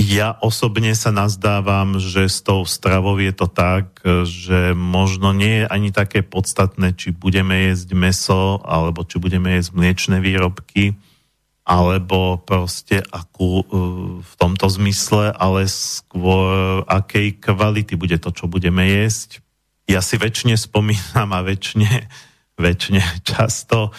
Ja 0.00 0.32
osobne 0.40 0.96
sa 0.96 1.12
nazdávam, 1.12 2.00
že 2.00 2.24
s 2.24 2.40
tou 2.40 2.64
stravou 2.64 3.20
je 3.20 3.36
to 3.36 3.44
tak, 3.52 4.00
že 4.24 4.72
možno 4.72 5.36
nie 5.36 5.62
je 5.62 5.66
ani 5.68 5.92
také 5.92 6.24
podstatné, 6.24 6.96
či 6.96 7.12
budeme 7.12 7.68
jesť 7.68 7.92
meso, 7.92 8.64
alebo 8.64 9.04
či 9.04 9.20
budeme 9.20 9.52
jesť 9.60 9.76
mliečne 9.76 10.16
výrobky, 10.24 10.96
alebo 11.62 12.42
proste 12.42 12.98
akú 13.14 13.62
e, 13.62 13.64
v 14.18 14.32
tomto 14.34 14.66
zmysle, 14.66 15.30
ale 15.30 15.70
skôr 15.70 16.82
akej 16.90 17.38
kvality 17.38 17.94
bude 17.94 18.18
to, 18.18 18.34
čo 18.34 18.50
budeme 18.50 18.82
jesť. 18.82 19.38
Ja 19.86 20.02
si 20.02 20.18
väčšine 20.18 20.58
spomínam 20.58 21.30
a 21.30 21.40
väčšine, 21.46 22.10
väčšine 22.58 23.02
často 23.22 23.94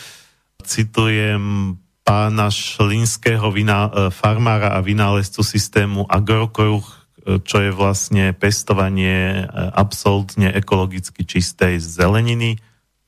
citujem 0.64 1.76
pána 2.04 2.52
Šlinského 2.52 3.48
vina, 3.56 3.88
e, 3.88 4.12
farmára 4.12 4.76
a 4.76 4.84
vynálezcu 4.84 5.40
systému 5.40 6.04
Agrokruh, 6.12 6.84
e, 6.84 7.40
čo 7.48 7.64
je 7.64 7.72
vlastne 7.72 8.36
pestovanie 8.36 9.48
absolútne 9.72 10.52
ekologicky 10.52 11.24
čistej 11.24 11.80
zeleniny. 11.80 12.60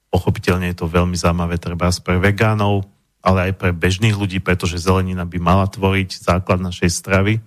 Pochopiteľne 0.07 0.71
je 0.71 0.79
to 0.79 0.87
veľmi 0.87 1.19
zaujímavé 1.19 1.59
treba 1.59 1.91
pre 1.91 2.23
vegánov, 2.23 2.94
ale 3.25 3.49
aj 3.49 3.53
pre 3.57 3.73
bežných 3.73 4.13
ľudí, 4.13 4.37
pretože 4.37 4.77
zelenina 4.77 5.25
by 5.25 5.41
mala 5.41 5.65
tvoriť 5.65 6.21
základ 6.21 6.61
našej 6.61 6.93
stravy, 6.93 7.41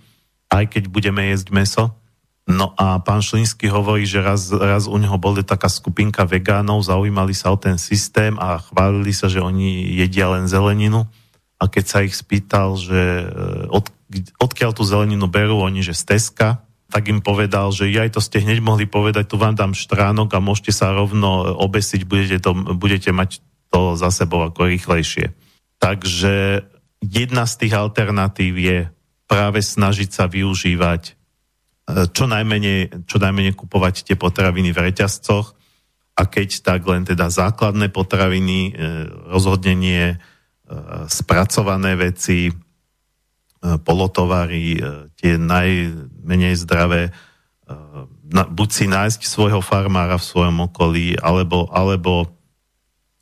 aj 0.51 0.75
keď 0.75 0.91
budeme 0.91 1.31
jesť 1.31 1.49
meso. 1.55 1.85
No 2.49 2.73
a 2.75 2.99
pán 2.99 3.23
Šlínsky 3.23 3.71
hovorí, 3.71 4.09
že 4.09 4.25
raz, 4.25 4.51
raz 4.51 4.91
u 4.91 4.97
neho 4.99 5.14
boli 5.21 5.45
taká 5.45 5.71
skupinka 5.71 6.25
vegánov, 6.27 6.83
zaujímali 6.83 7.37
sa 7.37 7.55
o 7.55 7.61
ten 7.61 7.79
systém 7.79 8.35
a 8.41 8.59
chválili 8.59 9.12
sa, 9.12 9.31
že 9.31 9.38
oni 9.38 9.95
jedia 10.01 10.33
len 10.33 10.51
zeleninu 10.51 11.07
a 11.61 11.67
keď 11.67 11.85
sa 11.85 11.99
ich 12.07 12.14
spýtal, 12.14 12.79
že 12.79 12.97
eh, 12.97 13.69
od, 13.69 13.93
odkiaľ 14.41 14.73
tú 14.73 14.83
zeleninu 14.87 15.29
berú, 15.29 15.61
oni, 15.61 15.85
že 15.85 15.95
z 15.95 16.17
Teska, 16.17 16.64
tak 16.88 17.12
im 17.12 17.21
povedal, 17.21 17.69
že 17.69 17.93
aj 17.93 18.17
to 18.17 18.21
ste 18.25 18.41
hneď 18.41 18.64
mohli 18.64 18.88
povedať, 18.88 19.29
tu 19.29 19.37
vám 19.37 19.53
dám 19.53 19.77
štránok 19.77 20.33
a 20.33 20.41
môžete 20.41 20.73
sa 20.73 20.95
rovno 20.95 21.45
eh, 21.45 21.53
obesiť, 21.53 22.09
budete, 22.09 22.41
to, 22.41 22.57
budete 22.79 23.12
mať 23.12 23.45
to 23.69 23.93
za 24.01 24.09
sebou 24.09 24.41
ako 24.49 24.73
rýchlejšie. 24.73 25.47
Takže 25.79 26.67
jedna 27.01 27.45
z 27.47 27.55
tých 27.55 27.75
alternatív 27.75 28.53
je 28.59 28.79
práve 29.31 29.62
snažiť 29.62 30.11
sa 30.11 30.25
využívať 30.27 31.03
eh, 31.09 31.14
čo 32.11 32.25
najmenej, 32.27 33.09
čo 33.09 33.23
najmenej 33.23 33.55
kupovať 33.55 34.07
tie 34.07 34.17
potraviny 34.19 34.75
v 34.75 34.83
reťazcoch. 34.91 35.55
A 36.19 36.27
keď 36.27 36.67
tak 36.67 36.83
len 36.91 37.07
teda 37.07 37.31
základné 37.31 37.95
potraviny, 37.95 38.75
rozhodne 39.31 39.79
nie 39.79 40.19
spracované 41.09 41.97
veci, 41.97 42.49
e, 42.49 42.53
polotovary, 43.81 44.77
e, 44.77 44.81
tie 45.17 45.41
najmenej 45.41 46.55
zdravé, 46.61 47.03
e, 47.09 47.12
buď 48.29 48.69
si 48.69 48.85
nájsť 48.87 49.21
svojho 49.25 49.64
farmára 49.64 50.21
v 50.21 50.29
svojom 50.29 50.69
okolí, 50.69 51.17
alebo, 51.19 51.73
alebo, 51.73 52.29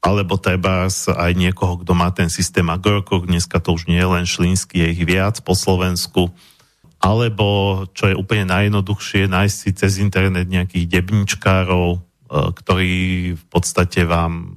alebo 0.01 0.39
treba 0.39 0.87
aj 0.91 1.33
niekoho, 1.35 1.83
kto 1.83 1.93
má 1.97 2.13
ten 2.15 2.31
systém 2.31 2.67
agrokok, 2.69 3.27
dneska 3.27 3.59
to 3.59 3.75
už 3.75 3.91
nie 3.91 3.99
je 3.99 4.09
len 4.09 4.27
šlínsky, 4.29 4.83
je 4.83 4.89
ich 4.95 5.03
viac 5.03 5.41
po 5.43 5.57
Slovensku, 5.57 6.31
alebo, 7.03 7.85
čo 7.93 8.09
je 8.09 8.17
úplne 8.17 8.49
najjednoduchšie, 8.49 9.29
nájsť 9.29 9.57
si 9.57 9.71
cez 9.77 9.93
internet 10.01 10.49
nejakých 10.49 10.89
debničkárov, 10.89 12.01
ktorí 12.31 12.95
v 13.37 13.45
podstate 13.53 14.09
vám 14.09 14.57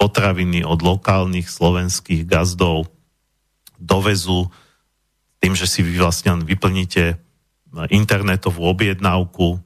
potraviny 0.00 0.64
od 0.64 0.80
lokálnych 0.80 1.44
slovenských 1.44 2.24
gazdov 2.24 2.88
dovezú 3.76 4.48
tým, 5.44 5.52
že 5.52 5.68
si 5.68 5.84
vy 5.84 6.00
vlastne 6.00 6.40
vyplníte 6.40 7.20
internetovú 7.92 8.64
objednávku. 8.68 9.60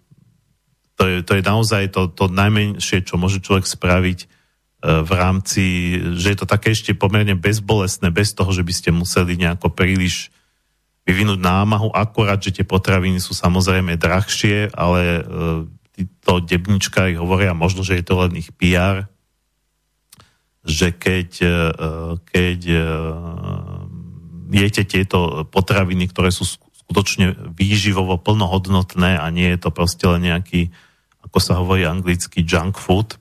To 0.99 1.03
je, 1.07 1.17
to 1.27 1.33
je 1.39 1.43
naozaj 1.43 1.91
to, 1.91 2.11
to 2.11 2.31
najmenšie, 2.31 3.03
čo 3.03 3.19
môže 3.19 3.43
človek 3.43 3.67
spraviť 3.67 4.19
e, 4.23 4.27
v 4.85 5.11
rámci, 5.17 5.97
že 6.21 6.37
je 6.37 6.39
to 6.39 6.45
také 6.45 6.77
ešte 6.77 6.93
pomerne 6.93 7.33
bezbolestné, 7.33 8.13
bez 8.13 8.37
toho, 8.37 8.53
že 8.53 8.61
by 8.61 8.73
ste 8.77 8.91
museli 8.93 9.41
nejako 9.41 9.73
príliš 9.73 10.29
vyvinúť 11.05 11.41
námahu, 11.41 11.93
akorát, 11.93 12.41
že 12.41 12.61
tie 12.61 12.67
potraviny 12.69 13.21
sú 13.21 13.37
samozrejme 13.37 13.97
drahšie, 14.01 14.73
ale 14.73 15.01
e, 15.01 15.23
títo 15.97 16.41
debničkári 16.41 17.17
hovoria, 17.21 17.53
možno, 17.53 17.85
že 17.85 18.01
je 18.01 18.05
to 18.05 18.25
len 18.25 18.33
ich 18.41 18.49
PR, 18.57 19.05
že 20.65 20.97
keď, 20.97 21.31
e, 21.45 21.57
keď 22.25 22.61
e, 22.73 22.85
jete 24.53 24.83
tieto 24.89 25.45
potraviny, 25.49 26.09
ktoré 26.09 26.33
sú 26.33 26.49
skutočne 26.85 27.37
výživovo 27.53 28.17
plnohodnotné 28.17 29.21
a 29.21 29.29
nie 29.29 29.53
je 29.57 29.59
to 29.61 29.71
proste 29.73 30.05
len 30.09 30.25
nejaký, 30.25 30.73
ako 31.21 31.39
sa 31.41 31.61
hovorí 31.61 31.85
anglicky, 31.85 32.45
junk 32.45 32.81
food, 32.81 33.21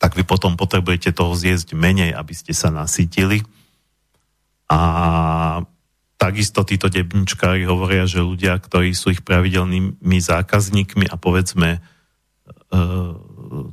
tak 0.00 0.16
vy 0.16 0.24
potom 0.24 0.56
potrebujete 0.56 1.12
toho 1.12 1.36
zjesť 1.36 1.76
menej, 1.76 2.16
aby 2.16 2.32
ste 2.32 2.56
sa 2.56 2.72
nasytili. 2.72 3.44
A 4.72 4.80
takisto 6.16 6.64
títo 6.64 6.88
debničkári 6.88 7.68
hovoria, 7.68 8.08
že 8.08 8.24
ľudia, 8.24 8.56
ktorí 8.56 8.96
sú 8.96 9.12
ich 9.12 9.20
pravidelnými 9.20 10.18
zákazníkmi 10.24 11.04
a 11.04 11.20
povedzme 11.20 11.76
e, 11.76 11.80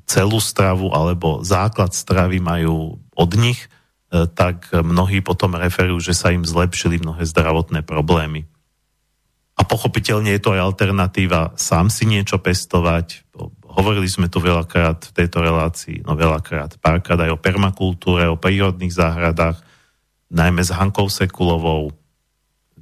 celú 0.04 0.40
stravu 0.44 0.92
alebo 0.92 1.48
základ 1.48 1.96
stravy 1.96 2.44
majú 2.44 3.00
od 3.16 3.32
nich, 3.40 3.72
e, 4.12 4.28
tak 4.28 4.68
mnohí 4.76 5.24
potom 5.24 5.56
referujú, 5.56 6.12
že 6.12 6.14
sa 6.16 6.36
im 6.36 6.44
zlepšili 6.44 7.00
mnohé 7.00 7.24
zdravotné 7.24 7.88
problémy. 7.88 8.44
A 9.58 9.66
pochopiteľne 9.66 10.36
je 10.36 10.42
to 10.44 10.54
aj 10.54 10.62
alternatíva 10.62 11.58
sám 11.58 11.90
si 11.90 12.06
niečo 12.06 12.38
pestovať. 12.38 13.26
Hovorili 13.78 14.10
sme 14.10 14.26
tu 14.26 14.42
veľakrát 14.42 15.14
v 15.14 15.16
tejto 15.16 15.46
relácii, 15.46 16.02
no 16.02 16.18
veľakrát, 16.18 16.82
párkrát 16.82 17.22
aj 17.22 17.38
o 17.38 17.42
permakultúre, 17.42 18.26
o 18.26 18.42
prírodných 18.42 18.90
záhradách, 18.90 19.62
najmä 20.34 20.66
s 20.66 20.74
Hankou 20.74 21.06
Sekulovou, 21.08 21.94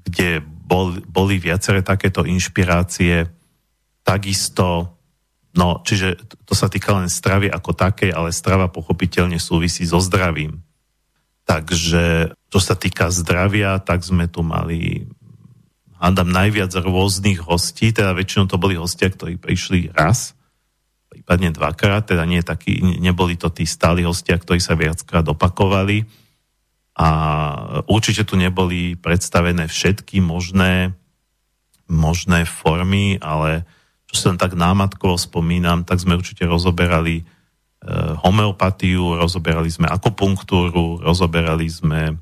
kde 0.08 0.40
bol, 0.42 1.04
boli 1.04 1.36
viaceré 1.36 1.84
takéto 1.84 2.24
inšpirácie. 2.24 3.28
Takisto, 4.08 4.96
no, 5.54 5.84
čiže 5.84 6.16
to 6.48 6.56
sa 6.56 6.72
týka 6.72 6.96
len 6.96 7.12
stravy 7.12 7.52
ako 7.52 7.76
takej, 7.76 8.16
ale 8.16 8.32
strava 8.32 8.72
pochopiteľne 8.72 9.38
súvisí 9.38 9.84
so 9.84 10.00
zdravím. 10.00 10.64
Takže 11.46 12.34
čo 12.50 12.60
sa 12.64 12.74
týka 12.74 13.14
zdravia, 13.14 13.78
tak 13.84 14.02
sme 14.02 14.26
tu 14.26 14.42
mali 14.42 15.06
hádam 16.00 16.30
najviac 16.30 16.72
rôznych 16.74 17.42
hostí, 17.46 17.90
teda 17.94 18.14
väčšinou 18.14 18.46
to 18.50 18.62
boli 18.62 18.78
hostia, 18.78 19.10
ktorí 19.10 19.42
prišli 19.42 19.94
raz, 19.94 20.38
prípadne 21.10 21.54
dvakrát, 21.54 22.06
teda 22.06 22.28
nie 22.28 22.44
taký, 22.44 22.82
neboli 23.00 23.40
to 23.40 23.50
tí 23.50 23.64
stáli 23.64 24.04
hostia, 24.04 24.36
ktorí 24.36 24.60
sa 24.60 24.76
viackrát 24.76 25.26
opakovali. 25.26 26.04
A 26.96 27.10
určite 27.92 28.24
tu 28.24 28.40
neboli 28.40 28.96
predstavené 28.96 29.68
všetky 29.68 30.24
možné, 30.24 30.96
možné 31.92 32.48
formy, 32.48 33.20
ale 33.20 33.68
čo 34.08 34.16
sa 34.16 34.40
tak 34.40 34.56
námatkovo 34.56 35.20
spomínam, 35.20 35.84
tak 35.84 36.00
sme 36.00 36.16
určite 36.16 36.48
rozoberali 36.48 37.20
e, 37.20 37.24
homeopatiu, 38.24 39.20
rozoberali 39.20 39.68
sme 39.68 39.92
akupunktúru, 39.92 41.04
rozoberali 41.04 41.68
sme 41.68 42.16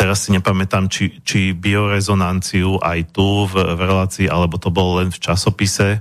teraz 0.00 0.24
si 0.24 0.32
nepamätám, 0.32 0.88
či, 0.88 1.20
či 1.20 1.52
biorezonanciu 1.52 2.80
aj 2.80 3.12
tu 3.12 3.44
v, 3.44 3.76
v 3.76 3.80
relácii, 3.84 4.32
alebo 4.32 4.56
to 4.56 4.72
bolo 4.72 5.04
len 5.04 5.12
v 5.12 5.20
časopise, 5.20 6.00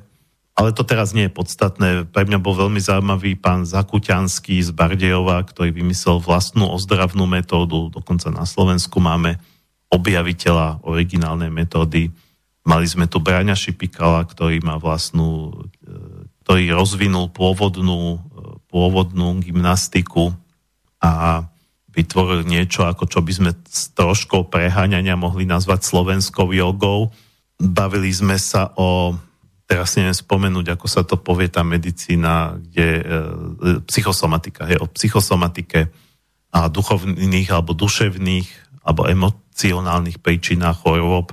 ale 0.60 0.76
to 0.76 0.84
teraz 0.84 1.16
nie 1.16 1.32
je 1.32 1.38
podstatné. 1.40 2.12
Pre 2.12 2.24
mňa 2.28 2.44
bol 2.44 2.52
veľmi 2.52 2.84
zaujímavý 2.84 3.40
pán 3.40 3.64
Zakuťanský 3.64 4.60
z 4.60 4.76
Bardejova, 4.76 5.40
ktorý 5.48 5.72
vymyslel 5.72 6.20
vlastnú 6.20 6.68
ozdravnú 6.76 7.24
metódu. 7.24 7.88
Dokonca 7.88 8.28
na 8.28 8.44
Slovensku 8.44 9.00
máme 9.00 9.40
objaviteľa 9.88 10.84
originálnej 10.84 11.48
metódy. 11.48 12.12
Mali 12.68 12.86
sme 12.92 13.08
tu 13.08 13.24
Braňa 13.24 13.56
Šipikala, 13.56 14.28
ktorý 14.28 14.60
má 14.60 14.76
vlastnú, 14.76 15.64
e, 15.80 15.96
ktorý 16.44 16.76
rozvinul 16.76 17.32
pôvodnú, 17.32 18.20
e, 18.20 18.60
pôvodnú 18.68 19.40
gymnastiku 19.40 20.36
a 21.00 21.48
vytvoril 21.96 22.44
niečo, 22.44 22.84
ako 22.84 23.08
čo 23.08 23.24
by 23.24 23.32
sme 23.32 23.52
s 23.64 23.96
troškou 23.96 24.52
preháňania 24.52 25.16
mohli 25.16 25.48
nazvať 25.48 25.88
slovenskou 25.88 26.52
jogou. 26.52 27.16
Bavili 27.56 28.12
sme 28.12 28.36
sa 28.36 28.76
o, 28.76 29.16
teraz 29.70 29.94
neviem 29.94 30.18
spomenúť, 30.18 30.74
ako 30.74 30.88
sa 30.90 31.06
to 31.06 31.22
povie 31.22 31.46
tá 31.46 31.62
medicína, 31.62 32.58
kde 32.58 32.88
e, 32.98 33.04
psychosomatika, 33.86 34.66
je 34.66 34.82
o 34.82 34.90
psychosomatike 34.90 35.94
a 36.50 36.66
duchovných 36.66 37.50
alebo 37.54 37.78
duševných 37.78 38.50
alebo 38.82 39.06
emocionálnych 39.06 40.18
príčinách 40.18 40.82
chorôb. 40.82 41.30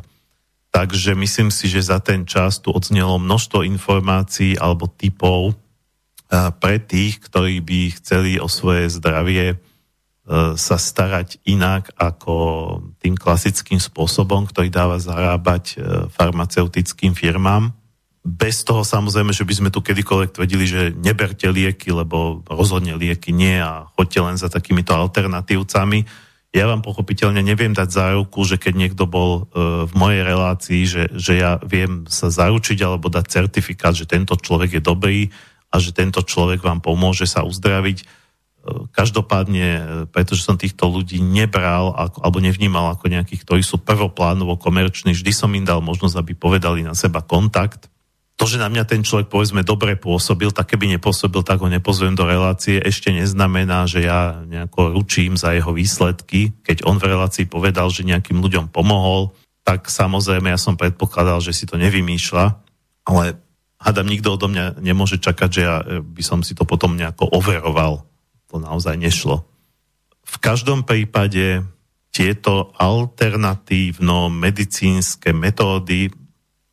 Takže 0.68 1.16
myslím 1.16 1.48
si, 1.48 1.72
že 1.72 1.88
za 1.88 2.04
ten 2.04 2.28
čas 2.28 2.60
tu 2.60 2.68
odznelo 2.68 3.16
množstvo 3.16 3.64
informácií 3.64 4.60
alebo 4.60 4.92
typov 4.92 5.50
e, 5.50 5.54
pre 6.60 6.76
tých, 6.76 7.24
ktorí 7.24 7.64
by 7.64 7.96
chceli 7.96 8.36
o 8.36 8.44
svoje 8.44 8.92
zdravie 8.92 9.56
E, 10.26 10.58
sa 10.58 10.74
starať 10.74 11.38
inak 11.46 11.94
ako 11.94 12.34
tým 12.98 13.14
klasickým 13.14 13.78
spôsobom, 13.78 14.42
ktorý 14.50 14.74
dáva 14.74 14.98
zarábať 14.98 15.64
e, 15.70 15.74
farmaceutickým 16.10 17.14
firmám. 17.14 17.70
Bez 18.26 18.66
toho 18.66 18.82
samozrejme, 18.82 19.30
že 19.30 19.46
by 19.46 19.54
sme 19.54 19.70
tu 19.70 19.78
kedykoľvek 19.78 20.34
tvrdili, 20.34 20.64
že 20.66 20.90
neberte 20.98 21.46
lieky, 21.46 21.94
lebo 21.94 22.42
rozhodne 22.50 22.98
lieky 22.98 23.30
nie 23.30 23.62
a 23.62 23.86
choďte 23.94 24.20
len 24.26 24.36
za 24.36 24.50
takýmito 24.50 24.90
alternatívcami. 24.90 26.02
Ja 26.50 26.66
vám 26.66 26.82
pochopiteľne 26.82 27.38
neviem 27.46 27.70
dať 27.70 27.86
záruku, 27.86 28.42
že 28.42 28.58
keď 28.58 28.74
niekto 28.74 29.06
bol 29.06 29.46
e, 29.46 29.86
v 29.86 29.92
mojej 29.94 30.22
relácii, 30.26 30.82
že, 30.88 31.02
že 31.14 31.38
ja 31.38 31.62
viem 31.62 32.02
sa 32.10 32.26
zaručiť 32.32 32.82
alebo 32.82 33.06
dať 33.06 33.30
certifikát, 33.30 33.94
že 33.94 34.10
tento 34.10 34.34
človek 34.34 34.80
je 34.80 34.82
dobrý 34.82 35.30
a 35.70 35.78
že 35.78 35.94
tento 35.94 36.18
človek 36.24 36.66
vám 36.66 36.82
pomôže 36.82 37.30
sa 37.30 37.46
uzdraviť 37.46 38.26
Každopádne, 38.66 39.66
pretože 40.10 40.42
som 40.42 40.58
týchto 40.58 40.90
ľudí 40.90 41.22
nebral 41.22 41.94
alebo 41.94 42.42
nevnímal 42.42 42.98
ako 42.98 43.06
nejakých, 43.06 43.46
ktorí 43.46 43.62
sú 43.62 43.78
prvoplánovo 43.78 44.58
komerční, 44.58 45.14
vždy 45.14 45.30
som 45.30 45.54
im 45.54 45.62
dal 45.62 45.78
možnosť, 45.78 46.18
aby 46.18 46.32
povedali 46.34 46.82
na 46.82 46.98
seba 46.98 47.22
kontakt. 47.22 47.86
To, 48.36 48.44
že 48.44 48.60
na 48.60 48.68
mňa 48.68 48.84
ten 48.84 49.00
človek 49.00 49.32
povedzme 49.32 49.64
dobre 49.64 49.96
pôsobil, 49.96 50.52
tak 50.52 50.76
keby 50.76 51.00
nepôsobil, 51.00 51.40
tak 51.40 51.64
ho 51.64 51.72
nepozvem 51.72 52.12
do 52.12 52.28
relácie, 52.28 52.76
ešte 52.76 53.08
neznamená, 53.08 53.88
že 53.88 54.04
ja 54.04 54.44
nejako 54.44 54.92
ručím 54.92 55.40
za 55.40 55.56
jeho 55.56 55.72
výsledky. 55.72 56.52
Keď 56.60 56.84
on 56.84 57.00
v 57.00 57.16
relácii 57.16 57.48
povedal, 57.48 57.88
že 57.88 58.04
nejakým 58.04 58.36
ľuďom 58.36 58.68
pomohol, 58.68 59.32
tak 59.64 59.88
samozrejme 59.88 60.52
ja 60.52 60.60
som 60.60 60.76
predpokladal, 60.76 61.40
že 61.40 61.56
si 61.56 61.64
to 61.64 61.80
nevymýšľa, 61.80 62.60
ale 63.08 63.40
hádam, 63.80 64.04
nikto 64.04 64.36
odo 64.36 64.52
mňa 64.52 64.84
nemôže 64.84 65.16
čakať, 65.16 65.48
že 65.48 65.60
ja 65.64 65.80
by 66.04 66.22
som 66.22 66.44
si 66.44 66.52
to 66.52 66.68
potom 66.68 66.92
nejako 66.92 67.32
overoval 67.32 68.04
to 68.52 68.60
naozaj 68.60 69.00
nešlo. 69.00 69.48
V 70.26 70.36
každom 70.38 70.82
prípade 70.84 71.64
tieto 72.14 72.70
alternatívno-medicínske 72.78 75.34
metódy 75.36 76.08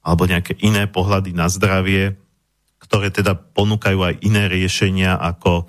alebo 0.04 0.28
nejaké 0.28 0.60
iné 0.60 0.86
pohľady 0.86 1.32
na 1.32 1.48
zdravie, 1.48 2.20
ktoré 2.84 3.08
teda 3.10 3.34
ponúkajú 3.34 4.00
aj 4.04 4.16
iné 4.22 4.52
riešenia, 4.52 5.16
ako 5.16 5.64
e, 5.64 5.66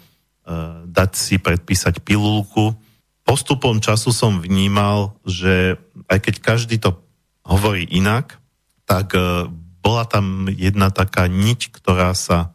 dať 0.90 1.10
si 1.14 1.38
predpísať 1.38 2.02
pilulku. 2.02 2.74
Postupom 3.22 3.78
času 3.78 4.10
som 4.10 4.42
vnímal, 4.42 5.14
že 5.22 5.78
aj 6.10 6.18
keď 6.18 6.34
každý 6.42 6.76
to 6.82 6.98
hovorí 7.46 7.86
inak, 7.86 8.42
tak 8.84 9.14
e, 9.14 9.46
bola 9.80 10.04
tam 10.04 10.50
jedna 10.50 10.90
taká 10.90 11.30
niť, 11.30 11.70
ktorá 11.70 12.10
sa 12.18 12.54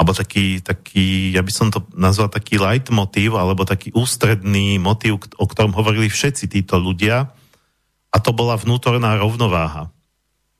alebo 0.00 0.16
taký, 0.16 0.64
taký, 0.64 1.36
ja 1.36 1.44
by 1.44 1.52
som 1.52 1.68
to 1.68 1.84
nazval 1.92 2.32
taký 2.32 2.56
light 2.56 2.88
motív, 2.88 3.36
alebo 3.36 3.68
taký 3.68 3.92
ústredný 3.92 4.80
motív, 4.80 5.20
o 5.36 5.44
ktorom 5.44 5.76
hovorili 5.76 6.08
všetci 6.08 6.48
títo 6.48 6.80
ľudia, 6.80 7.28
a 8.08 8.16
to 8.16 8.32
bola 8.32 8.56
vnútorná 8.56 9.20
rovnováha. 9.20 9.92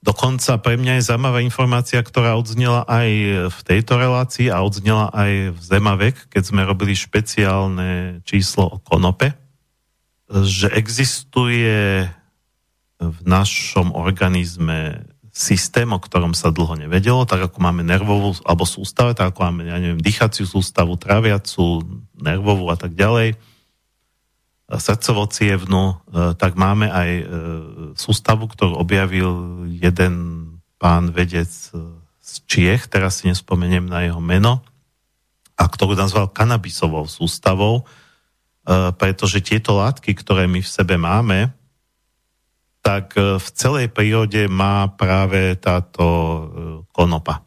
Dokonca 0.01 0.57
pre 0.57 0.81
mňa 0.81 0.97
je 0.97 1.07
zaujímavá 1.13 1.45
informácia, 1.45 2.01
ktorá 2.01 2.33
odznela 2.33 2.89
aj 2.89 3.09
v 3.53 3.59
tejto 3.69 4.01
relácii 4.01 4.49
a 4.49 4.65
odznela 4.65 5.13
aj 5.13 5.53
v 5.53 5.61
Zemavek, 5.61 6.17
keď 6.33 6.43
sme 6.49 6.65
robili 6.65 6.97
špeciálne 6.97 8.25
číslo 8.25 8.65
o 8.65 8.81
konope, 8.81 9.37
že 10.31 10.73
existuje 10.73 12.09
v 12.97 13.19
našom 13.29 13.93
organizme 13.93 15.05
systém, 15.29 15.89
o 15.93 16.01
ktorom 16.01 16.33
sa 16.33 16.49
dlho 16.49 16.81
nevedelo, 16.81 17.29
tak 17.29 17.53
ako 17.53 17.61
máme 17.61 17.85
nervovú 17.85 18.37
alebo 18.49 18.65
sústavu, 18.65 19.13
tak 19.13 19.37
ako 19.37 19.53
máme, 19.53 19.69
ja 19.69 19.77
neviem, 19.77 20.01
dýchaciu 20.01 20.49
sústavu, 20.49 20.97
tráviacu, 20.97 21.85
nervovú 22.17 22.73
a 22.73 22.77
tak 22.77 22.97
ďalej, 22.97 23.37
srdcovo 24.79 25.27
cievnu, 25.27 25.83
e, 25.91 25.95
tak 26.39 26.55
máme 26.55 26.87
aj 26.87 27.11
e, 27.11 27.25
sústavu, 27.99 28.47
ktorú 28.47 28.79
objavil 28.79 29.67
jeden 29.67 30.47
pán 30.79 31.11
vedec 31.11 31.51
e, 31.75 31.99
z 32.23 32.33
Čiech, 32.47 32.87
teraz 32.87 33.19
si 33.19 33.27
nespomeniem 33.27 33.91
na 33.91 34.07
jeho 34.07 34.23
meno, 34.23 34.63
a 35.59 35.67
ktorú 35.67 35.99
nazval 35.99 36.31
kanabisovou 36.33 37.05
sústavou, 37.05 37.85
pretože 38.97 39.45
tieto 39.45 39.77
látky, 39.77 40.17
ktoré 40.17 40.49
my 40.49 40.65
v 40.65 40.73
sebe 40.73 40.97
máme, 40.97 41.53
tak 42.81 43.13
v 43.19 43.49
celej 43.53 43.93
prírode 43.93 44.49
má 44.49 44.89
práve 44.89 45.53
táto 45.61 46.05
konopa, 46.97 47.45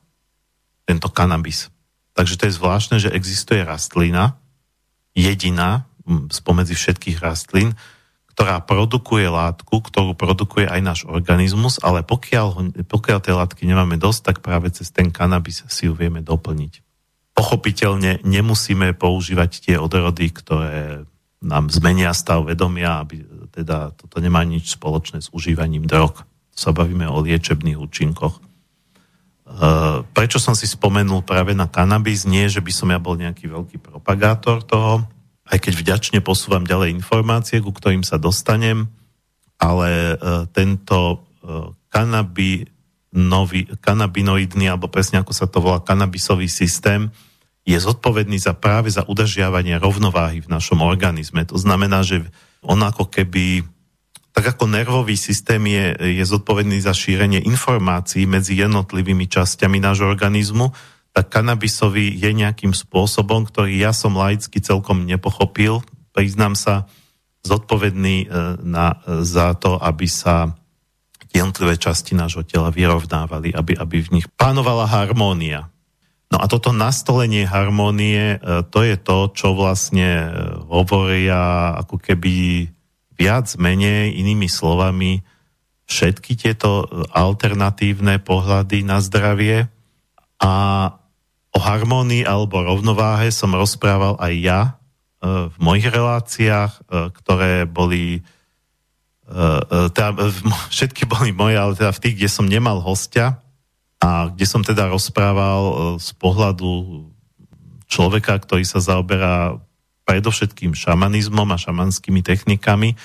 tento 0.86 1.09
kanabis. 1.09 1.74
Takže 2.13 2.38
to 2.38 2.43
je 2.45 2.57
zvláštne, 2.61 2.97
že 3.01 3.13
existuje 3.17 3.65
rastlina, 3.65 4.38
jediná 5.17 5.89
spomedzi 6.07 6.75
všetkých 6.75 7.17
rastlín, 7.23 7.75
ktorá 8.33 8.65
produkuje 8.65 9.29
látku, 9.29 9.77
ktorú 9.77 10.17
produkuje 10.17 10.65
aj 10.65 10.81
náš 10.81 10.99
organizmus, 11.05 11.77
ale 11.85 12.01
pokiaľ, 12.01 12.73
pokiaľ 12.89 13.17
tej 13.21 13.37
látky 13.37 13.63
nemáme 13.69 14.01
dosť, 14.01 14.21
tak 14.33 14.37
práve 14.41 14.73
cez 14.73 14.89
ten 14.89 15.13
kanabis 15.13 15.61
si 15.69 15.85
ju 15.85 15.93
vieme 15.93 16.25
doplniť. 16.25 16.81
Pochopiteľne 17.37 18.25
nemusíme 18.25 18.97
používať 18.97 19.51
tie 19.69 19.75
odrody, 19.77 20.33
ktoré 20.33 21.05
nám 21.45 21.69
zmenia 21.69 22.09
stav 22.15 22.49
vedomia, 22.49 23.05
aby 23.05 23.21
teda 23.53 23.93
toto 23.93 24.17
nemá 24.17 24.41
nič 24.41 24.81
spoločné 24.81 25.21
s 25.21 25.29
užívaním 25.29 25.85
drog. 25.85 26.25
Sa 26.53 26.73
bavíme 26.73 27.05
o 27.05 27.21
liečebných 27.21 27.77
účinkoch. 27.77 28.37
E, 28.37 28.41
prečo 30.09 30.41
som 30.41 30.57
si 30.57 30.65
spomenul 30.65 31.21
práve 31.21 31.53
na 31.53 31.69
kanabis? 31.69 32.25
Nie, 32.25 32.49
že 32.49 32.63
by 32.63 32.71
som 32.73 32.89
ja 32.89 32.97
bol 32.97 33.19
nejaký 33.19 33.45
veľký 33.45 33.77
propagátor 33.77 34.65
toho, 34.65 35.05
aj 35.47 35.57
keď 35.59 35.73
vďačne 35.75 36.19
posúvam 36.23 36.63
ďalej 36.63 36.95
informácie, 36.95 37.59
ku 37.59 37.75
ktorým 37.75 38.05
sa 38.07 38.15
dostanem, 38.15 38.87
ale 39.59 40.15
e, 40.15 40.15
tento 40.55 40.97
e, 41.11 41.17
kanabi, 41.91 42.67
kanabinoidný, 43.83 44.65
alebo 44.71 44.89
presne 44.89 45.21
ako 45.21 45.33
sa 45.35 45.45
to 45.45 45.61
volá, 45.61 45.83
kanabisový 45.83 46.49
systém, 46.49 47.13
je 47.63 47.79
zodpovedný 47.79 48.35
za 48.39 48.51
práve 48.51 48.91
za 48.91 49.07
udržiavanie 49.07 49.79
rovnováhy 49.79 50.43
v 50.43 50.51
našom 50.51 50.83
organizme. 50.83 51.47
To 51.47 51.55
znamená, 51.55 52.03
že 52.03 52.27
on 52.59 52.79
ako 52.83 53.07
keby, 53.07 53.63
tak 54.35 54.55
ako 54.55 54.67
nervový 54.67 55.15
systém 55.15 55.63
je, 55.67 56.19
je 56.19 56.23
zodpovedný 56.27 56.83
za 56.83 56.91
šírenie 56.91 57.39
informácií 57.47 58.27
medzi 58.27 58.59
jednotlivými 58.59 59.31
časťami 59.31 59.79
nášho 59.79 60.11
organizmu, 60.11 60.75
tak 61.14 61.30
kanabisový 61.30 62.18
je 62.18 62.30
nejakým 62.34 62.74
spôsobom, 62.74 63.45
ktorý 63.45 63.78
ja 63.78 63.93
som 63.93 64.18
laicky 64.18 64.57
celkom 64.57 65.05
nepochopil, 65.05 65.86
priznám 66.09 66.57
sa, 66.57 66.89
zodpovedný 67.43 68.24
e, 68.24 68.28
na, 68.64 69.03
za 69.22 69.53
to, 69.53 69.76
aby 69.76 70.07
sa 70.07 70.55
jednotlivé 71.34 71.76
časti 71.76 72.16
nášho 72.16 72.45
tela 72.45 72.70
vyrovnávali, 72.70 73.51
aby, 73.51 73.74
aby 73.76 73.97
v 73.99 74.14
nich 74.20 74.28
panovala 74.38 74.86
harmónia. 74.88 75.68
No 76.34 76.41
a 76.41 76.49
toto 76.49 76.74
nastolenie 76.74 77.45
harmónie, 77.45 78.38
e, 78.38 78.66
to 78.70 78.82
je 78.82 78.95
to, 78.97 79.30
čo 79.38 79.53
vlastne 79.53 80.09
e, 80.24 80.28
hovoria 80.66 81.78
ako 81.78 82.01
keby 82.01 82.66
viac 83.14 83.53
menej 83.61 84.18
inými 84.18 84.49
slovami 84.49 85.22
všetky 85.86 86.34
tieto 86.34 86.86
e, 86.89 87.05
alternatívne 87.14 88.18
pohľady 88.18 88.82
na 88.82 88.97
zdravie 88.97 89.70
a 90.41 90.53
o 91.53 91.59
harmónii 91.61 92.25
alebo 92.25 92.65
rovnováhe 92.65 93.29
som 93.29 93.53
rozprával 93.53 94.17
aj 94.17 94.33
ja 94.41 94.61
v 95.23 95.55
mojich 95.55 95.87
reláciách, 95.87 96.83
ktoré 97.23 97.63
boli 97.63 98.19
uh, 99.31 99.87
teda, 99.95 100.19
všetky 100.73 101.07
boli 101.07 101.31
moje, 101.31 101.55
ale 101.55 101.73
teda 101.79 101.95
v 101.95 102.01
tých, 102.03 102.15
kde 102.19 102.29
som 102.29 102.43
nemal 102.43 102.83
hostia 102.83 103.39
a 104.03 104.27
kde 104.27 104.43
som 104.43 104.59
teda 104.67 104.91
rozprával 104.91 105.95
z 105.95 106.11
pohľadu 106.19 107.07
človeka, 107.87 108.35
ktorý 108.43 108.67
sa 108.67 108.83
zaoberá 108.83 109.55
predovšetkým 110.03 110.75
šamanizmom 110.75 111.47
a 111.47 111.57
šamanskými 111.61 112.19
technikami, 112.19 112.99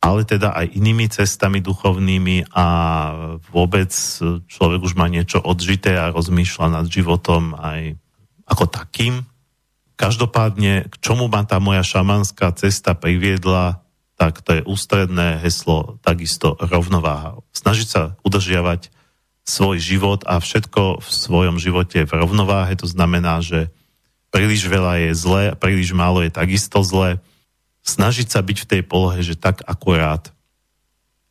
ale 0.00 0.22
teda 0.22 0.54
aj 0.54 0.76
inými 0.76 1.10
cestami 1.10 1.58
duchovnými 1.64 2.52
a 2.54 2.66
vôbec 3.50 3.90
človek 4.46 4.80
už 4.84 4.94
má 4.94 5.10
niečo 5.10 5.42
odžité 5.42 5.98
a 5.98 6.12
rozmýšľa 6.12 6.80
nad 6.80 6.86
životom 6.86 7.56
aj 7.58 7.96
ako 8.46 8.64
takým. 8.70 9.26
Každopádne, 9.96 10.92
k 10.92 10.94
čomu 11.00 11.26
ma 11.26 11.42
tá 11.42 11.56
moja 11.58 11.80
šamanská 11.80 12.52
cesta 12.54 12.92
priviedla, 12.92 13.80
tak 14.16 14.40
to 14.44 14.60
je 14.60 14.62
ústredné 14.64 15.40
heslo, 15.40 16.00
takisto 16.00 16.56
rovnováha. 16.60 17.40
Snažiť 17.52 17.88
sa 17.88 18.02
udržiavať 18.24 18.92
svoj 19.46 19.78
život 19.78 20.20
a 20.26 20.40
všetko 20.42 21.00
v 21.00 21.08
svojom 21.08 21.56
živote 21.56 22.02
v 22.02 22.12
rovnováhe, 22.12 22.74
to 22.74 22.88
znamená, 22.88 23.40
že 23.40 23.70
príliš 24.34 24.66
veľa 24.66 25.08
je 25.08 25.10
zlé, 25.14 25.44
príliš 25.54 25.94
málo 25.94 26.20
je 26.20 26.34
takisto 26.34 26.82
zlé. 26.82 27.22
Snažiť 27.86 28.26
sa 28.34 28.42
byť 28.42 28.66
v 28.66 28.68
tej 28.68 28.82
polohe, 28.82 29.22
že 29.22 29.38
tak 29.38 29.62
akurát. 29.62 30.34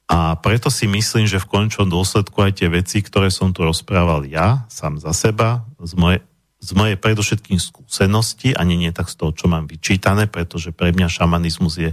A 0.08 0.40
preto 0.40 0.72
si 0.72 0.88
myslím, 0.88 1.28
že 1.28 1.42
v 1.44 1.50
končnom 1.50 1.92
dôsledku 1.92 2.40
aj 2.40 2.64
tie 2.64 2.70
veci, 2.72 3.04
ktoré 3.04 3.28
som 3.28 3.52
tu 3.52 3.68
rozprával 3.68 4.24
ja, 4.30 4.64
sám 4.72 5.02
za 5.02 5.12
seba, 5.12 5.68
z 5.84 5.94
mojej, 6.00 6.22
z 6.64 6.72
mojej 6.72 6.96
predovšetkým 6.96 7.60
skúsenosti, 7.60 8.56
ani 8.56 8.80
nie 8.80 8.96
tak 8.96 9.12
z 9.12 9.20
toho, 9.20 9.36
čo 9.36 9.52
mám 9.52 9.68
vyčítané, 9.68 10.32
pretože 10.32 10.72
pre 10.72 10.96
mňa 10.96 11.12
šamanizmus 11.12 11.76
je 11.76 11.92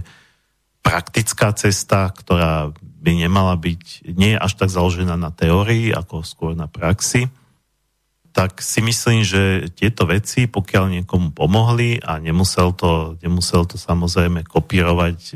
praktická 0.85 1.51
cesta, 1.57 2.07
ktorá 2.13 2.71
by 3.03 3.11
nemala 3.19 3.59
byť, 3.59 4.07
nie 4.15 4.37
je 4.37 4.39
až 4.39 4.53
tak 4.55 4.71
založená 4.71 5.19
na 5.19 5.33
teórii, 5.33 5.91
ako 5.91 6.23
skôr 6.23 6.55
na 6.55 6.71
praxi, 6.71 7.27
tak 8.33 8.65
si 8.65 8.81
myslím, 8.81 9.21
že 9.21 9.69
tieto 9.77 10.09
veci, 10.09 10.49
pokiaľ 10.49 10.99
niekomu 10.99 11.37
pomohli 11.37 12.01
a 12.01 12.17
nemusel 12.17 12.73
to, 12.73 13.13
nemusel 13.21 13.69
to 13.69 13.77
samozrejme 13.77 14.41
kopírovať 14.49 15.17
e, 15.31 15.33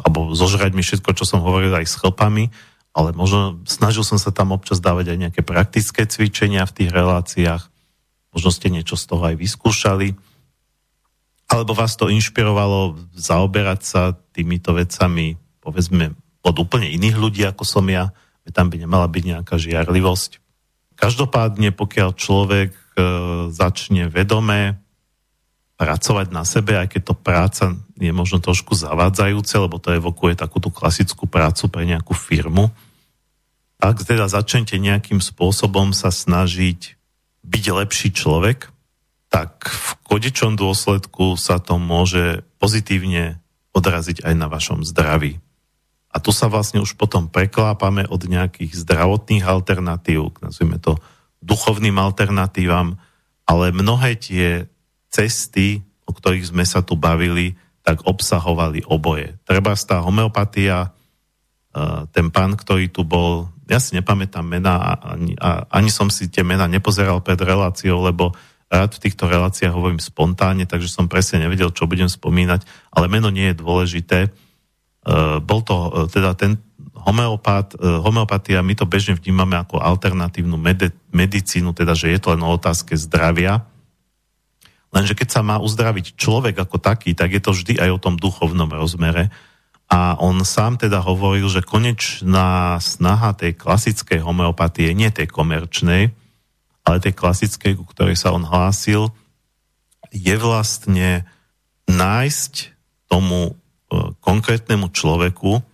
alebo 0.00 0.32
zožrať 0.32 0.72
mi 0.72 0.80
všetko, 0.80 1.12
čo 1.12 1.28
som 1.28 1.44
hovoril 1.44 1.76
aj 1.76 1.84
s 1.84 2.00
chlpami, 2.00 2.48
ale 2.96 3.12
možno 3.12 3.60
snažil 3.68 4.00
som 4.00 4.16
sa 4.16 4.32
tam 4.32 4.56
občas 4.56 4.80
dávať 4.80 5.12
aj 5.12 5.18
nejaké 5.28 5.40
praktické 5.44 6.08
cvičenia 6.08 6.64
v 6.64 6.72
tých 6.72 6.90
reláciách, 6.90 7.68
možno 8.32 8.48
ste 8.48 8.72
niečo 8.72 8.96
z 8.96 9.04
toho 9.04 9.28
aj 9.28 9.36
vyskúšali. 9.36 10.16
Alebo 11.52 11.76
vás 11.76 12.00
to 12.00 12.08
inšpirovalo 12.08 12.96
zaoberať 13.12 13.80
sa 13.84 14.02
týmito 14.32 14.72
vecami, 14.72 15.36
povedzme, 15.60 16.16
od 16.40 16.56
úplne 16.56 16.88
iných 16.88 17.16
ľudí, 17.20 17.44
ako 17.44 17.64
som 17.68 17.84
ja, 17.92 18.08
tam 18.56 18.72
by 18.72 18.80
nemala 18.80 19.04
byť 19.04 19.24
nejaká 19.36 19.60
žiarlivosť. 19.60 20.47
Každopádne, 20.98 21.70
pokiaľ 21.70 22.10
človek 22.18 22.70
e, 22.74 22.82
začne 23.54 24.10
vedome 24.10 24.82
pracovať 25.78 26.34
na 26.34 26.42
sebe, 26.42 26.74
aj 26.74 26.90
keď 26.90 27.02
to 27.06 27.14
práca 27.14 27.64
je 27.94 28.10
možno 28.10 28.42
trošku 28.42 28.74
zavádzajúce, 28.74 29.54
lebo 29.62 29.78
to 29.78 29.94
evokuje 29.94 30.34
takúto 30.34 30.74
klasickú 30.74 31.30
prácu 31.30 31.70
pre 31.70 31.86
nejakú 31.86 32.18
firmu, 32.18 32.74
ak 33.78 34.02
teda 34.02 34.26
začnete 34.26 34.74
nejakým 34.74 35.22
spôsobom 35.22 35.94
sa 35.94 36.10
snažiť 36.10 36.98
byť 37.46 37.64
lepší 37.70 38.10
človek, 38.10 38.74
tak 39.30 39.70
v 39.70 39.90
konečnom 40.02 40.58
dôsledku 40.58 41.38
sa 41.38 41.62
to 41.62 41.78
môže 41.78 42.42
pozitívne 42.58 43.38
odraziť 43.70 44.26
aj 44.26 44.34
na 44.34 44.50
vašom 44.50 44.82
zdraví. 44.82 45.38
A 46.18 46.22
tu 46.22 46.34
sa 46.34 46.50
vlastne 46.50 46.82
už 46.82 46.98
potom 46.98 47.30
preklápame 47.30 48.02
od 48.10 48.18
nejakých 48.26 48.74
zdravotných 48.74 49.46
alternatív, 49.46 50.34
nazvime 50.42 50.82
to 50.82 50.98
duchovným 51.38 51.94
alternatívam, 51.94 52.98
ale 53.46 53.70
mnohé 53.70 54.18
tie 54.18 54.66
cesty, 55.14 55.86
o 56.02 56.10
ktorých 56.10 56.50
sme 56.50 56.66
sa 56.66 56.82
tu 56.82 56.98
bavili, 56.98 57.54
tak 57.86 58.02
obsahovali 58.02 58.82
oboje. 58.90 59.38
Treba 59.46 59.78
tá 59.78 60.02
homeopatia, 60.02 60.90
e, 61.70 62.10
ten 62.10 62.34
pán, 62.34 62.58
ktorý 62.58 62.90
tu 62.90 63.06
bol, 63.06 63.46
ja 63.70 63.78
si 63.78 63.94
nepamätám 63.94 64.42
mena, 64.42 64.98
ani, 64.98 65.38
ani 65.70 65.86
som 65.94 66.10
si 66.10 66.26
tie 66.26 66.42
mena 66.42 66.66
nepozeral 66.66 67.22
pred 67.22 67.38
reláciou, 67.38 68.02
lebo 68.02 68.34
rád 68.66 68.98
v 68.98 69.02
týchto 69.06 69.30
reláciách 69.30 69.70
hovorím 69.70 70.02
spontánne, 70.02 70.66
takže 70.66 70.90
som 70.90 71.06
presne 71.06 71.46
nevedel, 71.46 71.70
čo 71.70 71.86
budem 71.86 72.10
spomínať, 72.10 72.66
ale 72.90 73.06
meno 73.06 73.30
nie 73.30 73.54
je 73.54 73.62
dôležité. 73.62 74.34
E, 75.08 75.40
bol 75.40 75.64
to 75.64 75.76
e, 75.88 75.90
teda 76.12 76.36
ten 76.36 76.60
homeopat, 76.92 77.80
e, 77.80 78.04
homeopatia, 78.04 78.60
my 78.60 78.76
to 78.76 78.84
bežne 78.84 79.16
vnímame 79.16 79.56
ako 79.56 79.80
alternatívnu 79.80 80.60
med- 80.60 80.92
medicínu, 81.08 81.72
teda 81.72 81.96
že 81.96 82.12
je 82.12 82.20
to 82.20 82.36
len 82.36 82.44
o 82.44 82.52
otázke 82.52 82.92
zdravia. 82.92 83.64
Lenže 84.92 85.16
keď 85.16 85.28
sa 85.28 85.40
má 85.40 85.56
uzdraviť 85.56 86.16
človek 86.20 86.60
ako 86.60 86.76
taký, 86.76 87.16
tak 87.16 87.32
je 87.32 87.40
to 87.40 87.56
vždy 87.56 87.80
aj 87.80 87.90
o 87.96 88.02
tom 88.02 88.20
duchovnom 88.20 88.68
rozmere. 88.68 89.32
A 89.88 90.20
on 90.20 90.44
sám 90.44 90.76
teda 90.76 91.00
hovoril, 91.00 91.48
že 91.48 91.64
konečná 91.64 92.76
snaha 92.76 93.32
tej 93.32 93.56
klasickej 93.56 94.20
homeopatie, 94.20 94.92
nie 94.92 95.08
tej 95.08 95.32
komerčnej, 95.32 96.12
ale 96.84 96.96
tej 97.00 97.16
klasickej, 97.16 97.80
ku 97.80 97.88
ktorej 97.88 98.20
sa 98.20 98.36
on 98.36 98.44
hlásil, 98.44 99.08
je 100.12 100.36
vlastne 100.36 101.24
nájsť 101.88 102.76
tomu 103.08 103.56
konkrétnemu 104.20 104.92
človeku 104.92 105.64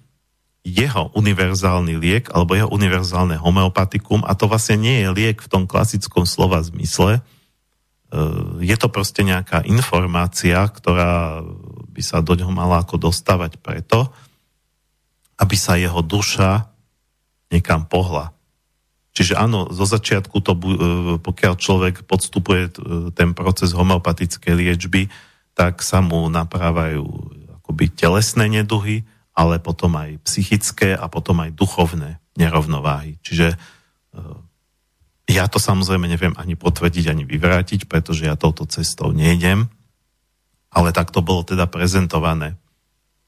jeho 0.65 1.13
univerzálny 1.13 2.01
liek 2.01 2.33
alebo 2.33 2.57
jeho 2.57 2.73
univerzálne 2.73 3.37
homeopatikum 3.37 4.25
a 4.25 4.33
to 4.33 4.49
vlastne 4.49 4.81
nie 4.81 5.05
je 5.05 5.09
liek 5.13 5.39
v 5.45 5.51
tom 5.53 5.69
klasickom 5.69 6.25
slova 6.25 6.65
zmysle. 6.65 7.21
E, 7.21 7.23
je 8.65 8.77
to 8.81 8.89
proste 8.89 9.21
nejaká 9.29 9.61
informácia, 9.69 10.65
ktorá 10.65 11.45
by 11.93 12.03
sa 12.03 12.25
do 12.25 12.33
ňoho 12.33 12.49
mala 12.49 12.81
ako 12.81 12.97
dostávať 12.97 13.61
preto, 13.61 14.09
aby 15.37 15.53
sa 15.53 15.77
jeho 15.77 16.01
duša 16.01 16.65
niekam 17.53 17.85
pohla. 17.85 18.33
Čiže 19.13 19.37
áno, 19.37 19.69
zo 19.69 19.85
začiatku 19.85 20.41
to, 20.41 20.53
e, 20.57 20.63
pokiaľ 21.21 21.55
človek 21.61 22.09
podstupuje 22.09 22.63
e, 22.67 22.73
ten 23.13 23.37
proces 23.37 23.77
homeopatickej 23.77 24.55
liečby, 24.57 25.13
tak 25.53 25.85
sa 25.85 26.01
mu 26.01 26.25
naprávajú 26.33 27.05
akoby 27.65 27.89
telesné 27.97 28.53
neduhy, 28.53 29.09
ale 29.33 29.57
potom 29.57 29.97
aj 29.97 30.21
psychické 30.29 30.93
a 30.93 31.09
potom 31.09 31.41
aj 31.41 31.57
duchovné 31.57 32.21
nerovnováhy. 32.37 33.17
Čiže 33.25 33.57
e, 33.57 33.57
ja 35.33 35.49
to 35.49 35.57
samozrejme 35.57 36.05
neviem 36.05 36.37
ani 36.37 36.61
potvrdiť, 36.61 37.09
ani 37.09 37.25
vyvrátiť, 37.25 37.89
pretože 37.89 38.29
ja 38.29 38.37
touto 38.37 38.69
cestou 38.69 39.17
nejdem, 39.17 39.73
ale 40.69 40.93
tak 40.93 41.09
to 41.09 41.25
bolo 41.25 41.41
teda 41.41 41.65
prezentované. 41.65 42.61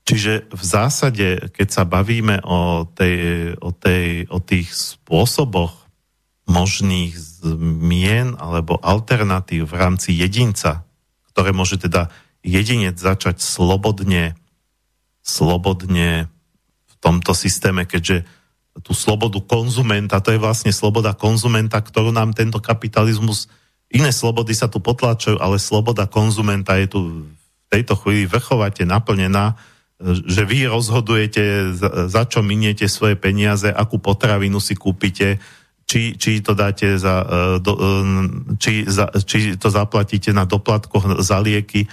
Čiže 0.06 0.52
v 0.52 0.62
zásade, 0.62 1.50
keď 1.50 1.68
sa 1.72 1.82
bavíme 1.82 2.38
o, 2.46 2.86
tej, 2.86 3.16
o, 3.58 3.74
tej, 3.74 4.28
o 4.30 4.38
tých 4.38 4.70
spôsoboch 4.70 5.88
možných 6.46 7.18
zmien 7.18 8.38
alebo 8.38 8.78
alternatív 8.78 9.66
v 9.66 9.74
rámci 9.74 10.14
jedinca, 10.14 10.86
ktoré 11.34 11.50
môže 11.50 11.82
teda 11.82 12.06
jedinec 12.46 12.94
začať 12.94 13.42
slobodne, 13.42 14.38
slobodne 15.26 16.30
v 16.86 16.94
tomto 17.02 17.34
systéme, 17.34 17.82
keďže 17.82 18.22
tú 18.80 18.94
slobodu 18.94 19.42
konzumenta. 19.42 20.22
To 20.22 20.30
je 20.30 20.40
vlastne 20.40 20.70
sloboda 20.70 21.16
konzumenta, 21.16 21.82
ktorú 21.82 22.14
nám 22.14 22.36
tento 22.36 22.62
kapitalizmus, 22.62 23.50
iné 23.90 24.14
slobody 24.14 24.54
sa 24.54 24.70
tu 24.70 24.78
potláčajú, 24.78 25.42
ale 25.42 25.58
sloboda 25.58 26.06
konzumenta 26.06 26.78
je 26.78 26.86
tu 26.86 27.00
v 27.26 27.68
tejto 27.72 27.98
chvíli 27.98 28.30
vrchovate 28.30 28.86
naplnená, 28.86 29.58
že 30.04 30.44
vy 30.44 30.68
rozhodujete, 30.68 31.72
za 32.06 32.22
čo 32.28 32.44
miniete 32.44 32.84
svoje 32.84 33.16
peniaze, 33.16 33.72
akú 33.72 33.96
potravinu 33.96 34.60
si 34.60 34.76
kúpite, 34.76 35.40
či, 35.86 36.18
či 36.18 36.42
to 36.42 36.52
dáte 36.52 36.98
za, 36.98 37.22
e, 37.22 37.40
do, 37.62 37.72
e, 37.78 37.88
či, 38.58 38.84
za, 38.84 39.06
či 39.22 39.54
to 39.54 39.70
zaplatíte 39.70 40.34
na 40.34 40.42
doplatkoch 40.42 41.22
za 41.22 41.38
lieky, 41.38 41.86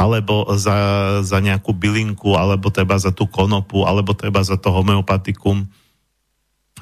alebo 0.00 0.48
za, 0.56 0.76
za 1.20 1.38
nejakú 1.44 1.76
bylinku, 1.76 2.32
alebo 2.32 2.72
treba 2.72 2.96
za 2.96 3.12
tú 3.12 3.28
konopu, 3.28 3.84
alebo 3.84 4.16
treba 4.16 4.40
za 4.40 4.56
to 4.56 4.72
homeopatikum, 4.72 5.68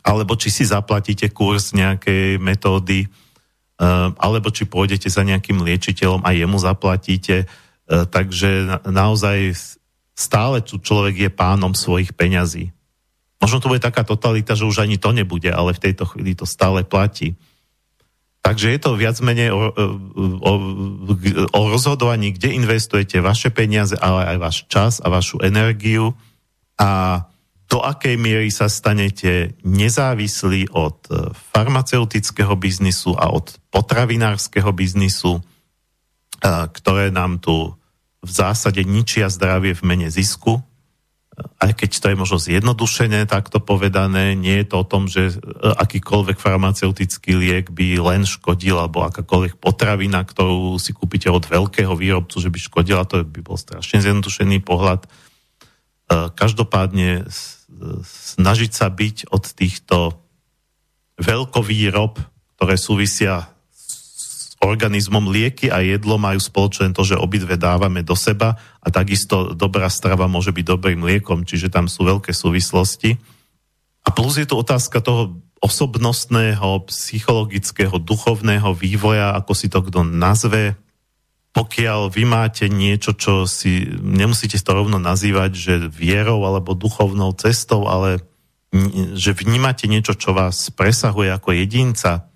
alebo 0.07 0.39
či 0.39 0.55
si 0.55 0.63
zaplatíte 0.63 1.27
kurz 1.35 1.75
nejakej 1.75 2.39
metódy, 2.39 3.03
e, 3.03 3.09
alebo 4.23 4.55
či 4.55 4.71
pôjdete 4.71 5.11
za 5.11 5.27
nejakým 5.27 5.59
liečiteľom 5.59 6.23
a 6.23 6.31
jemu 6.31 6.63
zaplatíte. 6.63 7.51
Takže 7.89 8.85
naozaj 8.87 9.57
stále 10.13 10.61
tu 10.61 10.77
človek 10.77 11.27
je 11.27 11.31
pánom 11.33 11.73
svojich 11.73 12.13
peňazí. 12.13 12.71
Možno 13.41 13.65
to 13.65 13.71
bude 13.73 13.81
taká 13.81 14.05
totalita, 14.05 14.53
že 14.53 14.69
už 14.69 14.85
ani 14.85 15.01
to 15.01 15.11
nebude, 15.17 15.49
ale 15.49 15.73
v 15.73 15.83
tejto 15.89 16.05
chvíli 16.05 16.37
to 16.37 16.45
stále 16.45 16.85
platí. 16.85 17.35
Takže 18.49 18.73
je 18.73 18.81
to 18.81 18.97
viac 18.97 19.21
menej 19.21 19.53
o, 19.53 19.69
o, 20.41 20.53
o 21.53 21.61
rozhodovaní, 21.69 22.33
kde 22.33 22.57
investujete 22.57 23.21
vaše 23.21 23.53
peniaze, 23.53 23.93
ale 24.01 24.25
aj 24.25 24.37
váš 24.41 24.57
čas 24.73 25.05
a 25.05 25.13
vašu 25.13 25.45
energiu. 25.45 26.17
A 26.81 27.21
do 27.69 27.85
akej 27.85 28.17
miery 28.17 28.49
sa 28.49 28.73
stanete 28.73 29.53
nezávislí 29.61 30.73
od 30.73 30.97
e, 31.13 31.29
farmaceutického 31.53 32.57
biznisu 32.57 33.13
a 33.21 33.29
od 33.29 33.53
potravinárskeho 33.69 34.73
biznisu, 34.73 35.37
e, 35.37 35.43
ktoré 36.73 37.13
nám 37.13 37.45
tu 37.45 37.77
v 38.25 38.31
zásade 38.33 38.81
ničia 38.89 39.29
zdravie 39.29 39.77
v 39.77 39.83
mene 39.85 40.09
zisku, 40.09 40.65
aj 41.59 41.73
keď 41.75 41.91
to 41.99 42.07
je 42.11 42.17
možno 42.19 42.39
zjednodušené, 42.39 43.27
takto 43.27 43.63
povedané, 43.63 44.35
nie 44.35 44.63
je 44.63 44.67
to 44.71 44.77
o 44.83 44.89
tom, 44.89 45.07
že 45.07 45.31
e, 45.31 45.35
akýkoľvek 45.59 46.39
farmaceutický 46.39 47.35
liek 47.39 47.71
by 47.71 47.99
len 47.99 48.23
škodil, 48.27 48.79
alebo 48.79 49.07
akákoľvek 49.07 49.59
potravina, 49.59 50.23
ktorú 50.23 50.79
si 50.79 50.95
kúpite 50.95 51.31
od 51.31 51.47
veľkého 51.47 51.95
výrobcu, 51.95 52.37
že 52.43 52.51
by 52.51 52.59
škodila, 52.59 53.07
to 53.07 53.23
by 53.23 53.41
bol 53.43 53.59
strašne 53.59 54.03
zjednodušený 54.03 54.63
pohľad. 54.63 55.07
E, 55.07 55.09
každopádne 56.35 57.27
snažiť 58.39 58.71
sa 58.75 58.91
byť 58.91 59.31
od 59.31 59.45
týchto 59.55 59.97
veľkovýrob, 61.19 62.19
ktoré 62.59 62.75
súvisia 62.75 63.58
organizmom 64.59 65.31
lieky 65.31 65.71
a 65.71 65.83
jedlo 65.87 66.19
majú 66.19 66.43
spoločné 66.43 66.91
to, 66.91 67.07
že 67.07 67.15
obidve 67.15 67.55
dávame 67.55 68.03
do 68.03 68.19
seba 68.19 68.59
a 68.83 68.89
takisto 68.91 69.55
dobrá 69.55 69.87
strava 69.87 70.27
môže 70.27 70.51
byť 70.51 70.65
dobrým 70.67 71.01
liekom, 71.07 71.47
čiže 71.47 71.71
tam 71.71 71.87
sú 71.87 72.03
veľké 72.03 72.35
súvislosti. 72.35 73.15
A 74.03 74.09
plus 74.11 74.41
je 74.41 74.47
tu 74.49 74.59
otázka 74.59 74.99
toho 74.99 75.39
osobnostného, 75.59 76.87
psychologického, 76.91 77.99
duchovného 77.99 78.75
vývoja, 78.75 79.35
ako 79.35 79.53
si 79.55 79.67
to 79.71 79.83
kto 79.83 80.07
nazve. 80.07 80.79
Pokiaľ 81.51 82.11
vy 82.11 82.23
máte 82.23 82.71
niečo, 82.71 83.15
čo 83.19 83.47
si 83.47 83.83
nemusíte 83.99 84.59
to 84.59 84.71
rovno 84.75 85.03
nazývať, 85.03 85.51
že 85.55 85.75
vierou 85.91 86.47
alebo 86.47 86.79
duchovnou 86.79 87.35
cestou, 87.35 87.91
ale 87.91 88.23
že 89.17 89.35
vnímate 89.35 89.91
niečo, 89.91 90.15
čo 90.15 90.37
vás 90.37 90.71
presahuje 90.71 91.33
ako 91.35 91.57
jedinca 91.57 92.31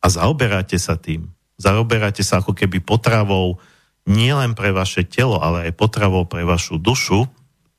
a 0.00 0.06
zaoberáte 0.06 0.78
sa 0.78 0.94
tým, 0.94 1.32
zaoberáte 1.60 2.24
sa 2.24 2.40
ako 2.40 2.56
keby 2.56 2.80
potravou 2.80 3.60
nielen 4.08 4.56
pre 4.56 4.72
vaše 4.72 5.04
telo, 5.04 5.36
ale 5.44 5.68
aj 5.68 5.76
potravou 5.76 6.24
pre 6.24 6.48
vašu 6.48 6.80
dušu, 6.80 7.28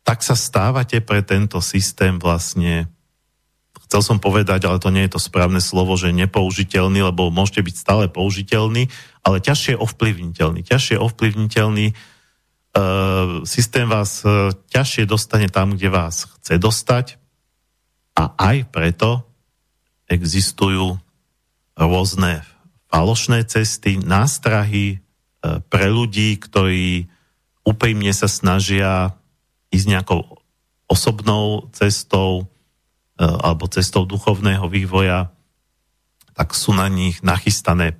tak 0.06 0.22
sa 0.22 0.38
stávate 0.38 1.02
pre 1.02 1.26
tento 1.26 1.58
systém 1.60 2.22
vlastne 2.22 2.86
chcel 3.92 4.16
som 4.16 4.18
povedať, 4.24 4.72
ale 4.72 4.80
to 4.80 4.88
nie 4.88 5.04
je 5.04 5.20
to 5.20 5.20
správne 5.20 5.60
slovo, 5.60 6.00
že 6.00 6.16
nepoužiteľný, 6.16 7.12
lebo 7.12 7.28
môžete 7.28 7.60
byť 7.60 7.76
stále 7.76 8.06
použiteľný, 8.08 8.88
ale 9.20 9.44
ťažšie 9.44 9.76
ovplyvniteľný. 9.76 10.64
Ťažšie 10.64 10.96
ovplyvniteľný 10.96 11.92
uh, 11.92 13.44
systém 13.44 13.92
vás 13.92 14.24
uh, 14.24 14.56
ťažšie 14.72 15.04
dostane 15.04 15.52
tam, 15.52 15.76
kde 15.76 15.92
vás 15.92 16.24
chce 16.40 16.56
dostať 16.56 17.20
a 18.16 18.32
aj 18.40 18.72
preto 18.72 19.28
existujú 20.08 20.96
rôzne 21.76 22.48
falošné 22.92 23.48
cesty, 23.48 23.96
nástrahy 24.04 24.88
e, 24.94 24.98
pre 25.72 25.88
ľudí, 25.88 26.36
ktorí 26.36 27.08
úprimne 27.64 28.12
sa 28.12 28.28
snažia 28.28 29.16
ísť 29.72 29.88
nejakou 29.88 30.22
osobnou 30.92 31.72
cestou 31.72 32.44
e, 33.16 33.24
alebo 33.24 33.72
cestou 33.72 34.04
duchovného 34.04 34.68
vývoja, 34.68 35.32
tak 36.36 36.52
sú 36.52 36.76
na 36.76 36.92
nich 36.92 37.24
nachystané 37.24 37.96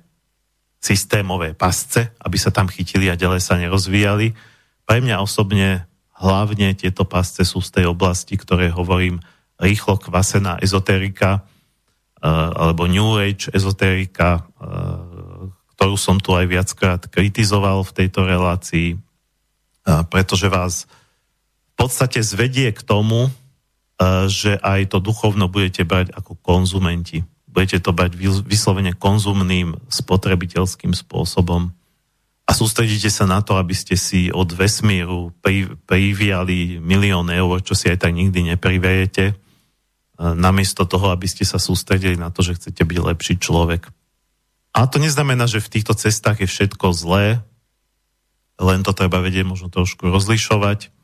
systémové 0.82 1.56
pasce, 1.56 2.12
aby 2.20 2.36
sa 2.36 2.52
tam 2.52 2.68
chytili 2.68 3.08
a 3.08 3.16
ďalej 3.16 3.40
sa 3.40 3.56
nerozvíjali. 3.56 4.36
Pre 4.84 4.98
mňa 5.00 5.24
osobne 5.24 5.88
hlavne 6.20 6.74
tieto 6.76 7.08
pasce 7.08 7.48
sú 7.48 7.64
z 7.64 7.80
tej 7.80 7.84
oblasti, 7.88 8.36
ktoré 8.36 8.68
hovorím 8.68 9.22
rýchlo 9.62 9.96
kvasená 9.96 10.58
ezoterika, 10.58 11.46
alebo 12.22 12.86
New 12.86 13.18
Age 13.18 13.50
ezoterika, 13.50 14.46
eh, 14.62 15.50
ktorú 15.74 15.98
som 15.98 16.22
tu 16.22 16.38
aj 16.38 16.46
viackrát 16.46 17.02
kritizoval 17.10 17.82
v 17.82 17.94
tejto 17.98 18.22
relácii, 18.22 18.94
eh, 18.94 20.02
pretože 20.06 20.46
vás 20.46 20.86
v 21.74 21.88
podstate 21.88 22.22
zvedie 22.22 22.70
k 22.70 22.80
tomu, 22.86 23.32
že 24.26 24.58
aj 24.58 24.90
to 24.90 24.98
duchovno 24.98 25.46
budete 25.46 25.86
brať 25.86 26.10
ako 26.10 26.34
konzumenti. 26.42 27.22
Budete 27.46 27.78
to 27.78 27.94
brať 27.94 28.18
vyslovene 28.42 28.98
konzumným 28.98 29.78
spotrebiteľským 29.86 30.90
spôsobom. 30.90 31.70
A 32.42 32.50
sústredíte 32.50 33.06
sa 33.14 33.30
na 33.30 33.46
to, 33.46 33.54
aby 33.62 33.70
ste 33.78 33.94
si 33.94 34.26
od 34.34 34.50
vesmíru 34.50 35.30
priviali 35.86 36.82
milión 36.82 37.30
eur, 37.30 37.62
čo 37.62 37.78
si 37.78 37.86
aj 37.94 38.02
tak 38.02 38.12
nikdy 38.12 38.54
neprivejete 38.54 39.38
namiesto 40.22 40.86
toho, 40.86 41.10
aby 41.10 41.26
ste 41.26 41.42
sa 41.42 41.58
sústredili 41.58 42.14
na 42.14 42.30
to, 42.30 42.46
že 42.46 42.54
chcete 42.62 42.82
byť 42.86 42.98
lepší 43.02 43.34
človek. 43.42 43.90
A 44.72 44.86
to 44.86 45.02
neznamená, 45.02 45.50
že 45.50 45.60
v 45.60 45.72
týchto 45.78 45.98
cestách 45.98 46.40
je 46.40 46.48
všetko 46.48 46.94
zlé, 46.94 47.42
len 48.62 48.80
to 48.86 48.94
treba 48.94 49.18
vedieť 49.18 49.42
možno 49.42 49.68
trošku 49.68 50.06
rozlišovať. 50.08 50.94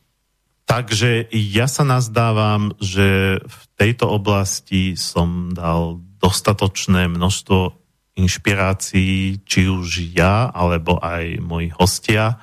Takže 0.69 1.33
ja 1.33 1.66
sa 1.66 1.83
nazdávam, 1.83 2.77
že 2.79 3.41
v 3.41 3.62
tejto 3.81 4.07
oblasti 4.07 4.95
som 4.95 5.51
dal 5.51 5.99
dostatočné 6.21 7.09
množstvo 7.09 7.73
inšpirácií, 8.19 9.43
či 9.47 9.61
už 9.71 10.12
ja, 10.12 10.51
alebo 10.51 11.01
aj 11.01 11.41
moji 11.41 11.73
hostia. 11.73 12.37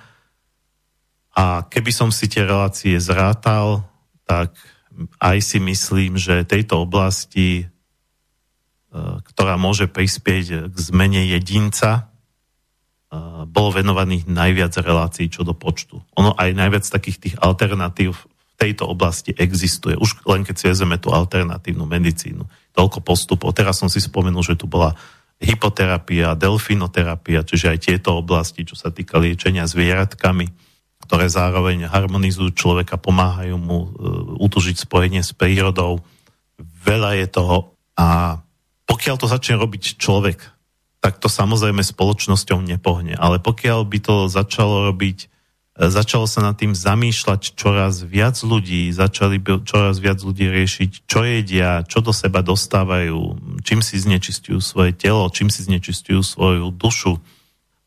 A 1.36 1.68
keby 1.68 1.92
som 1.92 2.10
si 2.10 2.32
tie 2.32 2.48
relácie 2.48 2.96
zrátal, 2.98 3.84
tak 4.26 4.56
aj 5.20 5.38
si 5.44 5.58
myslím, 5.60 6.16
že 6.16 6.48
tejto 6.48 6.84
oblasti, 6.84 7.64
e, 7.64 7.66
ktorá 9.32 9.60
môže 9.60 9.92
prispieť 9.92 10.72
k 10.72 10.76
zmene 10.76 11.28
jedinca, 11.28 11.92
e, 12.00 12.04
bolo 13.48 13.70
venovaných 13.76 14.28
najviac 14.28 14.74
relácií 14.80 15.28
čo 15.28 15.44
do 15.44 15.54
počtu. 15.56 16.00
Ono 16.16 16.34
aj 16.36 16.50
najviac 16.56 16.86
takých 16.88 17.18
tých 17.22 17.36
alternatív 17.40 18.16
v 18.16 18.54
tejto 18.56 18.88
oblasti 18.88 19.36
existuje. 19.36 20.00
Už 20.00 20.24
len 20.24 20.48
keď 20.48 20.56
si 20.56 20.66
vezeme 20.72 20.96
tú 20.96 21.12
alternatívnu 21.12 21.84
medicínu. 21.84 22.48
Toľko 22.72 23.04
postupov. 23.04 23.52
Teraz 23.52 23.84
som 23.84 23.92
si 23.92 24.00
spomenul, 24.00 24.44
že 24.44 24.56
tu 24.56 24.68
bola 24.68 24.96
hypoterapia, 25.44 26.40
delfinoterapia, 26.40 27.44
čiže 27.44 27.76
aj 27.76 27.80
tieto 27.84 28.16
oblasti, 28.16 28.64
čo 28.64 28.80
sa 28.80 28.88
týka 28.96 29.20
liečenia 29.20 29.68
zvieratkami 29.68 30.65
ktoré 31.06 31.30
zároveň 31.30 31.86
harmonizujú 31.86 32.58
človeka, 32.58 32.98
pomáhajú 32.98 33.56
mu 33.62 33.80
e, 33.86 33.88
utužiť 34.42 34.90
spojenie 34.90 35.22
s 35.22 35.32
prírodou. 35.38 36.02
Veľa 36.58 37.22
je 37.22 37.28
toho 37.30 37.58
a 37.94 38.42
pokiaľ 38.86 39.16
to 39.22 39.28
začne 39.30 39.62
robiť 39.62 39.98
človek, 40.02 40.42
tak 41.02 41.22
to 41.22 41.30
samozrejme 41.30 41.86
spoločnosťou 41.86 42.66
nepohne. 42.66 43.14
Ale 43.14 43.38
pokiaľ 43.38 43.86
by 43.86 44.00
to 44.02 44.16
začalo 44.26 44.90
robiť, 44.90 45.18
e, 45.22 45.86
začalo 45.94 46.26
sa 46.26 46.42
nad 46.42 46.58
tým 46.58 46.74
zamýšľať 46.74 47.54
čoraz 47.54 48.02
viac 48.02 48.42
ľudí, 48.42 48.90
začali 48.90 49.38
by 49.38 49.62
čoraz 49.62 50.02
viac 50.02 50.18
ľudí 50.26 50.50
riešiť, 50.50 51.06
čo 51.06 51.22
jedia, 51.22 51.86
čo 51.86 52.02
do 52.02 52.10
seba 52.10 52.42
dostávajú, 52.42 53.38
čím 53.62 53.86
si 53.86 54.02
znečistujú 54.02 54.58
svoje 54.58 54.98
telo, 54.98 55.30
čím 55.30 55.54
si 55.54 55.62
znečistujú 55.62 56.26
svoju 56.26 56.74
dušu, 56.74 57.22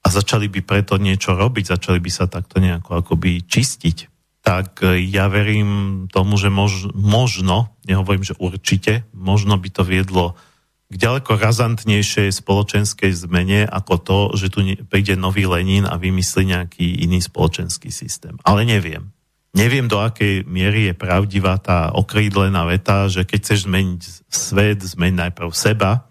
a 0.09 0.15
začali 0.17 0.49
by 0.49 0.65
preto 0.65 0.97
niečo 0.97 1.37
robiť, 1.37 1.77
začali 1.77 2.01
by 2.01 2.09
sa 2.09 2.25
takto 2.25 2.65
nejako 2.65 3.05
akoby 3.05 3.45
čistiť, 3.45 4.09
tak 4.41 4.81
ja 4.81 5.29
verím 5.29 6.09
tomu, 6.09 6.41
že 6.41 6.49
mož, 6.49 6.89
možno, 6.97 7.77
nehovorím, 7.85 8.25
že 8.25 8.33
určite, 8.41 9.05
možno 9.13 9.61
by 9.61 9.69
to 9.69 9.85
viedlo 9.85 10.41
k 10.89 10.97
ďaleko 10.97 11.37
razantnejšej 11.37 12.33
spoločenskej 12.33 13.13
zmene 13.13 13.69
ako 13.69 13.95
to, 14.01 14.19
že 14.41 14.49
tu 14.49 14.65
príde 14.89 15.21
nový 15.21 15.45
Lenin 15.45 15.85
a 15.85 16.01
vymyslí 16.01 16.57
nejaký 16.57 17.05
iný 17.05 17.21
spoločenský 17.21 17.93
systém. 17.93 18.41
Ale 18.49 18.65
neviem. 18.65 19.13
Neviem, 19.53 19.85
do 19.85 20.01
akej 20.01 20.49
miery 20.49 20.89
je 20.89 20.95
pravdivá 20.97 21.61
tá 21.61 21.93
okrídlená 21.93 22.65
veta, 22.65 23.05
že 23.13 23.29
keď 23.29 23.39
chceš 23.45 23.69
zmeniť 23.69 24.01
svet, 24.33 24.81
zmeň 24.81 25.29
najprv 25.29 25.53
seba, 25.53 26.08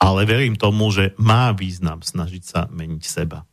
ale 0.00 0.24
verím 0.24 0.56
tomu, 0.56 0.88
že 0.88 1.12
má 1.20 1.52
význam 1.52 2.00
snažiť 2.00 2.42
sa 2.42 2.60
meniť 2.72 3.02
seba. 3.04 3.44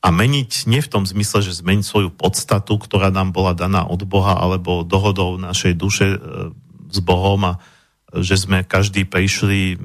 A 0.00 0.08
meniť 0.08 0.70
nie 0.70 0.80
v 0.80 0.88
tom 0.88 1.04
zmysle, 1.04 1.44
že 1.44 1.60
zmeniť 1.60 1.84
svoju 1.84 2.10
podstatu, 2.14 2.80
ktorá 2.80 3.12
nám 3.12 3.36
bola 3.36 3.52
daná 3.52 3.84
od 3.84 4.00
Boha 4.08 4.38
alebo 4.38 4.86
dohodou 4.86 5.36
našej 5.36 5.74
duše 5.76 6.16
e, 6.16 6.18
s 6.88 6.98
Bohom 7.04 7.42
a 7.44 7.60
že 8.16 8.40
sme 8.40 8.64
každý 8.64 9.04
prišli 9.04 9.76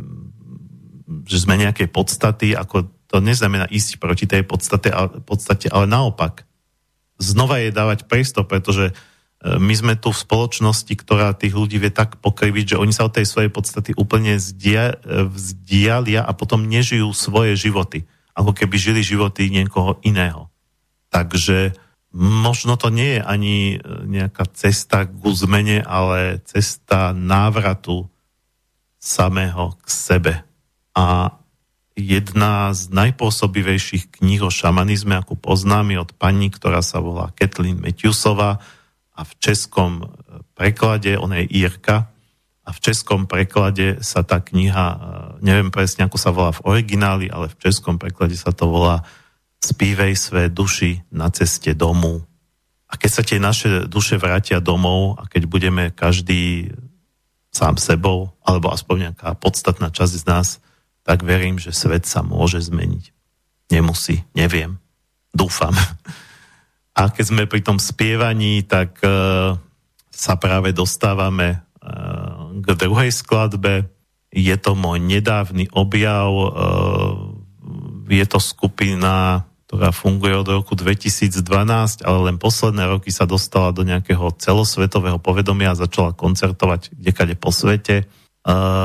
že 1.25 1.37
sme 1.41 1.57
nejakej 1.57 1.89
podstaty, 1.89 2.57
ako 2.57 2.89
to 3.09 3.17
neznamená 3.21 3.69
ísť 3.69 4.01
proti 4.01 4.25
tej 4.25 4.41
podstate, 4.45 4.89
podstate, 5.25 5.69
ale 5.69 5.85
naopak. 5.85 6.45
Znova 7.21 7.61
je 7.61 7.69
dávať 7.71 8.09
priestor, 8.09 8.49
pretože 8.49 8.91
e, 8.91 8.93
my 9.45 9.73
sme 9.77 9.93
tu 9.93 10.09
v 10.09 10.17
spoločnosti, 10.25 10.89
ktorá 10.89 11.37
tých 11.37 11.53
ľudí 11.53 11.77
vie 11.77 11.93
tak 11.93 12.17
pokriviť, 12.17 12.73
že 12.73 12.81
oni 12.81 12.89
sa 12.89 13.05
od 13.05 13.13
tej 13.13 13.29
svojej 13.29 13.53
podstaty 13.53 13.93
úplne 13.93 14.41
vzdia, 14.41 14.97
vzdialia 15.05 16.25
a 16.25 16.33
potom 16.33 16.65
nežijú 16.65 17.13
svoje 17.13 17.53
životy. 17.53 18.09
Ako 18.33 18.57
keby 18.57 18.75
žili 18.81 19.01
životy 19.05 19.53
niekoho 19.53 20.01
iného. 20.01 20.49
Takže 21.13 21.77
možno 22.15 22.73
to 22.73 22.89
nie 22.89 23.19
je 23.19 23.21
ani 23.21 23.57
e, 23.75 23.77
nejaká 24.09 24.49
cesta 24.55 25.05
k 25.05 25.23
zmene, 25.37 25.85
ale 25.85 26.41
cesta 26.47 27.13
návratu 27.13 28.09
samého 28.97 29.77
k 29.83 29.87
sebe 29.87 30.33
a 30.97 31.37
jedna 31.95 32.75
z 32.75 32.91
najpôsobivejších 32.91 34.19
kníh 34.19 34.43
o 34.43 34.51
šamanizme, 34.51 35.15
ako 35.15 35.39
poznám, 35.39 35.95
je 35.95 35.99
od 36.03 36.11
pani, 36.15 36.51
ktorá 36.51 36.83
sa 36.83 36.99
volá 36.99 37.31
Kathleen 37.35 37.79
Matthewsová 37.79 38.59
a 39.15 39.21
v 39.23 39.31
českom 39.39 40.03
e, 40.03 40.05
preklade, 40.53 41.15
ona 41.15 41.41
je 41.41 41.51
Írka, 41.63 42.11
a 42.65 42.73
v 42.73 42.81
českom 42.81 43.29
preklade 43.29 44.01
sa 44.01 44.25
tá 44.25 44.41
kniha, 44.41 44.87
e, 44.89 44.97
neviem 45.45 45.69
presne, 45.69 46.09
ako 46.09 46.17
sa 46.17 46.33
volá 46.33 46.51
v 46.51 46.65
origináli, 46.65 47.29
ale 47.29 47.47
v 47.47 47.57
českom 47.61 48.01
preklade 48.01 48.33
sa 48.35 48.51
to 48.51 48.67
volá 48.67 49.05
Spívej 49.61 50.13
své 50.13 50.43
duši 50.49 51.01
na 51.09 51.29
ceste 51.33 51.73
domu. 51.73 52.21
A 52.85 52.97
keď 53.01 53.11
sa 53.11 53.23
tie 53.25 53.41
naše 53.41 53.89
duše 53.89 54.17
vrátia 54.21 54.61
domov 54.61 55.17
a 55.17 55.25
keď 55.25 55.49
budeme 55.49 55.83
každý 55.89 56.69
sám 57.49 57.81
sebou, 57.81 58.35
alebo 58.45 58.69
aspoň 58.69 59.09
nejaká 59.09 59.33
podstatná 59.39 59.89
časť 59.89 60.13
z 60.21 60.25
nás 60.27 60.47
tak 61.05 61.21
verím, 61.21 61.61
že 61.61 61.69
svet 61.69 62.09
sa 62.09 62.25
môže 62.25 62.57
zmeniť. 62.65 63.13
Nemusí, 63.69 64.25
neviem. 64.33 64.81
Dúfam. 65.33 65.73
A 66.95 67.11
keď 67.11 67.25
sme 67.27 67.43
pri 67.51 67.59
tom 67.59 67.75
spievaní, 67.75 68.63
tak 68.63 69.03
uh, 69.03 69.59
sa 70.07 70.33
práve 70.39 70.71
dostávame 70.71 71.59
uh, 71.59 72.55
k 72.63 72.67
druhej 72.71 73.11
skladbe. 73.11 73.91
Je 74.31 74.55
to 74.55 74.79
môj 74.79 75.03
nedávny 75.03 75.67
objav. 75.75 76.31
Uh, 76.31 76.51
je 78.07 78.25
to 78.25 78.39
skupina, 78.39 79.43
ktorá 79.67 79.91
funguje 79.91 80.39
od 80.39 80.47
roku 80.47 80.79
2012, 80.79 82.07
ale 82.07 82.19
len 82.31 82.39
posledné 82.39 82.87
roky 82.87 83.11
sa 83.11 83.27
dostala 83.27 83.75
do 83.75 83.83
nejakého 83.83 84.31
celosvetového 84.39 85.19
povedomia 85.19 85.75
a 85.75 85.79
začala 85.79 86.15
koncertovať 86.15 86.95
kdekade 86.95 87.35
po 87.35 87.51
svete 87.51 88.07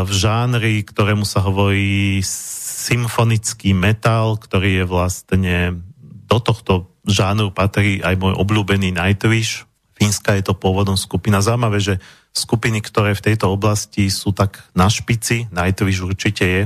v 0.00 0.10
žánri, 0.10 0.80
ktorému 0.80 1.28
sa 1.28 1.44
hovorí 1.44 2.24
symfonický 2.24 3.76
metal, 3.76 4.40
ktorý 4.40 4.82
je 4.82 4.84
vlastne 4.88 5.56
do 6.00 6.40
tohto 6.40 6.89
žánru 7.06 7.52
patrí 7.52 8.00
aj 8.00 8.16
môj 8.20 8.34
obľúbený 8.36 8.92
Nightwish. 8.94 9.64
Fínska 9.96 10.36
je 10.36 10.44
to 10.48 10.56
pôvodom 10.56 10.96
skupina. 10.96 11.44
Zaujímavé, 11.44 11.78
že 11.80 11.94
skupiny, 12.32 12.80
ktoré 12.80 13.12
v 13.12 13.24
tejto 13.32 13.52
oblasti 13.52 14.08
sú 14.08 14.32
tak 14.32 14.64
na 14.72 14.88
špici, 14.88 15.48
Nightwish 15.52 16.00
určite 16.00 16.44
je, 16.44 16.62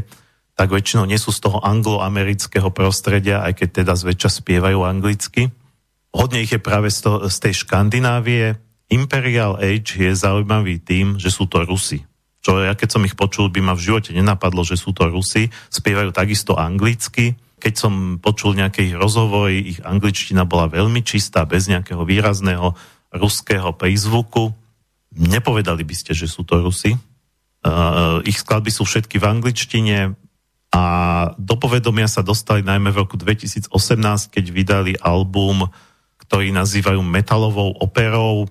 tak 0.55 0.71
väčšinou 0.71 1.11
nie 1.11 1.19
sú 1.19 1.35
z 1.35 1.43
toho 1.43 1.59
angloamerického 1.67 2.71
prostredia, 2.71 3.43
aj 3.43 3.59
keď 3.59 3.69
teda 3.83 3.93
zväčša 3.99 4.31
spievajú 4.39 4.87
anglicky. 4.87 5.51
Hodne 6.15 6.47
ich 6.47 6.55
je 6.55 6.63
práve 6.63 6.95
z, 6.95 7.03
to, 7.03 7.13
z 7.27 7.37
tej 7.43 7.67
Škandinávie. 7.67 8.55
Imperial 8.87 9.59
Age 9.59 9.99
je 9.99 10.15
zaujímavý 10.15 10.79
tým, 10.79 11.19
že 11.19 11.35
sú 11.35 11.51
to 11.51 11.67
Rusy 11.67 12.07
čo 12.45 12.61
ja 12.61 12.77
keď 12.77 12.89
som 12.93 13.07
ich 13.09 13.17
počul, 13.17 13.49
by 13.49 13.65
ma 13.65 13.73
v 13.73 13.89
živote 13.89 14.13
nenapadlo, 14.13 14.61
že 14.69 14.77
sú 14.77 14.93
to 14.93 15.09
Rusi, 15.09 15.49
spievajú 15.73 16.13
takisto 16.13 16.61
anglicky. 16.61 17.41
Keď 17.65 17.75
som 17.81 18.21
počul 18.21 18.61
nejaké 18.61 18.85
ich 18.85 18.93
rozhovory, 18.93 19.73
ich 19.73 19.81
angličtina 19.81 20.45
bola 20.45 20.69
veľmi 20.69 21.01
čistá, 21.01 21.49
bez 21.49 21.65
nejakého 21.65 22.05
výrazného 22.05 22.77
ruského 23.09 23.73
prízvuku. 23.73 24.53
Nepovedali 25.17 25.81
by 25.81 25.95
ste, 25.97 26.13
že 26.13 26.29
sú 26.29 26.45
to 26.45 26.61
Rusi. 26.61 26.93
Uh, 27.65 28.21
ich 28.29 28.37
skladby 28.37 28.69
sú 28.69 28.85
všetky 28.85 29.17
v 29.17 29.25
angličtine 29.25 29.97
a 30.75 30.83
do 31.41 31.57
povedomia 31.57 32.05
sa 32.05 32.21
dostali 32.21 32.61
najmä 32.61 32.93
v 32.93 33.01
roku 33.01 33.17
2018, 33.17 33.73
keď 34.29 34.45
vydali 34.53 34.93
album, 35.01 35.65
ktorý 36.21 36.53
nazývajú 36.53 37.01
metalovou 37.01 37.81
operou 37.81 38.45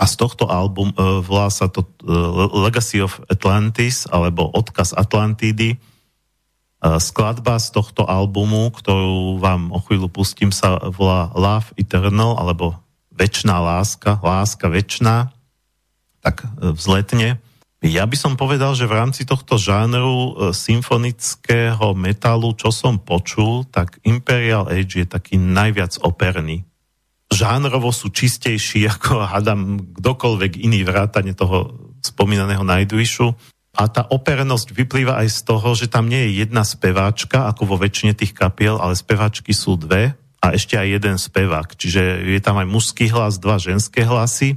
a 0.00 0.04
z 0.08 0.14
tohto 0.16 0.48
album 0.48 0.94
uh, 0.96 1.20
volá 1.20 1.52
sa 1.52 1.68
to 1.68 1.84
uh, 1.84 2.48
Legacy 2.64 3.04
of 3.04 3.20
Atlantis 3.28 4.08
alebo 4.08 4.48
Odkaz 4.54 4.96
Atlantidy. 4.96 5.76
Uh, 6.76 7.00
skladba 7.00 7.56
z 7.56 7.72
tohto 7.72 8.04
albumu, 8.04 8.68
ktorú 8.68 9.40
vám 9.40 9.72
o 9.72 9.80
chvíľu 9.80 10.12
pustím, 10.12 10.52
sa 10.52 10.76
volá 10.92 11.32
Love 11.32 11.72
Eternal 11.80 12.36
alebo 12.36 12.76
Večná 13.16 13.64
láska, 13.64 14.20
láska 14.20 14.68
večná, 14.68 15.32
tak 16.20 16.44
uh, 16.44 16.76
vzletne. 16.76 17.40
Ja 17.80 18.04
by 18.04 18.16
som 18.18 18.36
povedal, 18.36 18.76
že 18.76 18.84
v 18.84 18.96
rámci 18.96 19.24
tohto 19.24 19.56
žánru 19.56 20.36
uh, 20.36 20.52
symfonického 20.52 21.96
metalu, 21.96 22.52
čo 22.60 22.68
som 22.68 23.00
počul, 23.00 23.64
tak 23.72 23.96
Imperial 24.04 24.68
Age 24.68 25.00
je 25.00 25.08
taký 25.08 25.40
najviac 25.40 25.96
operný 26.04 26.68
žánrovo 27.32 27.90
sú 27.90 28.10
čistejší 28.14 28.86
ako 28.94 29.26
hadam 29.26 29.92
kdokoľvek 29.98 30.62
iný 30.62 30.86
vrátane 30.86 31.34
toho 31.34 31.74
spomínaného 32.00 32.62
Nightwishu. 32.62 33.34
A 33.76 33.92
tá 33.92 34.08
opernosť 34.08 34.72
vyplýva 34.72 35.20
aj 35.20 35.28
z 35.28 35.40
toho, 35.44 35.76
že 35.76 35.92
tam 35.92 36.08
nie 36.08 36.32
je 36.32 36.40
jedna 36.40 36.64
speváčka, 36.64 37.44
ako 37.44 37.68
vo 37.68 37.76
väčšine 37.76 38.16
tých 38.16 38.32
kapiel, 38.32 38.80
ale 38.80 38.96
speváčky 38.96 39.52
sú 39.52 39.76
dve 39.76 40.16
a 40.40 40.56
ešte 40.56 40.80
aj 40.80 40.96
jeden 40.96 41.16
spevák. 41.20 41.76
Čiže 41.76 42.24
je 42.24 42.40
tam 42.40 42.56
aj 42.56 42.72
mužský 42.72 43.12
hlas, 43.12 43.36
dva 43.36 43.60
ženské 43.60 44.08
hlasy. 44.08 44.56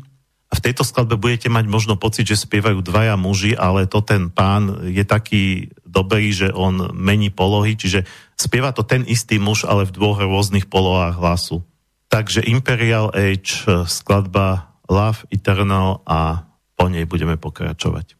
A 0.49 0.57
v 0.57 0.63
tejto 0.65 0.81
skladbe 0.81 1.13
budete 1.13 1.45
mať 1.51 1.69
možno 1.69 1.93
pocit, 1.99 2.25
že 2.25 2.39
spievajú 2.39 2.81
dvaja 2.81 3.13
muži, 3.19 3.53
ale 3.53 3.85
to 3.85 4.01
ten 4.01 4.33
pán 4.33 4.87
je 4.87 5.05
taký 5.05 5.69
dobrý, 5.85 6.33
že 6.33 6.49
on 6.49 6.89
mení 6.95 7.29
polohy, 7.29 7.77
čiže 7.77 8.07
spieva 8.33 8.73
to 8.73 8.81
ten 8.81 9.05
istý 9.05 9.37
muž, 9.37 9.67
ale 9.67 9.85
v 9.85 9.93
dvoch 9.93 10.17
rôznych 10.17 10.65
polohách 10.65 11.21
hlasu. 11.21 11.61
Takže 12.09 12.41
Imperial 12.49 13.13
Age, 13.13 13.67
skladba 13.85 14.73
Love 14.89 15.29
Eternal 15.29 16.01
a 16.09 16.49
po 16.73 16.89
nej 16.89 17.05
budeme 17.05 17.37
pokračovať. 17.37 18.17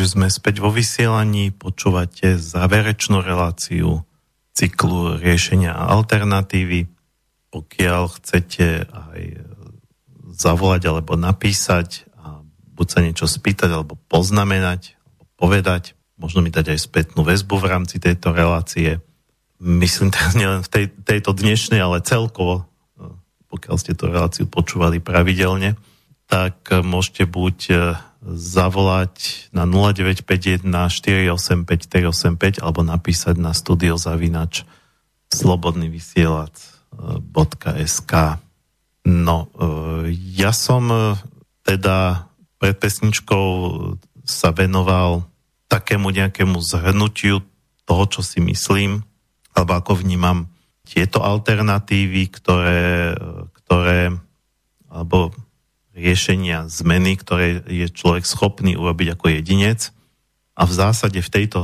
Takže 0.00 0.16
sme 0.16 0.32
späť 0.32 0.64
vo 0.64 0.72
vysielaní, 0.72 1.52
počúvate 1.52 2.40
záverečnú 2.40 3.20
reláciu 3.20 4.00
cyklu 4.56 5.20
riešenia 5.20 5.76
alternatívy. 5.76 6.88
Pokiaľ 7.52 8.08
chcete 8.16 8.88
aj 8.88 9.44
zavolať 10.40 10.88
alebo 10.88 11.20
napísať 11.20 12.08
a 12.16 12.40
buď 12.80 12.86
sa 12.88 13.04
niečo 13.04 13.28
spýtať 13.28 13.76
alebo 13.76 14.00
poznamenať, 14.08 14.96
alebo 15.04 15.28
povedať, 15.36 15.92
možno 16.16 16.40
mi 16.40 16.48
dať 16.48 16.72
aj 16.72 16.80
spätnú 16.80 17.20
väzbu 17.20 17.60
v 17.60 17.68
rámci 17.68 18.00
tejto 18.00 18.32
relácie. 18.32 19.04
Myslím 19.60 20.08
teraz 20.08 20.32
nielen 20.32 20.64
v 20.64 20.70
tej, 20.80 20.84
tejto 20.96 21.36
dnešnej, 21.36 21.84
ale 21.84 22.00
celkovo, 22.00 22.64
pokiaľ 23.52 23.76
ste 23.76 23.92
tú 23.92 24.08
reláciu 24.08 24.48
počúvali 24.48 24.96
pravidelne, 24.96 25.76
tak 26.24 26.72
môžete 26.72 27.28
buď 27.28 27.56
zavolať 28.24 29.48
na 29.56 29.64
0951 29.64 30.68
485 30.68 31.88
385 31.88 32.60
alebo 32.60 32.84
napísať 32.84 33.40
na 33.40 33.56
studiozavinač 33.56 34.68
slobodnyvysielac.sk 35.32 38.12
No, 39.00 39.48
e, 39.56 40.12
ja 40.36 40.52
som 40.52 40.92
e, 40.92 41.16
teda 41.64 42.28
pred 42.60 42.76
pesničkou 42.76 43.48
sa 44.28 44.52
venoval 44.52 45.24
takému 45.72 46.12
nejakému 46.12 46.60
zhrnutiu 46.60 47.40
toho, 47.88 48.04
čo 48.12 48.20
si 48.20 48.44
myslím, 48.44 49.00
alebo 49.56 49.80
ako 49.80 50.04
vnímam 50.04 50.52
tieto 50.84 51.24
alternatívy, 51.24 52.28
ktoré, 52.28 53.16
e, 53.16 53.48
ktoré 53.64 54.12
alebo 54.90 55.30
riešenia 55.94 56.70
zmeny, 56.70 57.18
ktoré 57.18 57.62
je 57.66 57.86
človek 57.90 58.22
schopný 58.22 58.78
urobiť 58.78 59.18
ako 59.18 59.26
jedinec 59.34 59.90
a 60.54 60.62
v 60.66 60.72
zásade 60.72 61.18
v 61.18 61.32
tejto 61.32 61.60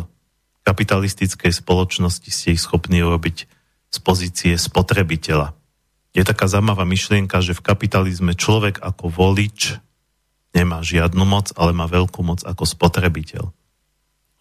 kapitalistickej 0.66 1.54
spoločnosti 1.54 2.26
ste 2.26 2.58
ich 2.58 2.62
schopní 2.62 3.02
urobiť 3.06 3.46
z 3.92 3.98
pozície 4.02 4.52
spotrebiteľa. 4.58 5.54
Je 6.10 6.26
taká 6.26 6.50
zaujímavá 6.50 6.82
myšlienka, 6.88 7.38
že 7.38 7.54
v 7.54 7.62
kapitalizme 7.62 8.34
človek 8.34 8.82
ako 8.82 9.12
volič 9.12 9.78
nemá 10.56 10.82
žiadnu 10.82 11.22
moc, 11.22 11.52
ale 11.54 11.76
má 11.76 11.86
veľkú 11.86 12.24
moc 12.24 12.42
ako 12.42 12.64
spotrebiteľ. 12.66 13.44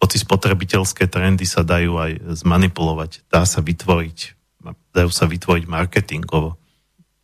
Hoci 0.02 0.16
spotrebiteľské 0.18 1.06
trendy 1.08 1.46
sa 1.46 1.62
dajú 1.62 1.96
aj 2.00 2.12
zmanipulovať, 2.42 3.28
dá 3.30 3.46
sa 3.46 3.62
vytvoriť, 3.62 4.18
dajú 4.92 5.10
sa 5.12 5.24
vytvoriť 5.28 5.64
marketingovo 5.68 6.58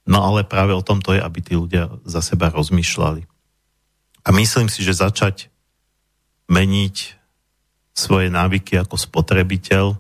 No 0.03 0.23
ale 0.27 0.43
práve 0.43 0.75
o 0.75 0.83
tom 0.83 0.99
to 0.99 1.15
je, 1.15 1.21
aby 1.23 1.39
tí 1.39 1.55
ľudia 1.55 1.91
za 2.03 2.19
seba 2.23 2.51
rozmýšľali. 2.51 3.23
A 4.23 4.29
myslím 4.35 4.67
si, 4.71 4.83
že 4.83 4.99
začať 4.99 5.51
meniť 6.51 6.97
svoje 7.93 8.33
návyky 8.33 8.79
ako 8.81 8.97
spotrebiteľ 8.99 9.95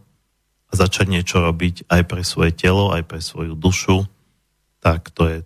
a 0.68 0.72
začať 0.72 1.06
niečo 1.12 1.44
robiť 1.44 1.86
aj 1.86 2.02
pre 2.08 2.22
svoje 2.24 2.56
telo, 2.56 2.90
aj 2.90 3.04
pre 3.04 3.20
svoju 3.20 3.52
dušu, 3.52 4.08
tak 4.82 5.12
to 5.14 5.28
je, 5.28 5.38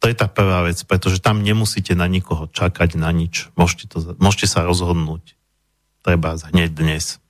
to 0.00 0.08
je 0.08 0.14
tá 0.16 0.30
prvá 0.30 0.64
vec, 0.64 0.80
pretože 0.86 1.20
tam 1.20 1.44
nemusíte 1.44 1.92
na 1.92 2.08
nikoho 2.08 2.48
čakať, 2.48 2.96
na 2.96 3.10
nič. 3.12 3.52
Môžete, 3.58 3.84
to, 3.90 3.98
môžete 4.16 4.46
sa 4.48 4.64
rozhodnúť. 4.64 5.36
Treba 6.00 6.38
hneď 6.38 6.70
dnes. 6.72 7.20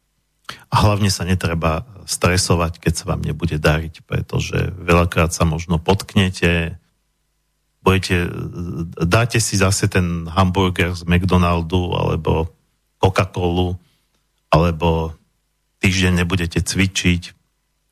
A 0.71 0.75
hlavne 0.87 1.11
sa 1.11 1.27
netreba 1.27 1.83
stresovať, 2.07 2.79
keď 2.79 2.93
sa 2.95 3.05
vám 3.15 3.23
nebude 3.23 3.59
dariť, 3.59 4.07
pretože 4.07 4.75
veľakrát 4.79 5.35
sa 5.35 5.43
možno 5.43 5.79
potknete, 5.83 6.79
budete, 7.83 8.29
dáte 8.95 9.39
si 9.43 9.59
zase 9.59 9.91
ten 9.91 10.31
hamburger 10.31 10.95
z 10.95 11.07
McDonaldu 11.07 11.95
alebo 11.97 12.51
Coca-Colu, 13.01 13.79
alebo 14.51 15.17
týždeň 15.81 16.23
nebudete 16.23 16.61
cvičiť, 16.61 17.23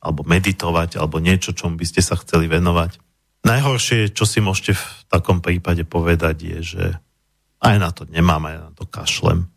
alebo 0.04 0.22
meditovať, 0.28 1.00
alebo 1.00 1.18
niečo, 1.18 1.56
čom 1.56 1.74
by 1.74 1.84
ste 1.88 2.04
sa 2.04 2.14
chceli 2.20 2.46
venovať. 2.46 3.00
Najhoršie, 3.42 4.12
čo 4.12 4.28
si 4.28 4.44
môžete 4.44 4.76
v 4.76 4.86
takom 5.08 5.40
prípade 5.40 5.86
povedať, 5.88 6.36
je, 6.42 6.58
že 6.62 6.84
aj 7.64 7.76
na 7.80 7.90
to 7.90 8.06
nemám, 8.06 8.44
aj 8.46 8.56
na 8.60 8.70
to 8.74 8.84
kašlem 8.86 9.50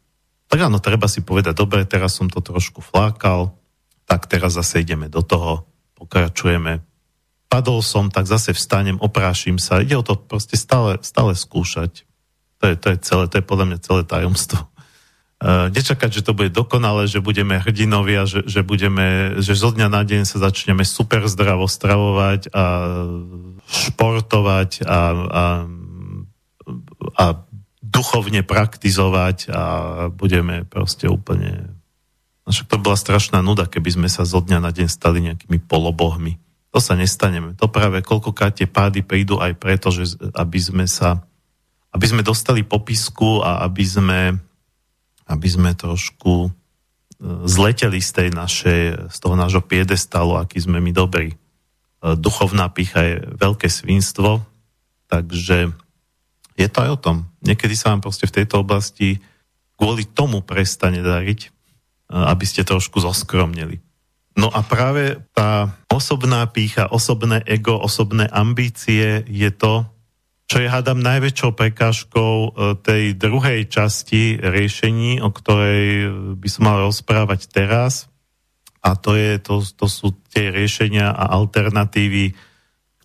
tak 0.52 0.68
áno, 0.68 0.84
treba 0.84 1.08
si 1.08 1.24
povedať, 1.24 1.56
dobre, 1.56 1.88
teraz 1.88 2.20
som 2.20 2.28
to 2.28 2.44
trošku 2.44 2.84
flákal, 2.84 3.56
tak 4.04 4.28
teraz 4.28 4.60
zase 4.60 4.84
ideme 4.84 5.08
do 5.08 5.24
toho, 5.24 5.64
pokračujeme. 5.96 6.84
Padol 7.48 7.80
som, 7.80 8.12
tak 8.12 8.28
zase 8.28 8.52
vstanem, 8.52 9.00
oprášim 9.00 9.56
sa. 9.56 9.80
Ide 9.80 9.96
o 9.96 10.04
to 10.04 10.20
proste 10.20 10.60
stále, 10.60 11.00
stále 11.00 11.40
skúšať. 11.40 12.04
To 12.60 12.68
je, 12.68 12.76
to 12.76 12.88
je 12.92 12.98
celé, 13.00 13.24
to 13.32 13.40
je 13.40 13.48
podľa 13.48 13.66
mňa 13.72 13.80
celé 13.80 14.02
tajomstvo. 14.04 14.60
Uh, 15.40 15.72
nečakať, 15.76 16.20
že 16.20 16.26
to 16.28 16.36
bude 16.36 16.52
dokonalé, 16.52 17.08
že 17.08 17.24
budeme 17.24 17.56
hrdinovia, 17.56 18.28
že, 18.28 18.44
že, 18.44 18.60
budeme, 18.60 19.40
že 19.40 19.56
zo 19.56 19.72
dňa 19.72 19.88
na 19.88 20.04
deň 20.04 20.28
sa 20.28 20.44
začneme 20.52 20.84
super 20.84 21.24
zdravo 21.32 21.64
stravovať 21.64 22.52
a 22.52 22.64
športovať 23.72 24.84
a, 24.84 25.00
a, 25.16 25.44
a 27.16 27.26
duchovne 27.92 28.42
praktizovať 28.42 29.52
a 29.52 29.64
budeme 30.08 30.64
proste 30.64 31.12
úplne... 31.12 31.76
No 32.48 32.56
však 32.56 32.72
to 32.72 32.82
bola 32.82 32.96
strašná 32.96 33.44
nuda, 33.44 33.68
keby 33.68 34.00
sme 34.00 34.10
sa 34.10 34.24
zo 34.24 34.40
dňa 34.40 34.64
na 34.64 34.72
deň 34.72 34.88
stali 34.88 35.20
nejakými 35.22 35.60
polobohmi. 35.68 36.40
To 36.72 36.80
sa 36.80 36.96
nestaneme. 36.96 37.52
To 37.60 37.68
práve 37.68 38.00
koľkokrát 38.00 38.56
tie 38.56 38.66
pády 38.66 39.04
prídu 39.04 39.38
aj 39.44 39.60
preto, 39.60 39.92
že 39.92 40.16
aby 40.34 40.58
sme 40.58 40.88
sa 40.88 41.20
aby 41.92 42.06
sme 42.08 42.24
dostali 42.24 42.64
popisku 42.64 43.44
a 43.44 43.68
aby 43.68 43.84
sme, 43.84 44.22
aby 45.28 45.48
sme 45.48 45.76
trošku 45.76 46.48
e, 46.48 46.50
zleteli 47.48 48.00
z 48.00 48.12
tej 48.16 48.30
našej, 48.32 48.82
z 49.12 49.18
toho 49.20 49.36
nášho 49.36 49.60
piedestalu, 49.60 50.40
aký 50.40 50.64
sme 50.64 50.80
my 50.80 50.92
dobrí. 50.96 51.36
E, 51.36 51.38
duchovná 52.16 52.72
pícha 52.72 53.04
je 53.04 53.16
veľké 53.36 53.68
svinstvo, 53.68 54.48
takže 55.12 55.76
je 56.62 56.70
to 56.70 56.86
aj 56.86 56.90
o 56.94 57.02
tom. 57.02 57.18
Niekedy 57.42 57.74
sa 57.74 57.92
vám 57.92 58.06
proste 58.06 58.30
v 58.30 58.36
tejto 58.42 58.62
oblasti 58.62 59.18
kvôli 59.74 60.06
tomu 60.06 60.46
prestane 60.46 61.02
dariť, 61.02 61.40
aby 62.12 62.46
ste 62.46 62.62
trošku 62.62 63.02
zoskromnili. 63.02 63.82
No 64.38 64.48
a 64.48 64.64
práve 64.64 65.20
tá 65.36 65.76
osobná 65.92 66.46
pícha, 66.48 66.88
osobné 66.88 67.44
ego, 67.44 67.76
osobné 67.76 68.30
ambície 68.32 69.28
je 69.28 69.50
to, 69.52 69.84
čo 70.48 70.60
je, 70.60 70.68
hádam, 70.68 71.00
najväčšou 71.00 71.56
prekážkou 71.56 72.34
e, 72.36 72.50
tej 72.84 73.16
druhej 73.16 73.72
časti 73.72 74.36
riešení, 74.36 75.24
o 75.24 75.32
ktorej 75.32 76.12
by 76.36 76.48
som 76.52 76.68
mal 76.68 76.84
rozprávať 76.84 77.48
teraz. 77.48 78.12
A 78.84 79.00
to, 79.00 79.16
je, 79.16 79.40
to, 79.40 79.64
to 79.64 79.88
sú 79.88 80.12
tie 80.28 80.52
riešenia 80.52 81.08
a 81.08 81.32
alternatívy 81.40 82.36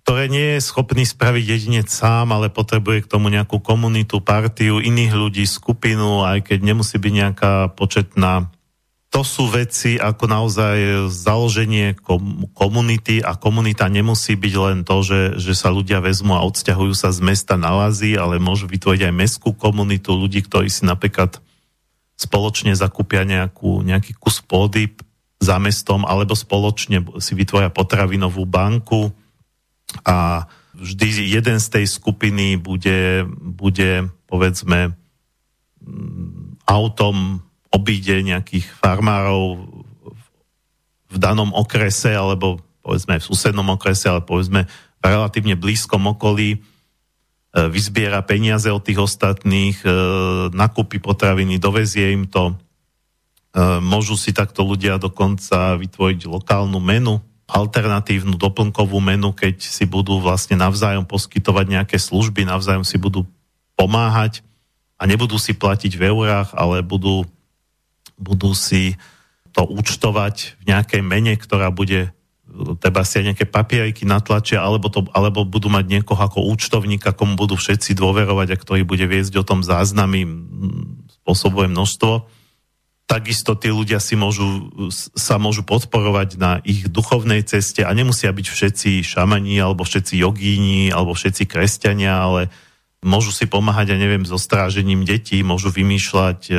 ktoré 0.07 0.30
nie 0.30 0.54
je 0.54 0.62
schopný 0.62 1.02
spraviť 1.02 1.44
jedinec 1.50 1.90
sám, 1.90 2.30
ale 2.30 2.46
potrebuje 2.46 3.02
k 3.02 3.11
tomu 3.11 3.26
nejakú 3.26 3.59
komunitu, 3.59 4.22
partiu, 4.22 4.78
iných 4.78 5.11
ľudí, 5.11 5.42
skupinu, 5.42 6.22
aj 6.22 6.46
keď 6.46 6.62
nemusí 6.62 6.94
byť 6.94 7.11
nejaká 7.11 7.74
početná. 7.74 8.46
To 9.11 9.26
sú 9.26 9.50
veci 9.50 9.98
ako 9.98 10.30
naozaj 10.30 11.11
založenie 11.11 11.98
komunity 12.54 13.18
a 13.18 13.34
komunita 13.34 13.90
nemusí 13.90 14.38
byť 14.38 14.54
len 14.54 14.78
to, 14.86 15.02
že, 15.02 15.42
že 15.42 15.59
sa 15.59 15.74
ľudia 15.74 15.98
vezmú 15.98 16.38
a 16.38 16.46
odsťahujú 16.46 16.94
sa 16.94 17.11
z 17.11 17.26
mesta 17.26 17.59
na 17.59 17.74
lazy, 17.74 18.14
ale 18.14 18.38
môžu 18.38 18.70
vytvoriť 18.70 19.11
aj 19.11 19.18
mestskú 19.26 19.59
komunitu 19.59 20.14
ľudí, 20.14 20.46
ktorí 20.46 20.70
si 20.70 20.86
napríklad 20.86 21.42
spoločne 22.14 22.78
zakúpia 22.78 23.26
nejakú, 23.26 23.82
nejaký 23.82 24.14
kus 24.22 24.38
pôdy 24.38 24.86
za 25.42 25.59
mestom 25.59 26.07
alebo 26.07 26.38
spoločne 26.38 27.02
si 27.18 27.34
vytvoria 27.34 27.74
potravinovú 27.74 28.46
banku, 28.46 29.11
a 30.03 30.47
vždy 30.76 31.32
jeden 31.32 31.59
z 31.61 31.66
tej 31.72 31.87
skupiny 31.89 32.61
bude, 32.61 33.24
bude 33.41 34.11
povedzme 34.28 34.93
mm, 35.80 36.61
autom 36.68 37.41
obíde 37.72 38.20
nejakých 38.22 38.66
farmárov 38.82 39.62
v 41.07 41.16
danom 41.16 41.55
okrese 41.55 42.12
alebo 42.12 42.61
povedzme 42.82 43.18
v 43.18 43.26
susednom 43.26 43.66
okrese, 43.74 44.11
ale 44.11 44.22
povedzme 44.22 44.66
v 44.66 45.03
relatívne 45.03 45.59
blízkom 45.59 46.07
okolí 46.14 46.55
e, 46.55 46.59
vyzbiera 47.66 48.22
peniaze 48.22 48.70
od 48.70 48.82
tých 48.82 49.03
ostatných, 49.03 49.82
e, 49.82 49.89
nakúpi 50.55 51.03
potraviny, 51.03 51.59
dovezie 51.59 52.14
im 52.14 52.30
to. 52.30 52.55
E, 52.55 52.55
môžu 53.82 54.14
si 54.14 54.30
takto 54.30 54.62
ľudia 54.62 55.03
dokonca 55.03 55.74
vytvoriť 55.78 56.30
lokálnu 56.30 56.78
menu, 56.78 57.18
alternatívnu 57.47 58.34
doplnkovú 58.34 58.99
menu, 58.99 59.30
keď 59.30 59.62
si 59.62 59.86
budú 59.86 60.18
vlastne 60.18 60.59
navzájom 60.59 61.07
poskytovať 61.07 61.66
nejaké 61.70 61.97
služby, 61.97 62.42
navzájom 62.42 62.82
si 62.82 62.99
budú 62.99 63.22
pomáhať 63.78 64.42
a 64.99 65.07
nebudú 65.07 65.38
si 65.38 65.55
platiť 65.55 65.94
v 65.94 66.03
eurách, 66.11 66.51
ale 66.59 66.82
budú, 66.82 67.22
budú 68.18 68.51
si 68.51 68.99
to 69.55 69.62
účtovať 69.62 70.59
v 70.59 70.74
nejakej 70.74 71.03
mene, 71.07 71.38
ktorá 71.38 71.70
bude 71.70 72.11
treba 72.80 73.05
si 73.05 73.20
aj 73.20 73.24
nejaké 73.32 73.47
papieriky 73.49 74.09
natlačia, 74.09 74.62
alebo, 74.62 74.88
to, 74.88 75.05
alebo 75.12 75.44
budú 75.44 75.68
mať 75.68 75.84
niekoho 75.86 76.16
ako 76.16 76.47
účtovníka, 76.47 77.12
komu 77.12 77.36
budú 77.36 77.59
všetci 77.59 77.92
dôverovať 77.92 78.49
a 78.55 78.57
ktorý 78.57 78.82
bude 78.86 79.05
viesť 79.05 79.36
o 79.36 79.44
tom 79.44 79.61
záznamy, 79.61 80.24
spôsobuje 81.22 81.68
množstvo. 81.68 82.24
Takisto 83.07 83.54
tí 83.54 83.70
ľudia 83.70 84.02
si 84.02 84.18
môžu, 84.18 84.68
sa 85.14 85.38
môžu 85.38 85.62
podporovať 85.62 86.28
na 86.42 86.59
ich 86.66 86.90
duchovnej 86.90 87.46
ceste 87.46 87.86
a 87.86 87.90
nemusia 87.94 88.34
byť 88.34 88.46
všetci 88.50 88.90
šamani 89.07 89.62
alebo 89.62 89.86
všetci 89.86 90.18
jogíni 90.18 90.90
alebo 90.90 91.14
všetci 91.14 91.46
kresťania, 91.46 92.12
ale 92.12 92.50
môžu 93.07 93.30
si 93.30 93.46
pomáhať, 93.46 93.94
ja 93.94 93.98
neviem, 94.02 94.26
so 94.26 94.34
strážením 94.34 95.07
detí, 95.07 95.46
môžu 95.46 95.70
vymýšľať 95.70 96.40
e, 96.50 96.54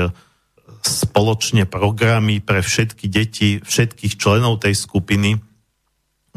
spoločne 0.88 1.68
programy 1.68 2.40
pre 2.40 2.64
všetky 2.64 3.12
deti, 3.12 3.60
všetkých 3.60 4.16
členov 4.16 4.64
tej 4.64 4.80
skupiny. 4.80 5.44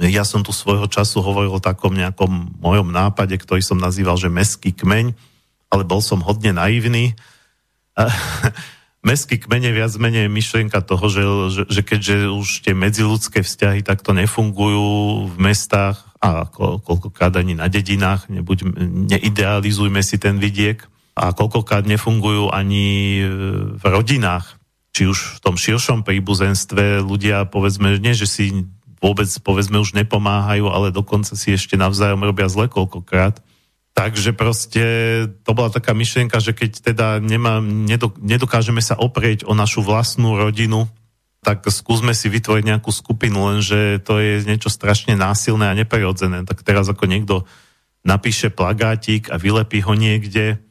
Ja 0.02 0.26
som 0.26 0.42
tu 0.42 0.50
svojho 0.50 0.90
času 0.90 1.22
hovoril 1.22 1.54
o 1.54 1.62
takom 1.62 1.94
nejakom 1.94 2.58
mojom 2.58 2.90
nápade, 2.90 3.38
ktorý 3.38 3.62
som 3.62 3.78
nazýval, 3.78 4.18
že 4.18 4.26
meský 4.26 4.74
kmeň, 4.74 5.14
ale 5.70 5.82
bol 5.86 6.02
som 6.02 6.18
hodne 6.18 6.50
naivný. 6.50 7.14
mestský 9.00 9.40
kmene 9.40 9.72
viac 9.72 9.92
menej 9.96 10.28
myšlienka 10.28 10.84
toho, 10.84 11.06
že, 11.08 11.22
že, 11.52 11.62
že 11.68 11.82
keďže 11.84 12.16
už 12.30 12.48
tie 12.64 12.74
medziludské 12.76 13.40
vzťahy 13.40 13.80
takto 13.80 14.12
nefungujú 14.12 15.28
v 15.32 15.36
mestách 15.40 16.04
a 16.20 16.44
ko, 16.44 16.80
koľkokrát 16.84 17.32
ani 17.40 17.56
na 17.56 17.72
dedinách, 17.72 18.28
nebuď, 18.28 18.68
neidealizujme 19.08 20.04
si 20.04 20.20
ten 20.20 20.36
vidiek, 20.36 20.84
a 21.20 21.36
koľkokrát 21.36 21.84
nefungujú 21.84 22.48
ani 22.48 23.20
v 23.76 23.84
rodinách, 23.84 24.56
či 24.96 25.04
už 25.04 25.36
v 25.36 25.42
tom 25.44 25.56
širšom 25.60 26.00
príbuzenstve 26.00 27.04
ľudia, 27.04 27.44
povedzme, 27.44 28.00
nie, 28.00 28.16
že 28.16 28.24
si 28.24 28.44
vôbec, 29.04 29.28
povedzme, 29.44 29.76
už 29.80 29.96
nepomáhajú, 29.96 30.72
ale 30.72 30.88
dokonca 30.94 31.36
si 31.36 31.52
ešte 31.52 31.76
navzájom 31.76 32.24
robia 32.24 32.48
zle 32.48 32.72
koľkokrát, 32.72 33.40
Takže 34.00 34.32
proste 34.32 34.84
to 35.44 35.52
bola 35.52 35.68
taká 35.68 35.92
myšlienka, 35.92 36.40
že 36.40 36.56
keď 36.56 36.70
teda 36.80 37.06
nemá, 37.20 37.60
nedokážeme 38.16 38.80
sa 38.80 38.96
oprieť 38.96 39.44
o 39.44 39.52
našu 39.52 39.84
vlastnú 39.84 40.40
rodinu, 40.40 40.88
tak 41.44 41.68
skúsme 41.68 42.16
si 42.16 42.32
vytvoriť 42.32 42.64
nejakú 42.64 42.88
skupinu, 42.88 43.52
lenže 43.52 44.00
to 44.00 44.16
je 44.16 44.40
niečo 44.48 44.72
strašne 44.72 45.20
násilné 45.20 45.68
a 45.68 45.76
neprirodzené. 45.76 46.48
Tak 46.48 46.64
teraz 46.64 46.88
ako 46.88 47.04
niekto 47.04 47.44
napíše 48.00 48.48
plagátik 48.48 49.28
a 49.28 49.36
vylepí 49.36 49.84
ho 49.84 49.92
niekde, 49.92 50.64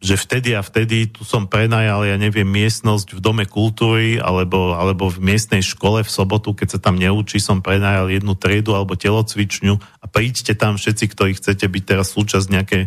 že 0.00 0.16
vtedy 0.16 0.56
a 0.56 0.64
vtedy 0.64 1.12
tu 1.12 1.28
som 1.28 1.44
prenajal, 1.44 2.08
ja 2.08 2.16
neviem, 2.16 2.48
miestnosť 2.48 3.14
v 3.16 3.20
Dome 3.20 3.44
kultúry 3.44 4.16
alebo, 4.16 4.72
alebo 4.72 5.12
v 5.12 5.20
miestnej 5.20 5.60
škole 5.60 6.00
v 6.00 6.08
sobotu, 6.08 6.56
keď 6.56 6.76
sa 6.76 6.80
tam 6.80 6.96
neučí, 6.96 7.36
som 7.36 7.60
prenajal 7.60 8.08
jednu 8.08 8.32
triedu 8.32 8.72
alebo 8.72 8.96
telocvičňu 8.96 9.76
a 9.76 10.04
príďte 10.08 10.56
tam 10.56 10.80
všetci, 10.80 11.04
ktorí 11.04 11.36
chcete 11.36 11.68
byť 11.68 11.82
teraz 11.84 12.16
súčasť 12.16 12.46
nejakej 12.48 12.82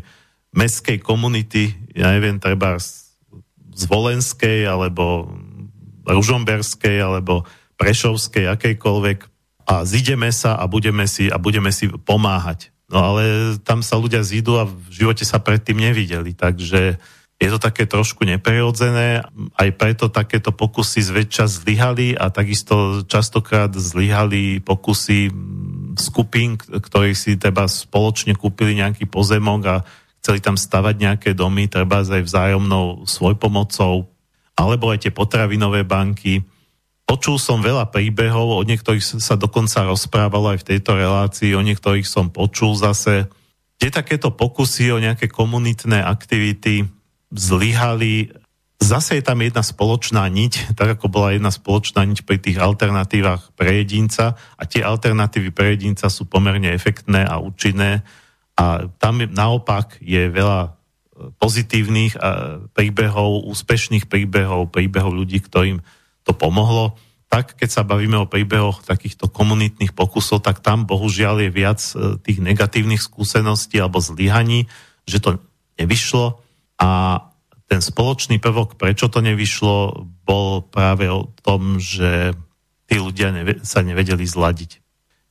mestskej 0.58 0.98
komunity, 1.06 1.78
ja 1.94 2.18
neviem, 2.18 2.42
treba 2.42 2.82
z 2.82 3.84
Volenskej 3.86 4.66
alebo 4.66 5.30
Ružomberskej 6.10 6.98
alebo 6.98 7.46
Prešovskej, 7.78 8.50
akejkoľvek 8.58 9.20
a 9.70 9.86
zideme 9.86 10.34
sa 10.34 10.58
a 10.58 10.66
budeme 10.66 11.06
si, 11.06 11.30
a 11.30 11.38
budeme 11.38 11.70
si 11.70 11.94
pomáhať. 11.94 12.73
No 12.94 13.02
ale 13.02 13.58
tam 13.66 13.82
sa 13.82 13.98
ľudia 13.98 14.22
zídu 14.22 14.62
a 14.62 14.70
v 14.70 14.78
živote 14.94 15.26
sa 15.26 15.42
predtým 15.42 15.82
nevideli, 15.82 16.38
takže 16.38 17.02
je 17.42 17.50
to 17.50 17.58
také 17.58 17.90
trošku 17.90 18.24
neprirodzené, 18.24 19.26
aj 19.58 19.70
preto 19.76 20.14
takéto 20.14 20.54
pokusy 20.54 21.02
zväčša 21.02 21.50
zlyhali 21.50 22.14
a 22.14 22.30
takisto 22.30 23.02
častokrát 23.04 23.74
zlyhali 23.74 24.62
pokusy 24.62 25.34
skupín, 25.98 26.56
ktorí 26.62 27.18
si 27.18 27.36
teda 27.36 27.66
spoločne 27.66 28.38
kúpili 28.38 28.78
nejaký 28.78 29.10
pozemok 29.10 29.62
a 29.66 29.76
chceli 30.24 30.40
tam 30.40 30.56
stavať 30.56 30.96
nejaké 30.96 31.30
domy, 31.36 31.68
treba 31.68 32.06
aj 32.06 32.24
vzájomnou 32.24 33.10
svojpomocou, 33.10 34.08
alebo 34.56 34.94
aj 34.94 35.10
tie 35.10 35.12
potravinové 35.12 35.84
banky. 35.84 36.46
Počul 37.14 37.38
som 37.38 37.62
veľa 37.62 37.94
príbehov, 37.94 38.58
o 38.58 38.66
niektorých 38.66 39.22
sa 39.22 39.38
dokonca 39.38 39.86
rozprávalo 39.86 40.58
aj 40.58 40.66
v 40.66 40.68
tejto 40.74 40.98
relácii, 40.98 41.54
o 41.54 41.62
niektorých 41.62 42.10
som 42.10 42.34
počul 42.34 42.74
zase, 42.74 43.30
kde 43.78 43.94
takéto 43.94 44.34
pokusy 44.34 44.90
o 44.90 44.98
nejaké 44.98 45.30
komunitné 45.30 46.02
aktivity 46.02 46.90
zlyhali. 47.30 48.34
Zase 48.82 49.22
je 49.22 49.24
tam 49.30 49.46
jedna 49.46 49.62
spoločná 49.62 50.26
niť, 50.26 50.74
tak 50.74 50.98
ako 50.98 51.06
bola 51.14 51.38
jedna 51.38 51.54
spoločná 51.54 52.02
niť 52.02 52.26
pri 52.26 52.42
tých 52.42 52.58
alternatívach 52.58 53.54
pre 53.54 53.86
jedinca 53.86 54.34
a 54.58 54.64
tie 54.66 54.82
alternatívy 54.82 55.54
pre 55.54 55.78
jedinca 55.78 56.10
sú 56.10 56.26
pomerne 56.26 56.74
efektné 56.74 57.30
a 57.30 57.38
účinné 57.38 58.02
a 58.58 58.90
tam 58.98 59.22
naopak 59.22 60.02
je 60.02 60.34
veľa 60.34 60.74
pozitívnych 61.38 62.18
príbehov, 62.74 63.46
úspešných 63.54 64.10
príbehov, 64.10 64.74
príbehov 64.74 65.14
ľudí, 65.14 65.46
ktorým 65.46 65.78
to 66.24 66.32
pomohlo. 66.36 66.96
Tak, 67.28 67.58
keď 67.58 67.70
sa 67.70 67.82
bavíme 67.82 68.18
o 68.22 68.30
príbehoch 68.30 68.86
takýchto 68.86 69.26
komunitných 69.26 69.98
pokusov, 69.98 70.46
tak 70.46 70.62
tam 70.62 70.86
bohužiaľ 70.86 71.48
je 71.48 71.50
viac 71.50 71.82
e, 71.82 72.22
tých 72.22 72.40
negatívnych 72.40 73.02
skúseností 73.02 73.82
alebo 73.82 73.98
zlyhaní, 73.98 74.70
že 75.10 75.18
to 75.18 75.42
nevyšlo 75.82 76.38
a 76.78 76.90
ten 77.66 77.82
spoločný 77.82 78.38
prvok, 78.38 78.78
prečo 78.78 79.10
to 79.10 79.24
nevyšlo, 79.26 80.06
bol 80.30 80.62
práve 80.62 81.10
o 81.10 81.26
tom, 81.42 81.82
že 81.82 82.38
tí 82.86 83.02
ľudia 83.02 83.34
sa 83.66 83.82
nevedeli 83.82 84.30
zladiť. 84.30 84.84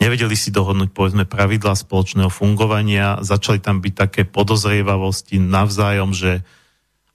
Nevedeli 0.03 0.34
si 0.34 0.51
dohodnúť, 0.51 0.90
povedzme, 0.90 1.22
pravidlá 1.22 1.78
spoločného 1.78 2.26
fungovania, 2.26 3.22
začali 3.22 3.62
tam 3.62 3.78
byť 3.78 3.95
také 3.95 4.22
podozrievavosti 4.26 5.38
navzájom, 5.38 6.11
že 6.11 6.43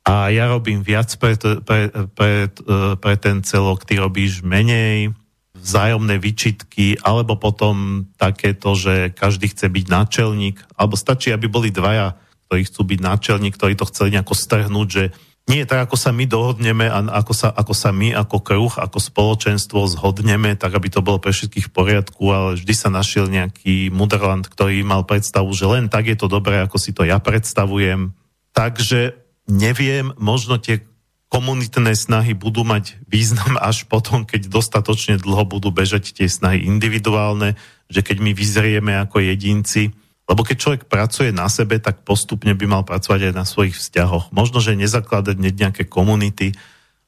a 0.07 0.31
ja 0.31 0.47
robím 0.47 0.79
viac 0.87 1.11
pre, 1.19 1.35
pre, 1.35 1.91
pre, 2.15 2.47
pre 2.95 3.15
ten 3.19 3.43
celok, 3.43 3.83
ty 3.83 3.99
robíš 3.99 4.39
menej, 4.39 5.11
vzájomné 5.51 6.15
výčitky, 6.15 6.95
alebo 7.03 7.35
potom 7.35 8.07
takéto, 8.15 8.71
že 8.71 9.11
každý 9.11 9.51
chce 9.51 9.67
byť 9.67 9.85
náčelník, 9.91 10.63
alebo 10.79 10.95
stačí, 10.95 11.35
aby 11.35 11.51
boli 11.51 11.75
dvaja, 11.75 12.15
ktorí 12.47 12.61
chcú 12.71 12.81
byť 12.87 12.99
náčelník, 13.03 13.59
ktorí 13.59 13.75
to 13.75 13.89
chceli 13.91 14.15
nejako 14.15 14.31
strhnúť, 14.31 14.87
že 14.87 15.03
nie 15.47 15.67
tak, 15.67 15.91
ako 15.91 15.99
sa 15.99 16.15
my 16.15 16.23
dohodneme 16.23 16.87
a 16.87 17.03
ako 17.23 17.33
sa, 17.35 17.51
ako 17.51 17.75
sa 17.75 17.91
my 17.91 18.15
ako 18.15 18.37
kruh, 18.43 18.73
ako 18.79 18.99
spoločenstvo 18.99 19.91
zhodneme, 19.91 20.55
tak 20.55 20.75
aby 20.75 20.87
to 20.87 21.03
bolo 21.03 21.19
pre 21.19 21.35
všetkých 21.35 21.67
v 21.67 21.75
poriadku, 21.75 22.23
ale 22.31 22.55
vždy 22.55 22.73
sa 22.75 22.87
našiel 22.87 23.27
nejaký 23.27 23.91
mudrland, 23.91 24.47
ktorý 24.47 24.87
mal 24.87 25.03
predstavu, 25.03 25.51
že 25.51 25.67
len 25.67 25.91
tak 25.91 26.07
je 26.07 26.15
to 26.15 26.31
dobré, 26.31 26.63
ako 26.63 26.79
si 26.79 26.95
to 26.95 27.03
ja 27.03 27.19
predstavujem. 27.19 28.15
Takže 28.55 29.26
neviem, 29.47 30.11
možno 30.19 30.59
tie 30.59 30.83
komunitné 31.27 31.91
snahy 31.95 32.31
budú 32.31 32.63
mať 32.63 32.99
význam 33.07 33.59
až 33.59 33.83
potom, 33.87 34.23
keď 34.23 34.47
dostatočne 34.47 35.19
dlho 35.19 35.43
budú 35.43 35.71
bežať 35.75 36.15
tie 36.15 36.27
snahy 36.27 36.63
individuálne, 36.63 37.59
že 37.91 38.03
keď 38.03 38.17
my 38.23 38.31
vyzrieme 38.31 38.93
ako 38.95 39.23
jedinci, 39.23 39.91
lebo 40.27 40.43
keď 40.43 40.55
človek 40.59 40.83
pracuje 40.91 41.31
na 41.31 41.47
sebe, 41.47 41.79
tak 41.79 42.03
postupne 42.03 42.51
by 42.51 42.65
mal 42.67 42.83
pracovať 42.83 43.31
aj 43.31 43.33
na 43.35 43.47
svojich 43.47 43.79
vzťahoch. 43.79 44.35
Možno, 44.35 44.59
že 44.59 44.75
nezakladať 44.75 45.39
nejaké 45.39 45.83
komunity, 45.87 46.51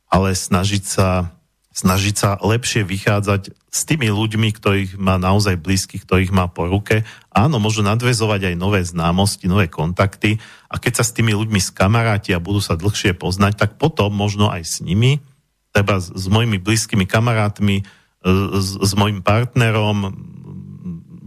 ale 0.07 0.31
snažiť 0.35 0.83
sa 0.87 1.35
snažiť 1.69 2.15
sa 2.17 2.29
lepšie 2.41 2.81
vychádzať 2.81 3.53
s 3.69 3.81
tými 3.85 4.09
ľuďmi, 4.09 4.49
ktorých 4.57 4.91
má 4.97 5.21
naozaj 5.21 5.61
blízkych, 5.61 6.01
ktorých 6.01 6.33
má 6.33 6.49
po 6.49 6.65
ruke. 6.65 7.05
Áno, 7.29 7.61
môžu 7.61 7.85
nadvezovať 7.85 8.53
aj 8.53 8.55
nové 8.57 8.81
známosti, 8.81 9.45
nové 9.45 9.69
kontakty 9.69 10.41
a 10.65 10.81
keď 10.81 11.01
sa 11.01 11.03
s 11.05 11.13
tými 11.13 11.37
ľuďmi 11.37 11.61
skamaráti 11.61 12.33
a 12.33 12.41
budú 12.41 12.59
sa 12.59 12.73
dlhšie 12.73 13.13
poznať, 13.13 13.53
tak 13.61 13.71
potom 13.77 14.09
možno 14.09 14.49
aj 14.49 14.65
s 14.65 14.75
nimi, 14.81 15.21
treba 15.69 16.01
s, 16.01 16.09
s 16.09 16.25
mojimi 16.25 16.57
blízkymi 16.57 17.05
kamarátmi, 17.05 17.77
e, 17.79 17.83
s, 18.57 18.69
s 18.81 18.91
mojim 18.97 19.21
partnerom, 19.21 20.17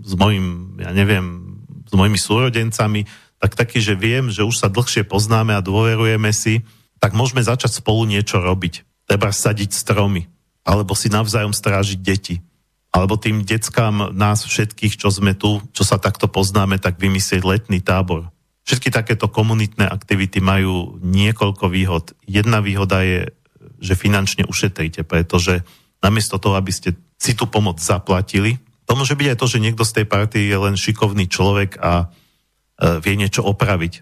s 0.02 0.12
mojim, 0.18 0.74
ja 0.82 0.90
neviem, 0.90 1.54
s 1.86 1.94
mojimi 1.94 2.18
súrodencami, 2.18 3.06
tak 3.38 3.54
taký, 3.54 3.78
že 3.78 3.94
viem, 3.94 4.34
že 4.34 4.42
už 4.42 4.58
sa 4.58 4.66
dlhšie 4.66 5.06
poznáme 5.06 5.54
a 5.54 5.62
dôverujeme 5.62 6.34
si, 6.34 6.66
tak 6.98 7.14
môžeme 7.14 7.46
začať 7.46 7.78
spolu 7.78 8.10
niečo 8.10 8.42
robiť 8.42 8.91
treba 9.12 9.28
sadiť 9.28 9.76
stromy, 9.76 10.24
alebo 10.64 10.96
si 10.96 11.12
navzájom 11.12 11.52
strážiť 11.52 12.00
deti, 12.00 12.40
alebo 12.88 13.20
tým 13.20 13.44
deckám 13.44 14.16
nás 14.16 14.48
všetkých, 14.48 14.96
čo 14.96 15.12
sme 15.12 15.36
tu, 15.36 15.60
čo 15.76 15.84
sa 15.84 16.00
takto 16.00 16.32
poznáme, 16.32 16.80
tak 16.80 16.96
vymyslieť 16.96 17.44
letný 17.44 17.84
tábor. 17.84 18.32
Všetky 18.64 18.88
takéto 18.88 19.28
komunitné 19.28 19.84
aktivity 19.84 20.40
majú 20.40 20.96
niekoľko 21.04 21.68
výhod. 21.68 22.16
Jedna 22.24 22.64
výhoda 22.64 23.04
je, 23.04 23.28
že 23.84 24.00
finančne 24.00 24.48
ušetríte, 24.48 25.04
pretože 25.04 25.60
namiesto 26.00 26.40
toho, 26.40 26.56
aby 26.56 26.72
ste 26.72 26.96
si 27.20 27.36
tú 27.36 27.44
pomoc 27.52 27.84
zaplatili, 27.84 28.64
to 28.88 28.96
môže 28.96 29.12
byť 29.12 29.28
aj 29.28 29.40
to, 29.44 29.46
že 29.46 29.60
niekto 29.60 29.84
z 29.84 29.92
tej 29.92 30.06
party 30.08 30.38
je 30.48 30.56
len 30.56 30.72
šikovný 30.72 31.28
človek 31.28 31.76
a 31.84 31.92
e, 32.00 32.96
vie 33.04 33.20
niečo 33.20 33.44
opraviť. 33.44 33.92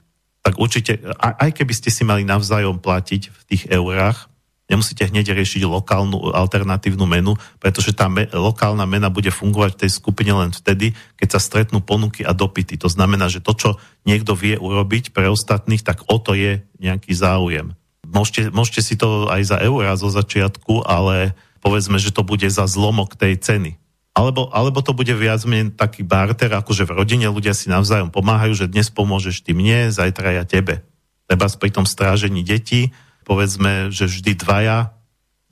Tak 0.47 0.55
určite, 0.55 1.03
aj 1.19 1.51
keby 1.51 1.75
ste 1.75 1.91
si 1.91 2.07
mali 2.07 2.23
navzájom 2.23 2.79
platiť 2.79 3.23
v 3.27 3.43
tých 3.51 3.63
eurách, 3.75 4.30
nemusíte 4.71 5.03
hneď 5.11 5.35
riešiť 5.35 5.67
lokálnu 5.67 6.31
alternatívnu 6.31 7.03
menu, 7.11 7.35
pretože 7.59 7.91
tá 7.91 8.07
me, 8.07 8.31
lokálna 8.31 8.87
mena 8.87 9.11
bude 9.11 9.35
fungovať 9.35 9.75
v 9.75 9.81
tej 9.83 9.91
skupine 9.91 10.31
len 10.31 10.55
vtedy, 10.55 10.95
keď 11.19 11.37
sa 11.37 11.41
stretnú 11.43 11.83
ponuky 11.83 12.23
a 12.23 12.31
dopity. 12.31 12.79
To 12.79 12.87
znamená, 12.87 13.27
že 13.27 13.43
to, 13.43 13.53
čo 13.59 13.71
niekto 14.07 14.39
vie 14.39 14.55
urobiť 14.55 15.11
pre 15.11 15.27
ostatných, 15.27 15.83
tak 15.83 16.07
o 16.07 16.17
to 16.23 16.39
je 16.39 16.63
nejaký 16.79 17.11
záujem. 17.11 17.75
môžete, 18.07 18.55
môžete 18.55 18.81
si 18.87 18.95
to 18.95 19.27
aj 19.27 19.43
za 19.51 19.59
eurá 19.59 19.99
zo 19.99 20.07
začiatku, 20.07 20.87
ale 20.87 21.35
povedzme, 21.61 21.99
že 21.99 22.15
to 22.15 22.23
bude 22.23 22.47
za 22.47 22.65
zlomok 22.71 23.19
tej 23.19 23.37
ceny. 23.37 23.77
Alebo, 24.11 24.51
alebo 24.51 24.83
to 24.83 24.91
bude 24.91 25.13
viac 25.15 25.39
menej 25.47 25.71
taký 25.79 26.03
barter, 26.03 26.51
akože 26.51 26.83
v 26.83 26.99
rodine 26.99 27.31
ľudia 27.31 27.55
si 27.55 27.71
navzájom 27.71 28.11
pomáhajú, 28.11 28.67
že 28.67 28.71
dnes 28.71 28.91
pomôžeš 28.91 29.47
ty 29.47 29.55
mne, 29.55 29.95
zajtra 29.95 30.35
ja 30.35 30.45
tebe. 30.47 30.83
Treba 31.31 31.47
pri 31.47 31.71
tom 31.71 31.87
strážení 31.87 32.43
detí, 32.43 32.91
povedzme, 33.31 33.95
že 33.95 34.11
vždy 34.11 34.35
dvaja 34.43 34.91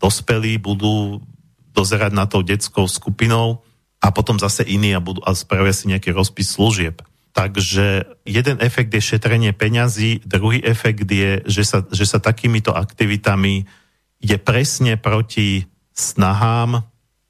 dospelí 0.02 0.58
budú 0.58 1.22
dozerať 1.70 2.10
na 2.10 2.26
tou 2.26 2.42
detskou 2.42 2.90
skupinou 2.90 3.62
a 4.02 4.10
potom 4.10 4.34
zase 4.34 4.66
iní 4.66 4.90
a, 4.90 4.98
budú, 4.98 5.22
a 5.22 5.30
spravia 5.38 5.70
si 5.70 5.86
nejaký 5.86 6.10
rozpis 6.10 6.58
služieb. 6.58 6.98
Takže 7.38 8.18
jeden 8.26 8.58
efekt 8.58 8.90
je 8.90 8.98
šetrenie 8.98 9.54
peňazí, 9.54 10.26
druhý 10.26 10.58
efekt 10.58 11.06
je, 11.06 11.46
že 11.46 11.62
sa, 11.62 11.86
že 11.86 12.02
sa 12.02 12.18
takýmito 12.18 12.74
aktivitami 12.74 13.70
ide 14.18 14.36
presne 14.42 14.98
proti 14.98 15.70
snahám 15.94 16.82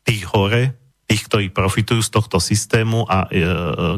tých 0.08 0.24
hore, 0.32 0.72
tých, 1.04 1.28
ktorí 1.28 1.46
profitujú 1.52 2.00
z 2.00 2.08
tohto 2.08 2.40
systému 2.40 3.04
a 3.04 3.28
e, 3.28 3.36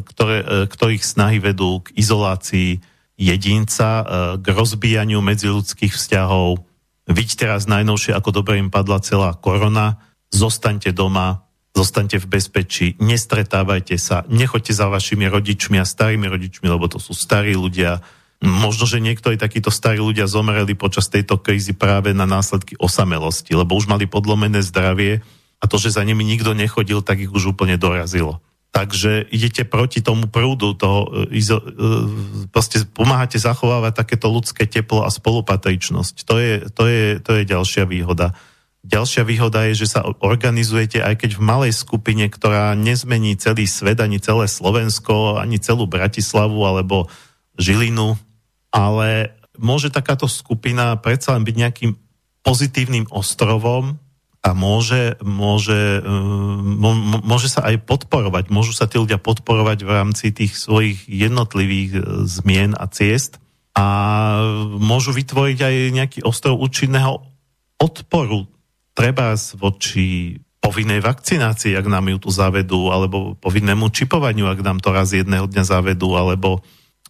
ktoré, 0.02 0.38
e, 0.42 0.46
ktorých 0.66 1.02
snahy 1.06 1.38
vedú 1.38 1.78
k 1.86 1.94
izolácii 1.94 2.82
jedinca, 3.20 3.88
e, 4.00 4.04
k 4.40 4.46
rozbíjaniu 4.48 5.20
medziludských 5.20 5.92
vzťahov. 5.92 6.64
Vidíte 7.04 7.44
teraz 7.44 7.68
najnovšie, 7.68 8.16
ako 8.16 8.40
dobre 8.40 8.56
im 8.56 8.72
padla 8.72 9.04
celá 9.04 9.36
korona. 9.36 10.00
Zostaňte 10.32 10.96
doma, 10.96 11.44
zostaňte 11.76 12.16
v 12.16 12.26
bezpečí, 12.26 12.86
nestretávajte 12.96 14.00
sa, 14.00 14.24
nechoďte 14.32 14.72
za 14.72 14.88
vašimi 14.88 15.28
rodičmi 15.28 15.76
a 15.76 15.84
starými 15.84 16.26
rodičmi, 16.26 16.66
lebo 16.66 16.88
to 16.88 16.96
sú 16.96 17.12
starí 17.12 17.52
ľudia. 17.52 18.00
Možno, 18.40 18.88
že 18.88 19.04
niektorí 19.04 19.36
takíto 19.36 19.68
starí 19.68 20.00
ľudia 20.00 20.24
zomreli 20.24 20.72
počas 20.72 21.12
tejto 21.12 21.36
krízy 21.36 21.76
práve 21.76 22.16
na 22.16 22.24
následky 22.24 22.72
osamelosti, 22.80 23.52
lebo 23.52 23.76
už 23.76 23.84
mali 23.84 24.08
podlomené 24.08 24.64
zdravie 24.64 25.20
a 25.60 25.64
to, 25.68 25.76
že 25.76 26.00
za 26.00 26.02
nimi 26.02 26.24
nikto 26.24 26.56
nechodil, 26.56 27.04
tak 27.04 27.20
ich 27.20 27.28
už 27.28 27.52
úplne 27.52 27.76
dorazilo. 27.76 28.40
Takže 28.70 29.26
idete 29.34 29.66
proti 29.66 29.98
tomu 29.98 30.30
prúdu, 30.30 30.78
toho, 30.78 31.26
e, 31.26 31.42
izo, 31.42 31.58
e, 31.58 31.66
proste 32.54 32.86
pomáhate 32.86 33.34
zachovávať 33.34 34.06
takéto 34.06 34.30
ľudské 34.30 34.70
teplo 34.70 35.02
a 35.02 35.10
spolupatričnosť. 35.10 36.14
To 36.22 36.34
je, 36.38 36.52
to 36.70 36.84
je, 36.86 37.04
to 37.18 37.30
je 37.34 37.42
ďalšia 37.50 37.84
výhoda. 37.90 38.30
Ďalšia 38.86 39.26
výhoda 39.26 39.66
je, 39.68 39.84
že 39.84 39.98
sa 39.98 40.06
organizujete, 40.06 41.02
aj 41.02 41.26
keď 41.26 41.30
v 41.36 41.44
malej 41.44 41.72
skupine, 41.76 42.30
ktorá 42.30 42.72
nezmení 42.78 43.36
celý 43.36 43.66
svet, 43.66 44.00
ani 44.00 44.22
celé 44.22 44.46
Slovensko, 44.48 45.36
ani 45.36 45.60
celú 45.60 45.84
Bratislavu 45.84 46.64
alebo 46.64 47.10
Žilinu, 47.60 48.16
ale 48.72 49.36
môže 49.60 49.92
takáto 49.92 50.24
skupina 50.30 50.96
predsa 50.96 51.36
len 51.36 51.44
byť 51.44 51.56
nejakým 51.58 51.92
pozitívnym 52.40 53.10
ostrovom 53.12 54.00
a 54.40 54.56
môže, 54.56 55.20
môže, 55.20 56.00
môže 57.20 57.48
sa 57.52 57.60
aj 57.68 57.84
podporovať. 57.84 58.48
Môžu 58.48 58.72
sa 58.72 58.88
tí 58.88 58.96
ľudia 58.96 59.20
podporovať 59.20 59.84
v 59.84 59.90
rámci 59.92 60.32
tých 60.32 60.56
svojich 60.56 61.04
jednotlivých 61.04 61.90
e, 61.92 62.00
zmien 62.24 62.72
a 62.72 62.88
ciest 62.88 63.36
a 63.76 63.86
môžu 64.80 65.12
vytvoriť 65.12 65.58
aj 65.60 65.74
nejaký 65.92 66.18
ostrov 66.24 66.56
účinného 66.56 67.20
odporu 67.80 68.48
treba 68.96 69.36
voči 69.60 70.36
povinnej 70.60 71.00
vakcinácii, 71.00 71.72
ak 71.72 71.86
nám 71.88 72.12
ju 72.12 72.28
tu 72.28 72.30
zavedú, 72.32 72.92
alebo 72.92 73.36
povinnému 73.40 73.88
čipovaniu, 73.88 74.44
ak 74.48 74.60
nám 74.60 74.78
to 74.80 74.92
raz 74.92 75.16
jedného 75.16 75.48
dňa 75.48 75.64
zavedú, 75.64 76.16
alebo 76.16 76.60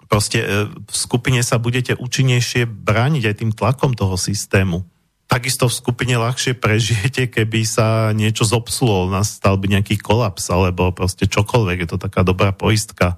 proste 0.06 0.38
e, 0.42 0.66
v 0.70 0.94
skupine 0.94 1.42
sa 1.42 1.58
budete 1.58 1.98
účinnejšie 1.98 2.66
brániť 2.66 3.22
aj 3.26 3.34
tým 3.38 3.50
tlakom 3.54 3.94
toho 3.94 4.14
systému. 4.14 4.86
Takisto 5.30 5.70
v 5.70 5.78
skupine 5.78 6.18
ľahšie 6.18 6.58
prežijete, 6.58 7.30
keby 7.30 7.62
sa 7.62 8.10
niečo 8.10 8.42
zopsulo, 8.42 9.06
nastal 9.06 9.54
by 9.54 9.78
nejaký 9.78 9.94
kolaps, 10.02 10.50
alebo 10.50 10.90
proste 10.90 11.30
čokoľvek, 11.30 11.86
je 11.86 11.88
to 11.94 11.98
taká 12.02 12.26
dobrá 12.26 12.50
poistka. 12.50 13.14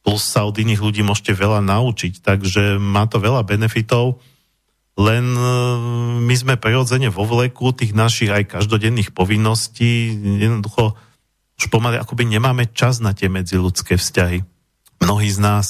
Plus 0.00 0.24
sa 0.24 0.48
od 0.48 0.56
iných 0.56 0.80
ľudí 0.80 1.04
môžete 1.04 1.36
veľa 1.36 1.60
naučiť, 1.60 2.24
takže 2.24 2.80
má 2.80 3.04
to 3.04 3.20
veľa 3.20 3.44
benefitov 3.44 4.24
len 5.00 5.32
e, 5.32 5.42
my 6.20 6.34
sme 6.36 6.54
prirodzene 6.60 7.08
vo 7.08 7.24
vleku 7.24 7.72
tých 7.72 7.96
našich 7.96 8.28
aj 8.28 8.60
každodenných 8.60 9.16
povinností, 9.16 10.12
jednoducho 10.44 10.92
už 11.56 11.72
pomaly 11.72 11.96
akoby 11.96 12.28
nemáme 12.28 12.68
čas 12.72 13.00
na 13.00 13.16
tie 13.16 13.32
medziludské 13.32 13.96
vzťahy. 13.96 14.44
Mnohí 15.00 15.28
z 15.32 15.40
nás, 15.40 15.66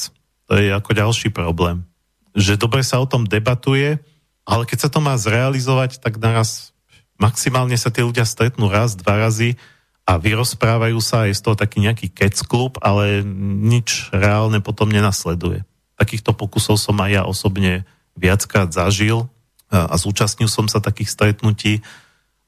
to 0.51 0.59
je 0.59 0.75
ako 0.75 0.91
ďalší 0.95 1.31
problém. 1.31 1.87
Že 2.35 2.59
dobre 2.59 2.83
sa 2.83 2.99
o 2.99 3.07
tom 3.07 3.27
debatuje, 3.27 4.03
ale 4.51 4.67
keď 4.67 4.79
sa 4.87 4.91
to 4.91 4.99
má 4.99 5.15
zrealizovať, 5.15 6.03
tak 6.03 6.19
naraz 6.19 6.75
maximálne 7.23 7.79
sa 7.79 7.95
tí 7.95 8.03
ľudia 8.03 8.27
stretnú 8.27 8.67
raz, 8.67 8.99
dva 8.99 9.31
razy 9.31 9.55
a 10.03 10.19
vyrozprávajú 10.19 10.99
sa, 10.99 11.31
je 11.31 11.39
z 11.39 11.43
toho 11.47 11.55
taký 11.55 11.87
nejaký 11.87 12.11
kec 12.11 12.35
klub, 12.43 12.83
ale 12.83 13.23
nič 13.63 14.11
reálne 14.11 14.59
potom 14.59 14.91
nenasleduje. 14.91 15.63
Takýchto 15.95 16.35
pokusov 16.35 16.83
som 16.83 16.99
aj 16.99 17.11
ja 17.15 17.23
osobne 17.23 17.87
viackrát 18.19 18.75
zažil 18.75 19.31
a 19.71 19.95
zúčastnil 19.95 20.51
som 20.51 20.67
sa 20.67 20.83
takých 20.83 21.15
stretnutí, 21.15 21.79
e, 21.79 21.83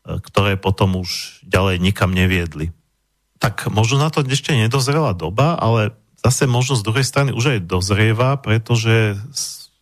ktoré 0.03 0.59
potom 0.59 0.99
už 0.99 1.39
ďalej 1.47 1.79
nikam 1.79 2.11
neviedli. 2.11 2.75
Tak 3.39 3.71
možno 3.71 4.03
na 4.03 4.11
to 4.11 4.27
ešte 4.27 4.59
nedozrela 4.59 5.15
doba, 5.15 5.55
ale 5.55 5.95
zase 6.19 6.51
možno 6.51 6.75
z 6.75 6.83
druhej 6.83 7.07
strany 7.07 7.31
už 7.31 7.59
aj 7.59 7.71
dozrieva, 7.71 8.35
pretože 8.43 9.15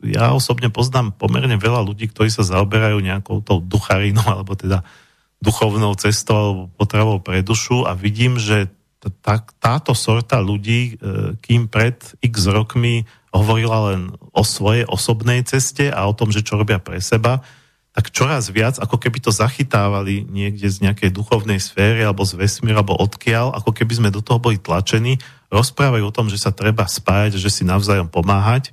ja 0.05 0.32
osobne 0.32 0.72
poznám 0.72 1.12
pomerne 1.12 1.60
veľa 1.60 1.85
ľudí, 1.85 2.09
ktorí 2.09 2.32
sa 2.32 2.47
zaoberajú 2.47 3.01
nejakou 3.01 3.44
tou 3.44 3.60
ducharinou, 3.60 4.24
alebo 4.35 4.56
teda 4.56 4.85
duchovnou 5.40 5.97
cestou 5.97 6.36
alebo 6.36 6.62
potravou 6.77 7.18
pre 7.24 7.40
dušu 7.40 7.89
a 7.89 7.97
vidím, 7.97 8.36
že 8.36 8.68
tá, 9.24 9.40
táto 9.40 9.97
sorta 9.97 10.36
ľudí, 10.44 11.01
e, 11.01 11.32
kým 11.40 11.72
pred 11.72 11.97
x 12.20 12.44
rokmi 12.52 13.09
hovorila 13.32 13.93
len 13.93 14.12
o 14.36 14.44
svojej 14.44 14.85
osobnej 14.85 15.40
ceste 15.48 15.89
a 15.89 16.05
o 16.05 16.12
tom, 16.12 16.28
že 16.28 16.44
čo 16.44 16.60
robia 16.60 16.77
pre 16.77 17.01
seba, 17.01 17.40
tak 17.90 18.12
čoraz 18.14 18.52
viac, 18.52 18.78
ako 18.78 19.01
keby 19.01 19.18
to 19.18 19.32
zachytávali 19.35 20.22
niekde 20.28 20.68
z 20.68 20.85
nejakej 20.85 21.10
duchovnej 21.10 21.59
sféry 21.59 22.06
alebo 22.06 22.22
z 22.22 22.39
vesmíra 22.39 22.85
alebo 22.85 22.94
odkiaľ, 23.01 23.56
ako 23.56 23.72
keby 23.74 23.93
sme 23.98 24.14
do 24.14 24.22
toho 24.22 24.39
boli 24.39 24.60
tlačení, 24.60 25.18
rozprávajú 25.51 26.05
o 26.06 26.14
tom, 26.14 26.31
že 26.31 26.39
sa 26.39 26.55
treba 26.55 26.86
spájať, 26.86 27.40
že 27.40 27.51
si 27.51 27.66
navzájom 27.66 28.06
pomáhať, 28.06 28.70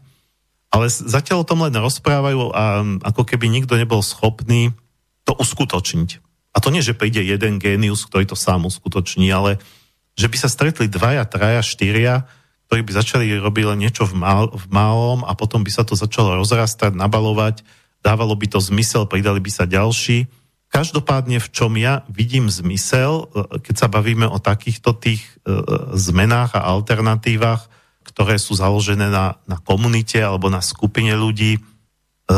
ale 0.73 0.91
zatiaľ 0.91 1.44
o 1.44 1.48
tom 1.48 1.64
len 1.64 1.76
rozprávajú 1.76 2.52
a 2.52 2.64
ako 3.07 3.23
keby 3.23 3.48
nikto 3.48 3.80
nebol 3.80 4.03
schopný 4.03 4.76
to 5.23 5.35
uskutočniť. 5.38 6.10
A 6.52 6.57
to 6.60 6.73
nie, 6.73 6.84
že 6.84 6.98
príde 6.98 7.22
jeden 7.22 7.61
génius, 7.61 8.03
ktorý 8.07 8.26
to 8.27 8.35
sám 8.35 8.65
uskutoční, 8.65 9.30
ale 9.30 9.61
že 10.18 10.27
by 10.27 10.38
sa 10.39 10.49
stretli 10.49 10.89
dvaja, 10.89 11.23
traja, 11.30 11.61
štyria 11.61 12.26
ktorí 12.68 12.84
by 12.84 12.91
začali 12.99 13.26
robiť 13.39 13.65
len 13.73 13.80
niečo 13.80 14.03
v, 14.03 14.19
mal, 14.19 14.52
v 14.52 14.65
malom 14.68 15.23
a 15.23 15.31
potom 15.39 15.64
by 15.64 15.72
sa 15.72 15.88
to 15.88 15.95
začalo 15.95 16.35
rozrastať, 16.35 16.91
nabalovať, 16.99 17.64
dávalo 18.03 18.35
by 18.35 18.52
to 18.52 18.60
zmysel, 18.60 19.07
pridali 19.07 19.39
by 19.39 19.48
sa 19.48 19.64
ďalší. 19.64 20.27
Každopádne, 20.68 21.39
v 21.39 21.49
čom 21.56 21.80
ja 21.80 22.03
vidím 22.11 22.52
zmysel, 22.52 23.23
e, 23.31 23.64
keď 23.64 23.76
sa 23.80 23.88
bavíme 23.88 24.27
o 24.27 24.35
takýchto 24.35 24.99
tých 24.99 25.23
e, 25.23 25.56
zmenách 25.95 26.60
a 26.60 26.68
alternatívach, 26.68 27.72
ktoré 28.07 28.39
sú 28.39 28.55
založené 28.55 29.11
na, 29.11 29.35
na 29.43 29.59
komunite 29.59 30.17
alebo 30.23 30.47
na 30.47 30.63
skupine 30.63 31.11
ľudí, 31.13 31.59
e, 31.59 31.61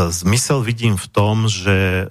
zmysel 0.09 0.65
vidím 0.65 0.97
v 0.97 1.07
tom, 1.13 1.45
že, 1.45 2.09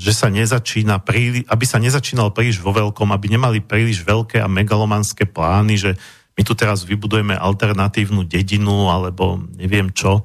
že 0.00 0.12
sa 0.16 0.32
nezačína 0.32 1.04
príli, 1.04 1.44
aby 1.44 1.64
sa 1.68 1.76
nezačínal 1.76 2.32
príliš 2.32 2.64
vo 2.64 2.72
veľkom, 2.72 3.12
aby 3.12 3.36
nemali 3.36 3.60
príliš 3.60 4.02
veľké 4.02 4.40
a 4.40 4.48
megalomanské 4.48 5.28
plány, 5.28 5.76
že 5.76 5.90
my 6.38 6.42
tu 6.46 6.54
teraz 6.54 6.86
vybudujeme 6.86 7.34
alternatívnu 7.34 8.22
dedinu 8.24 8.88
alebo 8.88 9.42
neviem 9.58 9.90
čo. 9.90 10.22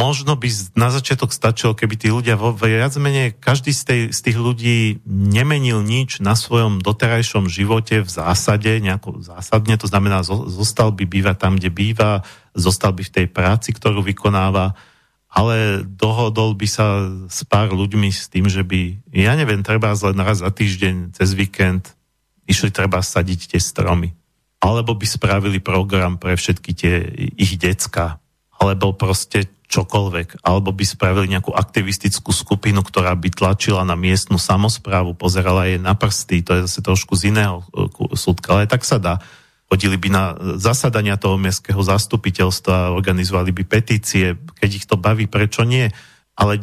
Možno 0.00 0.32
by 0.38 0.48
na 0.78 0.88
začiatok 0.88 1.34
stačilo, 1.34 1.76
keby 1.76 1.94
tí 1.98 2.08
ľudia 2.08 2.38
vo 2.38 2.56
viac 2.56 2.94
menej, 2.96 3.36
každý 3.36 3.74
z, 3.74 3.82
tej, 3.84 4.00
z 4.14 4.20
tých 4.24 4.38
ľudí 4.40 5.04
nemenil 5.04 5.84
nič 5.84 6.24
na 6.24 6.38
svojom 6.38 6.80
doterajšom 6.80 7.50
živote 7.50 8.00
v 8.00 8.10
zásade, 8.10 8.80
nejako 8.80 9.20
zásadne, 9.20 9.76
to 9.76 9.90
znamená, 9.90 10.24
zostal 10.24 10.94
by 10.94 11.04
bývať 11.04 11.36
tam, 11.36 11.60
kde 11.60 11.68
býva, 11.68 12.24
zostal 12.56 12.96
by 12.96 13.02
v 13.04 13.14
tej 13.20 13.26
práci, 13.28 13.76
ktorú 13.76 14.00
vykonáva, 14.00 14.72
ale 15.28 15.84
dohodol 15.84 16.56
by 16.56 16.66
sa 16.70 17.10
s 17.28 17.44
pár 17.44 17.70
ľuďmi 17.74 18.08
s 18.08 18.32
tým, 18.32 18.48
že 18.48 18.64
by, 18.64 19.12
ja 19.12 19.36
neviem, 19.36 19.60
treba 19.60 19.92
len 19.92 20.18
raz 20.22 20.40
za 20.40 20.50
týždeň, 20.50 21.12
cez 21.12 21.36
víkend, 21.36 21.92
išli 22.48 22.72
treba 22.72 23.04
sadiť 23.04 23.54
tie 23.54 23.60
stromy 23.60 24.16
alebo 24.60 24.92
by 24.92 25.06
spravili 25.08 25.58
program 25.58 26.20
pre 26.20 26.36
všetky 26.36 26.70
tie 26.76 26.94
ich 27.40 27.56
decka, 27.56 28.20
alebo 28.60 28.92
proste 28.92 29.48
čokoľvek, 29.70 30.44
alebo 30.44 30.74
by 30.74 30.84
spravili 30.84 31.30
nejakú 31.32 31.54
aktivistickú 31.54 32.34
skupinu, 32.34 32.82
ktorá 32.82 33.14
by 33.14 33.30
tlačila 33.30 33.86
na 33.86 33.94
miestnu 33.94 34.36
samozprávu, 34.36 35.14
pozerala 35.14 35.70
jej 35.70 35.78
na 35.78 35.94
prsty, 35.94 36.42
to 36.42 36.58
je 36.58 36.66
zase 36.66 36.82
trošku 36.82 37.14
z 37.14 37.30
iného 37.30 37.62
e, 37.72 37.88
súdka, 38.18 38.58
ale 38.58 38.66
tak 38.66 38.82
sa 38.82 38.98
dá. 38.98 39.22
Chodili 39.70 39.94
by 39.94 40.08
na 40.10 40.24
zasadania 40.58 41.14
toho 41.14 41.38
mestského 41.38 41.78
zastupiteľstva, 41.78 42.90
organizovali 42.90 43.54
by 43.54 43.62
petície, 43.64 44.34
keď 44.58 44.70
ich 44.74 44.86
to 44.90 44.98
baví, 44.98 45.30
prečo 45.30 45.62
nie? 45.62 45.86
Ale 46.34 46.58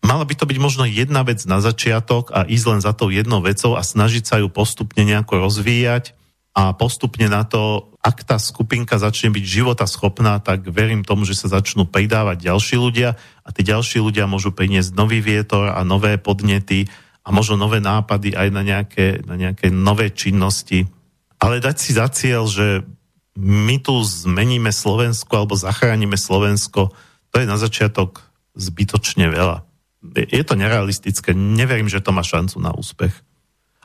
Mala 0.00 0.24
by 0.24 0.32
to 0.32 0.48
byť 0.48 0.58
možno 0.58 0.88
jedna 0.88 1.20
vec 1.20 1.44
na 1.44 1.60
začiatok 1.60 2.32
a 2.32 2.48
ísť 2.48 2.66
len 2.72 2.80
za 2.80 2.96
tou 2.96 3.12
jednou 3.12 3.44
vecou 3.44 3.76
a 3.76 3.84
snažiť 3.84 4.24
sa 4.24 4.36
ju 4.40 4.48
postupne 4.48 5.04
nejako 5.04 5.44
rozvíjať 5.44 6.16
a 6.56 6.72
postupne 6.72 7.28
na 7.28 7.44
to, 7.44 7.89
ak 8.00 8.24
tá 8.24 8.40
skupinka 8.40 8.96
začne 8.96 9.28
byť 9.28 9.44
života 9.44 9.84
schopná, 9.84 10.40
tak 10.40 10.64
verím 10.72 11.04
tomu, 11.04 11.28
že 11.28 11.36
sa 11.36 11.52
začnú 11.52 11.84
pridávať 11.84 12.48
ďalší 12.48 12.76
ľudia 12.80 13.16
a 13.44 13.48
tí 13.52 13.60
ďalší 13.60 14.00
ľudia 14.00 14.24
môžu 14.24 14.56
priniesť 14.56 14.96
nový 14.96 15.20
vietor 15.20 15.68
a 15.68 15.84
nové 15.84 16.16
podnety 16.16 16.88
a 17.20 17.28
možno 17.28 17.60
nové 17.60 17.84
nápady 17.84 18.32
aj 18.32 18.48
na 18.48 18.62
nejaké, 18.64 19.20
na 19.28 19.36
nejaké 19.36 19.68
nové 19.68 20.08
činnosti. 20.16 20.88
Ale 21.36 21.60
dať 21.60 21.76
si 21.76 21.90
za 21.92 22.08
cieľ, 22.08 22.48
že 22.48 22.88
my 23.36 23.76
tu 23.84 24.00
zmeníme 24.00 24.72
Slovensko 24.72 25.44
alebo 25.44 25.60
zachránime 25.60 26.16
Slovensko, 26.16 26.96
to 27.30 27.36
je 27.36 27.46
na 27.46 27.60
začiatok 27.60 28.24
zbytočne 28.56 29.28
veľa 29.28 29.70
je 30.14 30.42
to 30.44 30.56
nerealistické, 30.56 31.36
neverím, 31.36 31.88
že 31.88 32.00
to 32.00 32.12
má 32.12 32.24
šancu 32.24 32.56
na 32.60 32.72
úspech. 32.72 33.12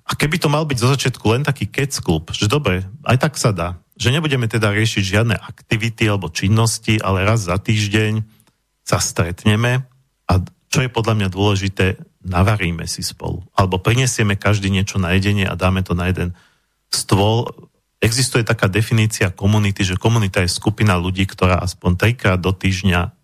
A 0.06 0.14
keby 0.14 0.38
to 0.40 0.48
mal 0.48 0.64
byť 0.64 0.78
zo 0.80 0.92
začiatku 0.94 1.26
len 1.34 1.44
taký 1.44 1.68
kec 1.68 1.92
klub, 2.00 2.30
že 2.32 2.48
dobre, 2.48 2.86
aj 3.04 3.18
tak 3.20 3.34
sa 3.36 3.52
dá, 3.52 3.76
že 3.96 4.12
nebudeme 4.12 4.46
teda 4.52 4.76
riešiť 4.76 5.04
žiadne 5.04 5.36
aktivity 5.40 6.08
alebo 6.08 6.32
činnosti, 6.32 7.00
ale 7.00 7.24
raz 7.24 7.48
za 7.48 7.56
týždeň 7.56 8.24
sa 8.84 9.00
stretneme 9.00 9.88
a 10.28 10.34
čo 10.70 10.84
je 10.84 10.92
podľa 10.92 11.16
mňa 11.16 11.30
dôležité, 11.32 11.96
navaríme 12.28 12.84
si 12.90 13.00
spolu. 13.00 13.46
Alebo 13.56 13.80
prinesieme 13.80 14.36
každý 14.36 14.68
niečo 14.68 15.00
na 15.00 15.16
jedenie 15.16 15.48
a 15.48 15.56
dáme 15.56 15.86
to 15.86 15.96
na 15.96 16.12
jeden 16.12 16.36
stôl. 16.92 17.48
Existuje 18.04 18.44
taká 18.44 18.68
definícia 18.68 19.32
komunity, 19.32 19.88
že 19.88 19.96
komunita 19.96 20.44
je 20.44 20.52
skupina 20.52 21.00
ľudí, 21.00 21.24
ktorá 21.24 21.64
aspoň 21.64 21.92
trikrát 21.96 22.40
do 22.42 22.52
týždňa 22.52 23.16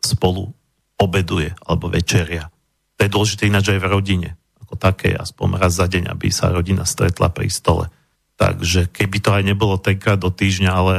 spolu 0.00 0.56
obeduje 0.96 1.52
alebo 1.68 1.92
večeria. 1.92 2.48
To 2.96 3.04
je 3.04 3.12
dôležité 3.12 3.52
ináč 3.52 3.76
aj 3.76 3.80
v 3.84 3.90
rodine, 3.92 4.28
ako 4.64 4.80
také, 4.80 5.12
aspoň 5.12 5.60
raz 5.60 5.76
za 5.76 5.84
deň, 5.84 6.16
aby 6.16 6.32
sa 6.32 6.48
rodina 6.48 6.88
stretla 6.88 7.28
pri 7.28 7.52
stole. 7.52 7.92
Takže 8.36 8.92
keby 8.92 9.18
to 9.20 9.30
aj 9.32 9.42
nebolo 9.44 9.80
tenkrát 9.80 10.20
do 10.20 10.28
týždňa, 10.28 10.70
ale 10.70 10.94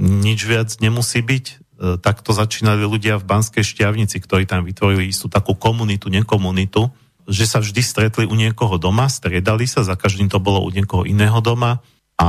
nič 0.00 0.48
viac 0.48 0.68
nemusí 0.80 1.20
byť, 1.20 1.44
e, 1.46 1.54
takto 2.00 2.32
začínali 2.32 2.84
ľudia 2.88 3.20
v 3.20 3.28
Banskej 3.28 3.60
šťavnici, 3.60 4.16
ktorí 4.16 4.48
tam 4.48 4.64
vytvorili 4.64 5.12
istú 5.12 5.28
takú 5.28 5.52
komunitu, 5.52 6.08
nekomunitu, 6.08 6.88
že 7.28 7.44
sa 7.44 7.60
vždy 7.60 7.82
stretli 7.84 8.24
u 8.24 8.32
niekoho 8.32 8.80
doma, 8.80 9.06
striedali 9.12 9.68
sa, 9.68 9.84
za 9.84 9.94
každým 9.94 10.32
to 10.32 10.40
bolo 10.40 10.64
u 10.64 10.72
niekoho 10.72 11.04
iného 11.04 11.38
doma. 11.44 11.84
A 12.16 12.28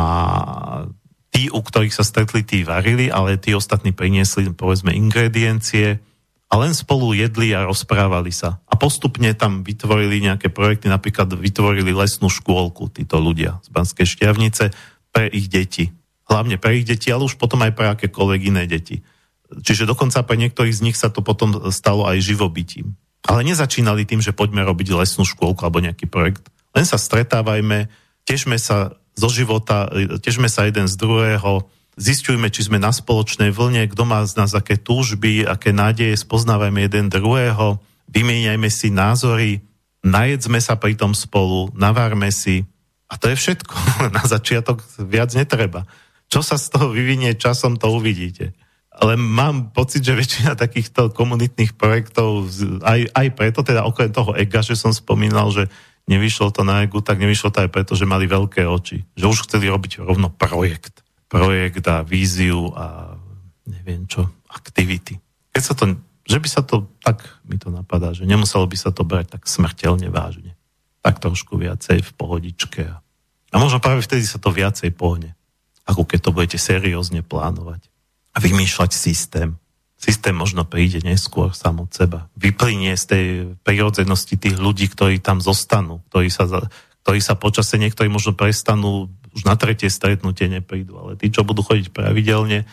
tí, 1.31 1.47
u 1.47 1.63
ktorých 1.63 1.95
sa 1.95 2.03
stretli, 2.03 2.43
tí 2.43 2.67
varili, 2.67 3.07
ale 3.07 3.39
tí 3.39 3.55
ostatní 3.55 3.95
priniesli, 3.95 4.51
povedzme, 4.51 4.91
ingrediencie, 4.91 6.03
a 6.51 6.59
len 6.59 6.75
spolu 6.75 7.15
jedli 7.15 7.55
a 7.55 7.63
rozprávali 7.63 8.35
sa. 8.35 8.59
A 8.67 8.75
postupne 8.75 9.31
tam 9.31 9.63
vytvorili 9.63 10.19
nejaké 10.19 10.51
projekty, 10.51 10.91
napríklad 10.91 11.31
vytvorili 11.31 11.95
lesnú 11.95 12.27
škôlku 12.27 12.91
títo 12.91 13.23
ľudia 13.23 13.63
z 13.63 13.71
Banskej 13.71 14.03
šťavnice 14.03 14.75
pre 15.15 15.31
ich 15.31 15.47
deti. 15.47 15.95
Hlavne 16.27 16.59
pre 16.59 16.83
ich 16.83 16.85
deti, 16.87 17.07
ale 17.07 17.23
už 17.23 17.39
potom 17.39 17.63
aj 17.63 17.71
pre 17.71 17.87
akékoľvek 17.95 18.51
iné 18.51 18.67
deti. 18.67 18.99
Čiže 19.47 19.87
dokonca 19.87 20.19
pre 20.27 20.35
niektorých 20.35 20.75
z 20.75 20.83
nich 20.83 20.99
sa 20.99 21.07
to 21.07 21.23
potom 21.23 21.71
stalo 21.71 22.03
aj 22.03 22.19
živobytím. 22.19 22.99
Ale 23.23 23.47
nezačínali 23.47 24.03
tým, 24.03 24.19
že 24.19 24.35
poďme 24.35 24.67
robiť 24.67 24.91
lesnú 24.91 25.23
škôlku 25.23 25.63
alebo 25.63 25.79
nejaký 25.79 26.11
projekt. 26.11 26.51
Len 26.75 26.83
sa 26.83 26.99
stretávajme, 26.99 27.87
tešme 28.27 28.59
sa 28.59 28.95
zo 29.15 29.29
života, 29.31 29.87
tešme 30.23 30.47
sa 30.51 30.67
jeden 30.67 30.87
z 30.87 30.95
druhého, 30.99 31.67
zistujme, 31.99 32.47
či 32.47 32.67
sme 32.67 32.79
na 32.79 32.95
spoločnej 32.95 33.51
vlne, 33.51 33.87
kto 33.91 34.03
má 34.07 34.23
z 34.23 34.39
nás 34.39 34.51
aké 34.55 34.79
túžby, 34.79 35.43
aké 35.43 35.75
nádeje, 35.75 36.15
spoznávajme 36.19 36.87
jeden 36.87 37.11
druhého, 37.11 37.79
vymieňajme 38.11 38.69
si 38.71 38.87
názory, 38.91 39.63
najedzme 40.03 40.59
sa 40.59 40.79
pri 40.79 40.95
tom 40.95 41.11
spolu, 41.11 41.71
navárme 41.75 42.31
si 42.31 42.63
a 43.11 43.19
to 43.19 43.27
je 43.31 43.35
všetko. 43.35 43.75
Na 44.15 44.23
začiatok 44.23 44.79
viac 45.03 45.35
netreba. 45.35 45.83
Čo 46.31 46.39
sa 46.39 46.55
z 46.55 46.71
toho 46.71 46.95
vyvinie 46.95 47.35
časom, 47.35 47.75
to 47.75 47.91
uvidíte. 47.91 48.55
Ale 48.91 49.19
mám 49.19 49.71
pocit, 49.75 50.03
že 50.03 50.15
väčšina 50.15 50.55
takýchto 50.55 51.11
komunitných 51.11 51.75
projektov, 51.75 52.47
aj, 52.83 53.11
aj 53.11 53.27
preto, 53.35 53.63
teda 53.63 53.83
okrem 53.83 54.11
toho 54.11 54.35
ega, 54.35 54.63
že 54.63 54.79
som 54.79 54.95
spomínal, 54.95 55.51
že 55.51 55.67
nevyšlo 56.07 56.51
to 56.55 56.63
na 56.63 56.87
egu, 56.87 57.03
tak 57.03 57.19
nevyšlo 57.19 57.51
to 57.51 57.67
aj 57.67 57.69
preto, 57.71 57.95
že 57.95 58.07
mali 58.07 58.27
veľké 58.27 58.63
oči. 58.63 59.03
Že 59.15 59.25
už 59.27 59.39
chceli 59.47 59.67
robiť 59.67 60.03
rovno 60.03 60.31
projekt 60.31 61.03
projekt 61.31 61.87
a 61.87 62.03
víziu 62.03 62.75
a 62.75 63.15
neviem 63.63 64.03
čo, 64.03 64.27
aktivity. 64.51 65.15
Keď 65.55 65.63
sa 65.63 65.73
to, 65.79 65.95
že 66.27 66.37
by 66.43 66.47
sa 66.51 66.61
to, 66.67 66.91
tak 66.99 67.23
mi 67.47 67.55
to 67.55 67.71
napadá, 67.71 68.11
že 68.11 68.27
nemuselo 68.27 68.67
by 68.67 68.75
sa 68.75 68.91
to 68.91 69.07
brať 69.07 69.39
tak 69.39 69.47
smrteľne 69.47 70.11
vážne. 70.11 70.59
Tak 70.99 71.23
trošku 71.23 71.55
viacej 71.55 72.03
v 72.03 72.11
pohodičke. 72.19 72.83
A, 72.91 73.55
možno 73.55 73.79
práve 73.79 74.03
vtedy 74.03 74.27
sa 74.27 74.43
to 74.43 74.51
viacej 74.51 74.91
pohne. 74.91 75.33
Ako 75.87 76.03
keď 76.03 76.19
to 76.29 76.35
budete 76.35 76.59
seriózne 76.59 77.23
plánovať. 77.23 77.87
A 78.35 78.43
vymýšľať 78.43 78.91
systém. 78.91 79.55
Systém 79.95 80.35
možno 80.35 80.67
príde 80.67 80.99
neskôr 81.01 81.55
sám 81.55 81.87
od 81.87 81.91
seba. 81.95 82.27
Vyplynie 82.35 82.93
z 82.99 83.05
tej 83.07 83.25
prirodzenosti 83.63 84.35
tých 84.35 84.57
ľudí, 84.59 84.91
ktorí 84.91 85.23
tam 85.23 85.39
zostanú, 85.39 86.03
ktorí 86.11 86.27
sa, 86.27 86.49
ktorí 87.05 87.19
sa 87.21 87.37
počase 87.37 87.77
niektorí 87.79 88.09
možno 88.09 88.33
prestanú 88.33 89.09
už 89.31 89.47
na 89.47 89.55
tretie 89.55 89.87
stretnutie 89.87 90.51
neprídu, 90.51 90.99
ale 90.99 91.15
tí, 91.15 91.31
čo 91.31 91.47
budú 91.47 91.63
chodiť 91.63 91.91
pravidelne, 91.91 92.67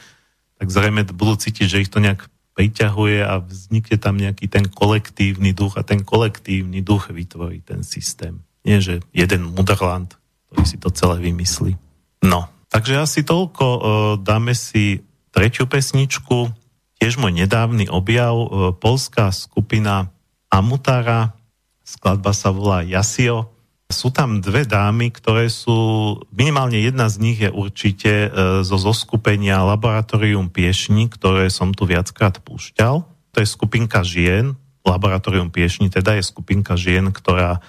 tak 0.59 0.69
zrejme 0.69 1.07
budú 1.15 1.39
cítiť, 1.39 1.67
že 1.71 1.83
ich 1.87 1.91
to 1.91 2.03
nejak 2.03 2.27
priťahuje 2.59 3.23
a 3.23 3.39
vznikne 3.39 3.97
tam 4.03 4.19
nejaký 4.19 4.51
ten 4.51 4.67
kolektívny 4.67 5.55
duch 5.55 5.79
a 5.79 5.87
ten 5.87 6.03
kolektívny 6.03 6.83
duch 6.83 7.15
vytvorí 7.15 7.63
ten 7.63 7.87
systém. 7.87 8.43
Nie, 8.67 8.83
že 8.83 8.99
jeden 9.15 9.55
mudrland, 9.55 10.19
ktorý 10.51 10.65
si 10.67 10.77
to 10.83 10.91
celé 10.91 11.23
vymyslí. 11.23 11.79
No, 12.27 12.51
takže 12.67 12.99
asi 12.99 13.23
toľko. 13.23 13.65
E, 13.65 13.81
dáme 14.27 14.59
si 14.59 15.07
tretiu 15.31 15.71
pesničku, 15.71 16.51
tiež 16.99 17.23
môj 17.23 17.31
nedávny 17.31 17.87
objav, 17.87 18.35
e, 18.35 18.49
polská 18.75 19.31
skupina 19.31 20.11
Amutara, 20.51 21.39
skladba 21.87 22.35
sa 22.35 22.51
volá 22.51 22.83
Jasio 22.83 23.55
sú 23.89 24.13
tam 24.13 24.45
dve 24.45 24.69
dámy, 24.69 25.09
ktoré 25.09 25.49
sú, 25.49 26.21
minimálne 26.29 26.77
jedna 26.77 27.09
z 27.09 27.17
nich 27.25 27.41
je 27.41 27.49
určite 27.49 28.29
e, 28.29 28.61
zo 28.61 28.77
zoskupenia 28.77 29.65
Laboratorium 29.65 30.53
Piešni, 30.53 31.09
ktoré 31.09 31.49
som 31.49 31.73
tu 31.73 31.89
viackrát 31.89 32.37
púšťal. 32.37 33.01
To 33.09 33.37
je 33.41 33.49
skupinka 33.49 34.05
žien, 34.05 34.53
Laboratorium 34.85 35.49
Piešni 35.49 35.89
teda 35.89 36.21
je 36.21 36.25
skupinka 36.25 36.77
žien, 36.77 37.09
ktorá 37.09 37.59
e, 37.59 37.61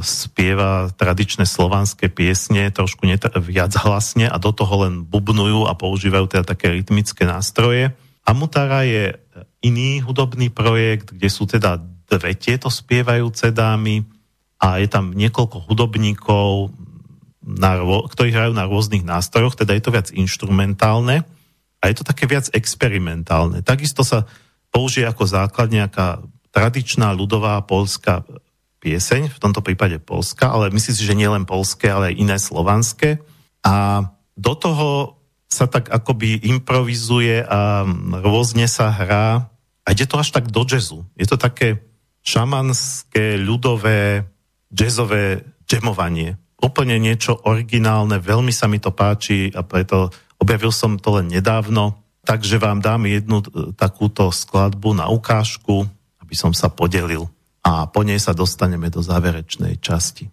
spieva 0.00 0.88
tradičné 0.96 1.44
slovanské 1.44 2.08
piesne, 2.08 2.72
trošku 2.72 3.04
net- 3.04 3.28
viac 3.44 3.76
hlasne 3.84 4.24
a 4.24 4.40
do 4.40 4.48
toho 4.48 4.88
len 4.88 5.04
bubnujú 5.04 5.68
a 5.68 5.76
používajú 5.76 6.24
teda 6.24 6.44
také 6.56 6.72
rytmické 6.72 7.28
nástroje. 7.28 7.92
Amutara 8.24 8.88
je 8.88 9.12
iný 9.60 10.00
hudobný 10.00 10.48
projekt, 10.48 11.12
kde 11.12 11.28
sú 11.28 11.44
teda 11.44 11.76
dve 12.08 12.32
tieto 12.32 12.72
spievajúce 12.72 13.52
dámy 13.52 14.08
a 14.64 14.80
je 14.80 14.88
tam 14.88 15.12
niekoľko 15.12 15.68
hudobníkov, 15.68 16.72
na, 17.44 17.76
ktorí 17.84 18.32
hrajú 18.32 18.56
na 18.56 18.64
rôznych 18.64 19.04
nástrojoch, 19.04 19.60
teda 19.60 19.76
je 19.76 19.82
to 19.84 19.92
viac 19.92 20.08
inštrumentálne 20.08 21.28
a 21.76 21.84
je 21.84 21.94
to 22.00 22.08
také 22.08 22.24
viac 22.24 22.48
experimentálne. 22.56 23.60
Takisto 23.60 24.00
sa 24.00 24.24
použije 24.72 25.04
ako 25.04 25.28
základ 25.28 25.68
nejaká 25.68 26.24
tradičná 26.48 27.12
ľudová 27.12 27.60
polská 27.68 28.24
pieseň, 28.80 29.28
v 29.28 29.42
tomto 29.42 29.60
prípade 29.60 30.00
polská, 30.00 30.48
ale 30.48 30.72
myslím 30.72 30.96
si, 30.96 31.04
že 31.04 31.18
nie 31.18 31.28
len 31.28 31.44
polské, 31.44 31.92
ale 31.92 32.16
aj 32.16 32.20
iné 32.24 32.36
slovanské. 32.40 33.20
A 33.60 34.08
do 34.32 34.56
toho 34.56 35.20
sa 35.44 35.68
tak 35.68 35.92
akoby 35.92 36.40
improvizuje 36.40 37.44
a 37.44 37.84
rôzne 38.24 38.64
sa 38.64 38.88
hrá 38.88 39.52
a 39.84 39.92
ide 39.92 40.08
to 40.08 40.16
až 40.16 40.32
tak 40.32 40.48
do 40.48 40.64
jazzu. 40.64 41.04
Je 41.20 41.28
to 41.28 41.36
také 41.36 41.84
šamanské, 42.24 43.36
ľudové, 43.36 44.24
jazzové 44.74 45.46
jamovanie. 45.70 46.34
Úplne 46.58 46.98
niečo 46.98 47.38
originálne, 47.46 48.18
veľmi 48.18 48.50
sa 48.50 48.66
mi 48.66 48.82
to 48.82 48.90
páči 48.90 49.54
a 49.54 49.62
preto 49.62 50.10
objavil 50.42 50.74
som 50.74 50.98
to 50.98 51.22
len 51.22 51.30
nedávno, 51.30 52.02
takže 52.26 52.58
vám 52.58 52.82
dám 52.82 53.06
jednu 53.06 53.38
e, 53.40 53.44
takúto 53.78 54.34
skladbu 54.34 54.98
na 54.98 55.06
ukážku, 55.06 55.86
aby 56.18 56.34
som 56.34 56.50
sa 56.50 56.66
podelil 56.66 57.30
a 57.64 57.88
po 57.88 58.04
nej 58.04 58.20
sa 58.20 58.36
dostaneme 58.36 58.92
do 58.92 59.00
záverečnej 59.00 59.80
časti. 59.80 60.28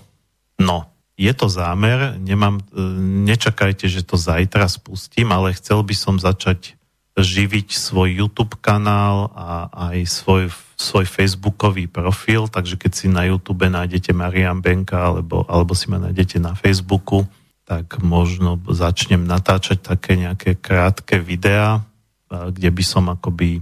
no, 0.64 0.99
je 1.20 1.34
to 1.36 1.52
zámer, 1.52 2.16
nemám, 2.16 2.64
e, 2.72 2.80
nečakajte, 3.28 3.92
že 3.92 4.08
to 4.08 4.16
zajtra 4.16 4.72
spustím, 4.72 5.36
ale 5.36 5.52
chcel 5.52 5.84
by 5.84 5.92
som 5.92 6.16
začať 6.16 6.80
živiť 7.20 7.76
svoj 7.76 8.24
YouTube 8.24 8.56
kanál 8.64 9.28
a 9.36 9.68
aj 9.92 10.08
svoj, 10.08 10.48
svoj 10.80 11.04
facebookový 11.04 11.92
profil, 11.92 12.48
takže 12.48 12.80
keď 12.80 12.92
si 12.96 13.12
na 13.12 13.28
YouTube 13.28 13.68
nájdete 13.68 14.16
Marian 14.16 14.64
Benka 14.64 15.12
alebo, 15.12 15.44
alebo 15.52 15.76
si 15.76 15.92
ma 15.92 16.00
nájdete 16.00 16.40
na 16.40 16.56
Facebooku, 16.56 17.28
tak 17.68 18.00
možno 18.00 18.56
začnem 18.72 19.28
natáčať 19.28 19.84
také 19.84 20.16
nejaké 20.16 20.56
krátke 20.56 21.20
videá, 21.20 21.84
kde 22.32 22.70
by 22.72 22.84
som 22.88 23.12
akoby 23.12 23.60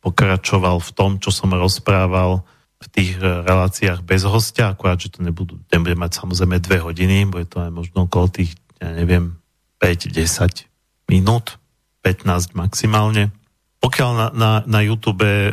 pokračoval 0.00 0.80
v 0.80 0.90
tom, 0.96 1.10
čo 1.20 1.28
som 1.28 1.52
rozprával 1.52 2.42
v 2.84 2.88
tých 2.92 3.10
reláciách 3.20 4.04
bez 4.04 4.28
hostia, 4.28 4.68
akurát, 4.68 5.00
že 5.00 5.08
to 5.08 5.24
nebudú, 5.24 5.56
nebude 5.72 5.96
mať 5.96 6.20
samozrejme 6.20 6.60
dve 6.60 6.78
hodiny, 6.84 7.24
bude 7.24 7.48
to 7.48 7.64
aj 7.64 7.72
možno 7.72 8.04
okolo 8.04 8.28
tých, 8.28 8.52
ja 8.76 8.92
neviem, 8.92 9.40
5-10 9.80 10.68
minút, 11.08 11.56
15 12.04 12.52
maximálne. 12.52 13.32
Pokiaľ 13.80 14.10
na, 14.12 14.26
na, 14.32 14.50
na 14.64 14.80
YouTube 14.84 15.24
e, 15.24 15.52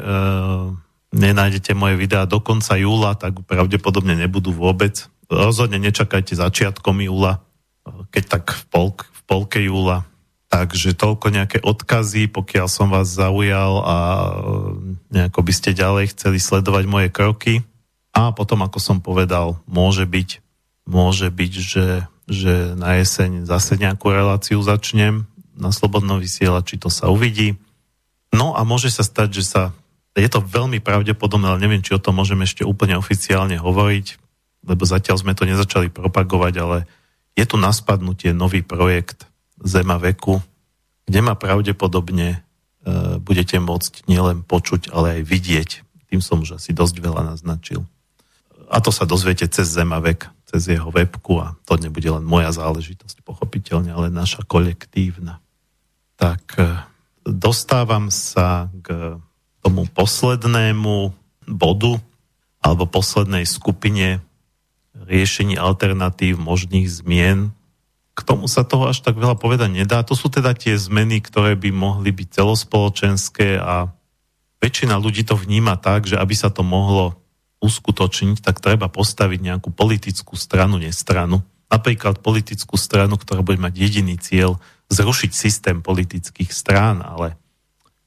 nenájdete 1.12 1.72
moje 1.76 1.96
videá 2.00 2.28
do 2.28 2.40
konca 2.44 2.76
júla, 2.76 3.16
tak 3.16 3.40
pravdepodobne 3.48 4.16
nebudú 4.16 4.52
vôbec. 4.52 5.08
Rozhodne 5.32 5.80
nečakajte 5.80 6.36
začiatkom 6.36 7.00
júla, 7.04 7.44
keď 8.12 8.24
tak 8.40 8.52
v, 8.52 8.64
polk, 8.68 8.98
v 9.08 9.22
polke 9.28 9.60
júla. 9.64 10.08
Takže 10.52 11.00
toľko 11.00 11.32
nejaké 11.32 11.58
odkazy, 11.64 12.28
pokiaľ 12.28 12.68
som 12.68 12.92
vás 12.92 13.08
zaujal 13.08 13.80
a 13.88 13.98
e, 13.98 14.30
nejako 15.16 15.48
by 15.48 15.54
ste 15.56 15.72
ďalej 15.72 16.12
chceli 16.12 16.44
sledovať 16.44 16.84
moje 16.92 17.08
kroky. 17.08 17.64
A 18.12 18.36
potom, 18.36 18.60
ako 18.60 18.84
som 18.84 19.00
povedal, 19.00 19.64
môže 19.64 20.04
byť, 20.04 20.44
môže 20.84 21.32
byť, 21.32 21.54
že, 21.56 21.88
že 22.28 22.76
na 22.76 23.00
jeseň 23.00 23.48
zase 23.48 23.80
nejakú 23.80 24.12
reláciu 24.12 24.60
začnem 24.60 25.24
na 25.56 25.72
Slobodnom 25.72 26.20
vysielači, 26.20 26.76
to 26.76 26.92
sa 26.92 27.08
uvidí. 27.08 27.56
No 28.36 28.52
a 28.52 28.68
môže 28.68 28.92
sa 28.92 29.08
stať, 29.08 29.40
že 29.40 29.44
sa, 29.48 29.72
je 30.20 30.28
to 30.28 30.44
veľmi 30.44 30.84
pravdepodobné, 30.84 31.48
ale 31.48 31.64
neviem, 31.64 31.80
či 31.80 31.96
o 31.96 32.04
tom 32.04 32.20
môžeme 32.20 32.44
ešte 32.44 32.68
úplne 32.68 33.00
oficiálne 33.00 33.56
hovoriť, 33.56 34.20
lebo 34.68 34.84
zatiaľ 34.84 35.16
sme 35.16 35.32
to 35.32 35.48
nezačali 35.48 35.88
propagovať, 35.88 36.54
ale 36.60 36.78
je 37.40 37.48
tu 37.48 37.56
na 37.56 37.72
spadnutie 37.72 38.36
nový 38.36 38.60
projekt 38.68 39.31
Zema 39.62 40.02
veku, 40.02 40.42
kde 41.06 41.20
ma 41.22 41.38
pravdepodobne 41.38 42.28
e, 42.36 42.40
budete 43.22 43.62
môcť 43.62 44.10
nielen 44.10 44.42
počuť, 44.46 44.90
ale 44.94 45.20
aj 45.20 45.22
vidieť. 45.26 45.70
Tým 46.12 46.22
som 46.22 46.42
už 46.44 46.60
asi 46.60 46.74
dosť 46.74 47.00
veľa 47.00 47.36
naznačil. 47.36 47.86
A 48.72 48.80
to 48.80 48.90
sa 48.90 49.04
dozviete 49.04 49.46
cez 49.52 49.68
Zemavek, 49.68 50.32
cez 50.48 50.72
jeho 50.72 50.88
webku 50.92 51.44
a 51.44 51.56
to 51.68 51.76
nebude 51.76 52.08
len 52.08 52.24
moja 52.24 52.52
záležitosť, 52.56 53.24
pochopiteľne, 53.24 53.92
ale 53.92 54.08
naša 54.08 54.44
kolektívna. 54.48 55.44
Tak 56.16 56.44
e, 56.58 56.64
dostávam 57.28 58.10
sa 58.10 58.72
k 58.82 59.20
tomu 59.62 59.86
poslednému 59.92 61.14
bodu 61.46 62.02
alebo 62.62 62.86
poslednej 62.86 63.46
skupine 63.46 64.22
riešení 64.94 65.58
alternatív, 65.58 66.38
možných 66.38 66.88
zmien. 66.90 67.54
K 68.22 68.28
tomu 68.30 68.46
sa 68.46 68.62
toho 68.62 68.86
až 68.86 69.02
tak 69.02 69.18
veľa 69.18 69.34
povedať 69.34 69.74
nedá. 69.74 70.06
To 70.06 70.14
sú 70.14 70.30
teda 70.30 70.54
tie 70.54 70.78
zmeny, 70.78 71.26
ktoré 71.26 71.58
by 71.58 71.74
mohli 71.74 72.14
byť 72.14 72.38
celospoločenské 72.38 73.58
a 73.58 73.90
väčšina 74.62 74.94
ľudí 75.02 75.26
to 75.26 75.34
vníma 75.34 75.82
tak, 75.82 76.06
že 76.06 76.22
aby 76.22 76.38
sa 76.38 76.54
to 76.54 76.62
mohlo 76.62 77.18
uskutočniť, 77.66 78.46
tak 78.46 78.62
treba 78.62 78.94
postaviť 78.94 79.40
nejakú 79.42 79.74
politickú 79.74 80.38
stranu, 80.38 80.78
nestranu. 80.78 81.42
Napríklad 81.66 82.22
politickú 82.22 82.78
stranu, 82.78 83.18
ktorá 83.18 83.42
bude 83.42 83.58
mať 83.58 83.74
jediný 83.74 84.22
cieľ 84.22 84.62
zrušiť 84.94 85.32
systém 85.34 85.82
politických 85.82 86.54
strán, 86.54 87.02
ale 87.02 87.42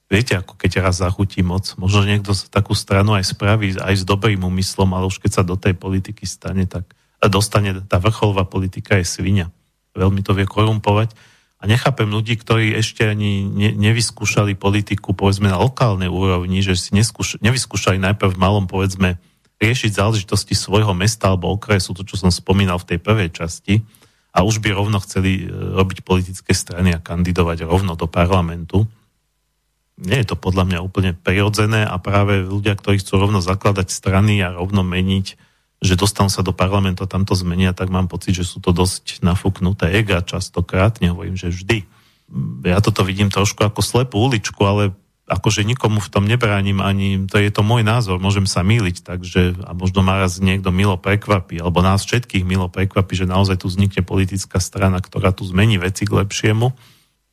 viete, 0.07 0.39
ako 0.39 0.55
keď 0.55 0.79
raz 0.79 1.03
zachutí 1.03 1.43
moc, 1.43 1.75
možno 1.75 2.07
niekto 2.07 2.39
takú 2.55 2.79
stranu 2.79 3.19
aj 3.19 3.35
spraví 3.35 3.75
aj 3.83 3.95
s 3.99 4.05
dobrým 4.07 4.47
úmyslom, 4.47 4.95
ale 4.95 5.11
už 5.11 5.19
keď 5.19 5.31
sa 5.33 5.43
do 5.43 5.59
tej 5.59 5.75
politiky 5.75 6.23
stane, 6.23 6.71
tak 6.71 6.87
dostane 7.27 7.75
tá 7.89 7.99
vrcholová 7.99 8.47
politika 8.47 8.95
je 9.01 9.07
svinia. 9.09 9.51
Veľmi 9.95 10.21
to 10.27 10.37
vie 10.37 10.45
korumpovať. 10.45 11.15
A 11.59 11.71
nechápem 11.71 12.11
ľudí, 12.11 12.37
ktorí 12.37 12.77
ešte 12.77 13.09
ani 13.09 13.47
ne, 13.49 13.73
nevyskúšali 13.73 14.53
politiku, 14.53 15.17
povedzme, 15.17 15.49
na 15.49 15.57
lokálnej 15.57 16.13
úrovni, 16.13 16.61
že 16.61 16.77
si 16.77 16.93
neskúš, 16.93 17.41
nevyskúšali 17.41 17.97
najprv 17.97 18.37
v 18.37 18.41
malom, 18.43 18.69
povedzme, 18.69 19.17
riešiť 19.63 19.97
záležitosti 19.97 20.53
svojho 20.53 20.93
mesta 20.93 21.33
alebo 21.33 21.57
okresu, 21.57 21.97
to, 21.97 22.05
čo 22.05 22.21
som 22.21 22.29
spomínal 22.29 22.77
v 22.83 22.95
tej 22.95 22.99
prvej 23.01 23.33
časti, 23.33 23.81
a 24.35 24.43
už 24.43 24.61
by 24.61 24.75
rovno 24.75 24.99
chceli 24.99 25.47
e, 25.47 25.49
robiť 25.49 26.03
politické 26.03 26.53
strany 26.53 26.91
a 26.91 26.99
kandidovať 26.99 27.65
rovno 27.65 27.95
do 27.95 28.11
parlamentu 28.11 28.85
nie 29.95 30.19
je 30.23 30.27
to 30.27 30.37
podľa 30.37 30.65
mňa 30.67 30.79
úplne 30.83 31.13
prirodzené 31.15 31.87
a 31.87 31.95
práve 32.03 32.43
ľudia, 32.43 32.75
ktorí 32.75 32.99
chcú 32.99 33.23
rovno 33.23 33.39
zakladať 33.39 33.95
strany 33.95 34.43
a 34.43 34.51
rovno 34.51 34.83
meniť, 34.83 35.39
že 35.85 36.01
dostanú 36.01 36.33
sa 36.33 36.41
do 36.41 36.57
parlamentu 36.57 37.05
a 37.05 37.11
tam 37.11 37.29
to 37.29 37.37
zmenia, 37.37 37.77
tak 37.77 37.93
mám 37.93 38.09
pocit, 38.09 38.33
že 38.33 38.49
sú 38.49 38.59
to 38.65 38.73
dosť 38.73 39.21
nafúknuté 39.21 39.93
ega 39.93 40.25
častokrát, 40.25 40.97
nehovorím, 41.05 41.37
že 41.37 41.53
vždy. 41.53 41.85
Ja 42.65 42.81
toto 42.81 43.05
vidím 43.05 43.29
trošku 43.29 43.61
ako 43.61 43.85
slepú 43.85 44.17
uličku, 44.25 44.65
ale 44.65 44.97
akože 45.25 45.65
nikomu 45.65 46.05
v 46.05 46.13
tom 46.13 46.25
nebránim 46.29 46.85
ani, 46.85 47.25
to 47.29 47.41
je 47.41 47.49
to 47.49 47.65
môj 47.65 47.81
názor, 47.81 48.21
môžem 48.21 48.45
sa 48.45 48.61
míliť, 48.61 49.05
takže 49.05 49.57
a 49.65 49.73
možno 49.73 50.05
ma 50.05 50.21
raz 50.21 50.37
niekto 50.37 50.69
milo 50.69 51.01
prekvapí, 51.01 51.61
alebo 51.61 51.81
nás 51.81 52.05
všetkých 52.05 52.45
milo 52.45 52.69
prekvapí, 52.69 53.17
že 53.17 53.29
naozaj 53.29 53.65
tu 53.65 53.73
vznikne 53.73 54.05
politická 54.05 54.61
strana, 54.61 55.01
ktorá 55.01 55.33
tu 55.33 55.49
zmení 55.49 55.81
veci 55.81 56.05
k 56.05 56.13
lepšiemu 56.13 56.77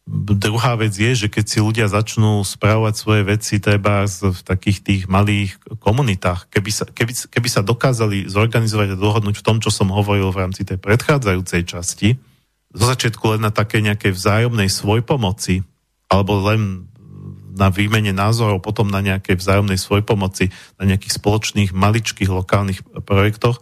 Druhá 0.10 0.74
vec 0.82 0.98
je, 0.98 1.14
že 1.14 1.28
keď 1.30 1.46
si 1.46 1.60
ľudia 1.62 1.86
začnú 1.86 2.42
správať 2.42 2.94
svoje 2.98 3.22
veci 3.22 3.62
treba 3.62 4.10
v 4.10 4.42
takých 4.42 4.78
tých 4.82 5.02
malých 5.06 5.62
komunitách, 5.78 6.50
keby 6.50 6.72
sa, 6.74 6.86
keby, 6.90 7.14
keby 7.30 7.48
sa 7.48 7.62
dokázali 7.62 8.26
zorganizovať 8.26 8.98
a 8.98 9.00
dohodnúť 9.00 9.38
v 9.38 9.46
tom, 9.46 9.62
čo 9.62 9.70
som 9.70 9.94
hovoril 9.94 10.34
v 10.34 10.42
rámci 10.42 10.66
tej 10.66 10.82
predchádzajúcej 10.82 11.62
časti, 11.70 12.10
zo 12.74 12.86
začiatku 12.88 13.38
len 13.38 13.46
na 13.46 13.54
také 13.54 13.84
nejakej 13.84 14.16
vzájomnej 14.16 14.74
svojpomoci, 14.74 15.62
alebo 16.10 16.50
len 16.50 16.92
na 17.52 17.68
výmene 17.70 18.16
názorov, 18.16 18.64
potom 18.64 18.88
na 18.88 19.04
nejakej 19.04 19.38
vzájomnej 19.38 19.78
svojpomoci, 19.78 20.50
na 20.80 20.88
nejakých 20.88 21.14
spoločných 21.20 21.70
maličkých 21.76 22.32
lokálnych 22.32 22.82
projektoch, 23.06 23.60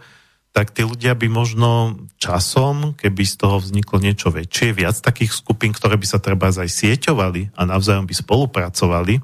tak 0.50 0.74
tí 0.74 0.82
ľudia 0.82 1.14
by 1.14 1.30
možno 1.30 2.02
časom, 2.18 2.98
keby 2.98 3.24
z 3.24 3.36
toho 3.38 3.62
vzniklo 3.62 4.02
niečo 4.02 4.34
väčšie, 4.34 4.74
viac 4.74 4.98
takých 4.98 5.38
skupín, 5.38 5.72
ktoré 5.72 5.96
by 5.96 6.08
sa 6.10 6.18
treba 6.18 6.50
aj 6.50 6.68
sieťovali 6.68 7.54
a 7.54 7.62
navzájom 7.70 8.10
by 8.10 8.16
spolupracovali, 8.18 9.22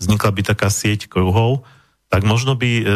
vznikla 0.00 0.30
by 0.32 0.42
taká 0.42 0.72
sieť 0.72 1.12
kruhov, 1.12 1.68
tak 2.08 2.24
možno 2.24 2.56
by, 2.56 2.70
e, 2.70 2.82
e, 2.82 2.92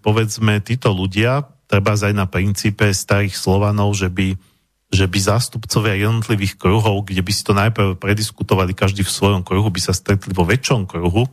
povedzme, 0.00 0.64
títo 0.64 0.96
ľudia, 0.96 1.44
treba 1.68 1.96
aj 1.96 2.14
na 2.14 2.24
princípe 2.24 2.88
starých 2.88 3.36
Slovanov, 3.36 3.92
že 3.98 4.08
by, 4.08 4.38
že 4.88 5.04
by 5.04 5.18
zástupcovia 5.20 5.98
jednotlivých 5.98 6.56
kruhov, 6.56 7.04
kde 7.04 7.20
by 7.20 7.32
si 7.34 7.42
to 7.44 7.52
najprv 7.52 8.00
prediskutovali 8.00 8.72
každý 8.72 9.04
v 9.04 9.12
svojom 9.12 9.42
kruhu, 9.44 9.68
by 9.68 9.80
sa 9.82 9.92
stretli 9.92 10.32
vo 10.32 10.46
väčšom 10.48 10.88
kruhu 10.88 11.28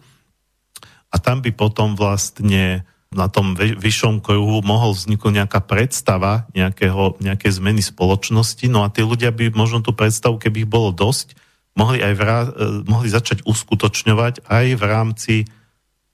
a 1.12 1.16
tam 1.20 1.44
by 1.44 1.52
potom 1.52 1.94
vlastne 1.94 2.88
na 3.12 3.28
tom 3.28 3.60
vyššom 3.60 4.24
kruhu 4.24 4.64
mohol 4.64 4.96
vzniknúť 4.96 5.44
nejaká 5.44 5.60
predstava 5.68 6.48
nejakého, 6.56 7.20
nejaké 7.20 7.52
zmeny 7.52 7.84
spoločnosti, 7.84 8.64
no 8.72 8.88
a 8.88 8.92
tí 8.92 9.04
ľudia 9.04 9.36
by 9.36 9.52
možno 9.52 9.84
tú 9.84 9.92
predstavu, 9.92 10.40
keby 10.40 10.64
ich 10.64 10.70
bolo 10.72 10.96
dosť, 10.96 11.36
mohli, 11.76 12.00
aj 12.00 12.14
vrá, 12.16 12.48
e, 12.48 12.88
mohli 12.88 13.12
začať 13.12 13.44
uskutočňovať 13.44 14.48
aj 14.48 14.66
v 14.80 14.84
rámci 14.88 15.36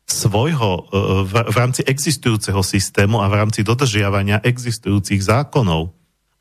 svojho, 0.09 0.71
e, 0.73 0.81
v, 1.29 1.33
v 1.53 1.55
rámci 1.55 1.81
existujúceho 1.85 2.65
systému 2.65 3.21
a 3.21 3.29
v 3.29 3.45
rámci 3.45 3.61
dodržiavania 3.61 4.41
existujúcich 4.41 5.21
zákonov. 5.21 5.93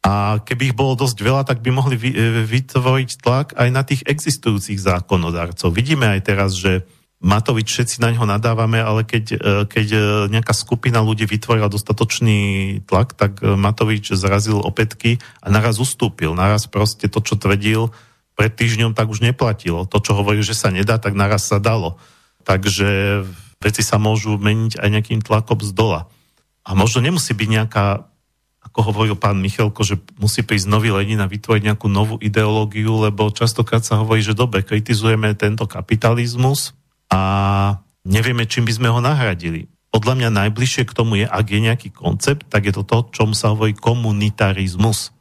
A 0.06 0.38
keby 0.40 0.72
ich 0.72 0.78
bolo 0.78 0.94
dosť 0.94 1.18
veľa, 1.18 1.42
tak 1.44 1.60
by 1.60 1.70
mohli 1.74 2.00
e, 2.00 2.46
vytvoriť 2.48 3.10
tlak 3.20 3.52
aj 3.60 3.68
na 3.68 3.82
tých 3.84 4.08
existujúcich 4.08 4.80
zákonodárcov. 4.80 5.68
Vidíme 5.68 6.08
aj 6.16 6.20
teraz, 6.24 6.56
že 6.56 6.88
Matovič, 7.26 7.66
všetci 7.66 7.98
na 7.98 8.14
ňo 8.14 8.22
nadávame, 8.22 8.78
ale 8.78 9.02
keď, 9.02 9.24
e, 9.34 9.38
keď 9.66 9.86
e, 9.90 10.00
nejaká 10.30 10.54
skupina 10.54 11.02
ľudí 11.02 11.26
vytvorila 11.26 11.66
dostatočný 11.66 12.38
tlak, 12.86 13.18
tak 13.18 13.42
e, 13.42 13.58
Matovič 13.58 14.14
zrazil 14.14 14.62
opätky 14.62 15.18
a 15.42 15.50
naraz 15.50 15.82
ustúpil. 15.82 16.38
Naraz 16.38 16.70
proste 16.70 17.10
to, 17.10 17.18
čo 17.18 17.34
tvrdil 17.34 17.90
pred 18.38 18.54
týždňom, 18.54 18.94
tak 18.94 19.10
už 19.10 19.26
neplatilo. 19.26 19.90
To, 19.90 19.98
čo 19.98 20.14
hovorí, 20.14 20.46
že 20.46 20.54
sa 20.54 20.70
nedá, 20.70 21.02
tak 21.02 21.18
naraz 21.18 21.50
sa 21.50 21.58
dalo. 21.58 21.98
Takže 22.46 23.26
veci 23.58 23.82
sa 23.82 23.98
môžu 23.98 24.38
meniť 24.38 24.78
aj 24.78 24.88
nejakým 24.94 25.18
tlakom 25.18 25.58
z 25.66 25.74
dola. 25.74 26.06
A 26.62 26.78
možno 26.78 27.02
nemusí 27.02 27.34
byť 27.34 27.48
nejaká, 27.50 28.06
ako 28.70 28.94
hovoril 28.94 29.18
pán 29.18 29.42
Michalko, 29.42 29.82
že 29.82 29.98
musí 30.22 30.46
prísť 30.46 30.70
nový 30.70 30.94
Lenin 30.94 31.18
a 31.18 31.26
vytvoriť 31.26 31.74
nejakú 31.74 31.90
novú 31.90 32.22
ideológiu, 32.22 33.02
lebo 33.02 33.34
častokrát 33.34 33.82
sa 33.82 33.98
hovorí, 33.98 34.22
že 34.22 34.38
dobre, 34.38 34.62
kritizujeme 34.62 35.34
tento 35.34 35.66
kapitalizmus, 35.66 36.75
a 37.10 37.20
nevieme, 38.06 38.46
čím 38.46 38.66
by 38.66 38.72
sme 38.74 38.88
ho 38.90 39.00
nahradili. 39.02 39.70
Podľa 39.94 40.14
mňa 40.18 40.30
najbližšie 40.44 40.84
k 40.84 40.96
tomu 40.96 41.22
je, 41.22 41.26
ak 41.26 41.46
je 41.48 41.60
nejaký 41.62 41.88
koncept, 41.94 42.44
tak 42.52 42.68
je 42.68 42.74
to 42.76 42.84
to, 42.84 43.08
čom 43.16 43.32
sa 43.32 43.54
hovorí 43.54 43.72
komunitarizmus. 43.72 45.14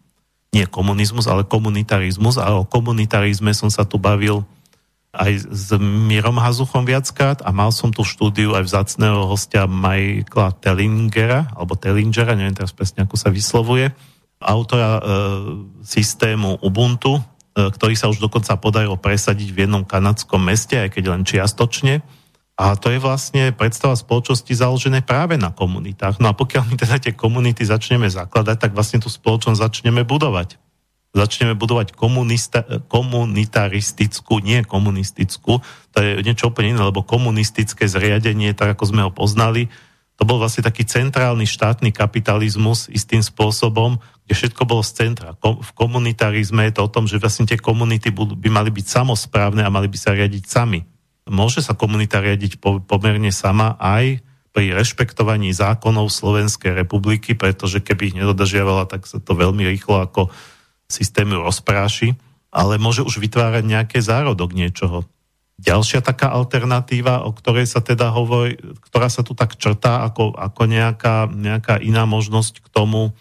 Nie 0.51 0.67
komunizmus, 0.67 1.31
ale 1.31 1.47
komunitarizmus. 1.47 2.35
A 2.35 2.59
o 2.59 2.67
komunitarizme 2.67 3.55
som 3.55 3.71
sa 3.71 3.87
tu 3.87 3.95
bavil 3.95 4.43
aj 5.15 5.47
s 5.47 5.71
Mirom 5.79 6.35
Hazuchom 6.35 6.83
viackrát 6.83 7.39
a 7.39 7.55
mal 7.55 7.71
som 7.71 7.87
tu 7.87 8.03
štúdiu 8.03 8.51
aj 8.51 8.67
vzácného 8.67 9.23
hostia 9.31 9.63
Michaela 9.63 10.51
Tellingera, 10.59 11.47
alebo 11.55 11.79
Tellingera, 11.79 12.35
neviem 12.35 12.55
teraz 12.55 12.75
presne, 12.75 13.07
ako 13.07 13.15
sa 13.15 13.31
vyslovuje, 13.31 13.95
autora 14.43 14.99
e, 14.99 15.01
systému 15.87 16.59
Ubuntu, 16.59 17.23
ktorý 17.56 17.95
sa 17.95 18.11
už 18.11 18.19
dokonca 18.19 18.60
podarilo 18.60 18.99
presadiť 18.99 19.49
v 19.56 19.64
jednom 19.64 19.88
kanadskom 19.88 20.44
meste, 20.44 20.76
aj 20.76 20.91
keď 20.91 21.03
len 21.07 21.23
čiastočne. 21.23 22.03
A 22.56 22.76
to 22.80 22.88
je 22.91 22.99
vlastne 22.99 23.52
predstava 23.56 23.95
spoločnosti 23.95 24.48
založené 24.48 25.03
práve 25.03 25.36
na 25.36 25.52
komunitách. 25.52 26.19
No 26.23 26.32
a 26.32 26.38
pokiaľ 26.38 26.64
my 26.72 26.76
teda 26.80 26.99
tie 26.99 27.11
komunity 27.15 27.64
začneme 27.68 28.07
zakladať, 28.07 28.57
tak 28.60 28.72
vlastne 28.72 28.99
tú 28.99 29.11
spoločnosť 29.11 29.60
začneme 29.60 30.07
budovať. 30.07 30.60
Začneme 31.15 31.56
budovať 31.56 31.95
komunista, 31.95 32.64
komunitaristickú, 32.91 34.44
nie 34.44 34.64
komunistickú. 34.68 35.64
To 35.95 35.98
je 35.99 36.19
niečo 36.23 36.52
úplne 36.52 36.76
iné, 36.76 36.82
lebo 36.84 37.07
komunistické 37.07 37.88
zriadenie, 37.88 38.52
tak 38.52 38.76
ako 38.76 38.84
sme 38.84 39.02
ho 39.07 39.11
poznali, 39.11 39.72
to 40.15 40.23
bol 40.23 40.40
vlastne 40.40 40.64
taký 40.64 40.88
centrálny 40.88 41.44
štátny 41.44 41.91
kapitalizmus 41.91 42.88
istým 42.88 43.19
spôsobom, 43.19 43.99
kde 44.26 44.34
všetko 44.34 44.65
bolo 44.65 44.81
z 44.81 45.06
centra. 45.06 45.38
V 45.38 45.72
komunitarizme 45.77 46.65
je 46.65 46.73
to 46.73 46.89
o 46.89 46.91
tom, 46.91 47.06
že 47.06 47.22
vlastne 47.22 47.45
tie 47.45 47.61
komunity 47.61 48.10
by 48.14 48.49
mali 48.49 48.73
byť 48.73 48.85
samozprávne 48.89 49.61
a 49.61 49.69
mali 49.69 49.85
by 49.85 49.97
sa 50.02 50.18
riadiť 50.18 50.43
sami. 50.49 50.81
Môže 51.30 51.61
sa 51.61 51.77
komunita 51.77 52.22
riadiť 52.22 52.57
pomerne 52.61 53.30
sama 53.30 53.77
aj 53.77 54.22
pri 54.56 54.72
rešpektovaní 54.72 55.52
zákonov 55.53 56.10
Slovenskej 56.10 56.73
republiky, 56.73 57.35
pretože 57.35 57.84
keby 57.84 58.14
ich 58.14 58.18
nedodržiavala, 58.18 58.89
tak 58.89 59.06
sa 59.06 59.22
to 59.22 59.35
veľmi 59.35 59.68
rýchlo 59.68 60.06
ako 60.06 60.34
systémy 60.88 61.38
rozpráši, 61.38 62.15
ale 62.56 62.80
môže 62.80 63.03
už 63.03 63.19
vytvárať 63.19 63.68
nejaké 63.68 63.99
zárodok 63.99 64.56
niečoho. 64.56 65.03
Ďalšia 65.60 66.03
taká 66.03 66.31
alternatíva, 66.35 67.27
o 67.27 67.31
ktorej 67.35 67.68
sa 67.68 67.84
teda 67.84 68.11
hovorí, 68.11 68.56
ktorá 68.91 69.07
sa 69.11 69.23
tu 69.23 69.35
tak 69.35 69.60
črtá 69.60 70.07
ako, 70.07 70.35
ako 70.35 70.61
nejaká, 70.68 71.31
nejaká 71.31 71.80
iná 71.84 72.07
možnosť 72.07 72.64
k 72.64 72.68
tomu 72.72 73.11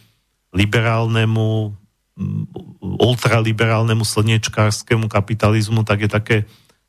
liberálnemu, 0.55 1.75
mm, 2.17 2.45
ultraliberálnemu 2.81 4.07
slniečkárskému 4.07 5.11
kapitalizmu, 5.11 5.83
tak 5.83 6.07
je 6.07 6.11
také, 6.11 6.37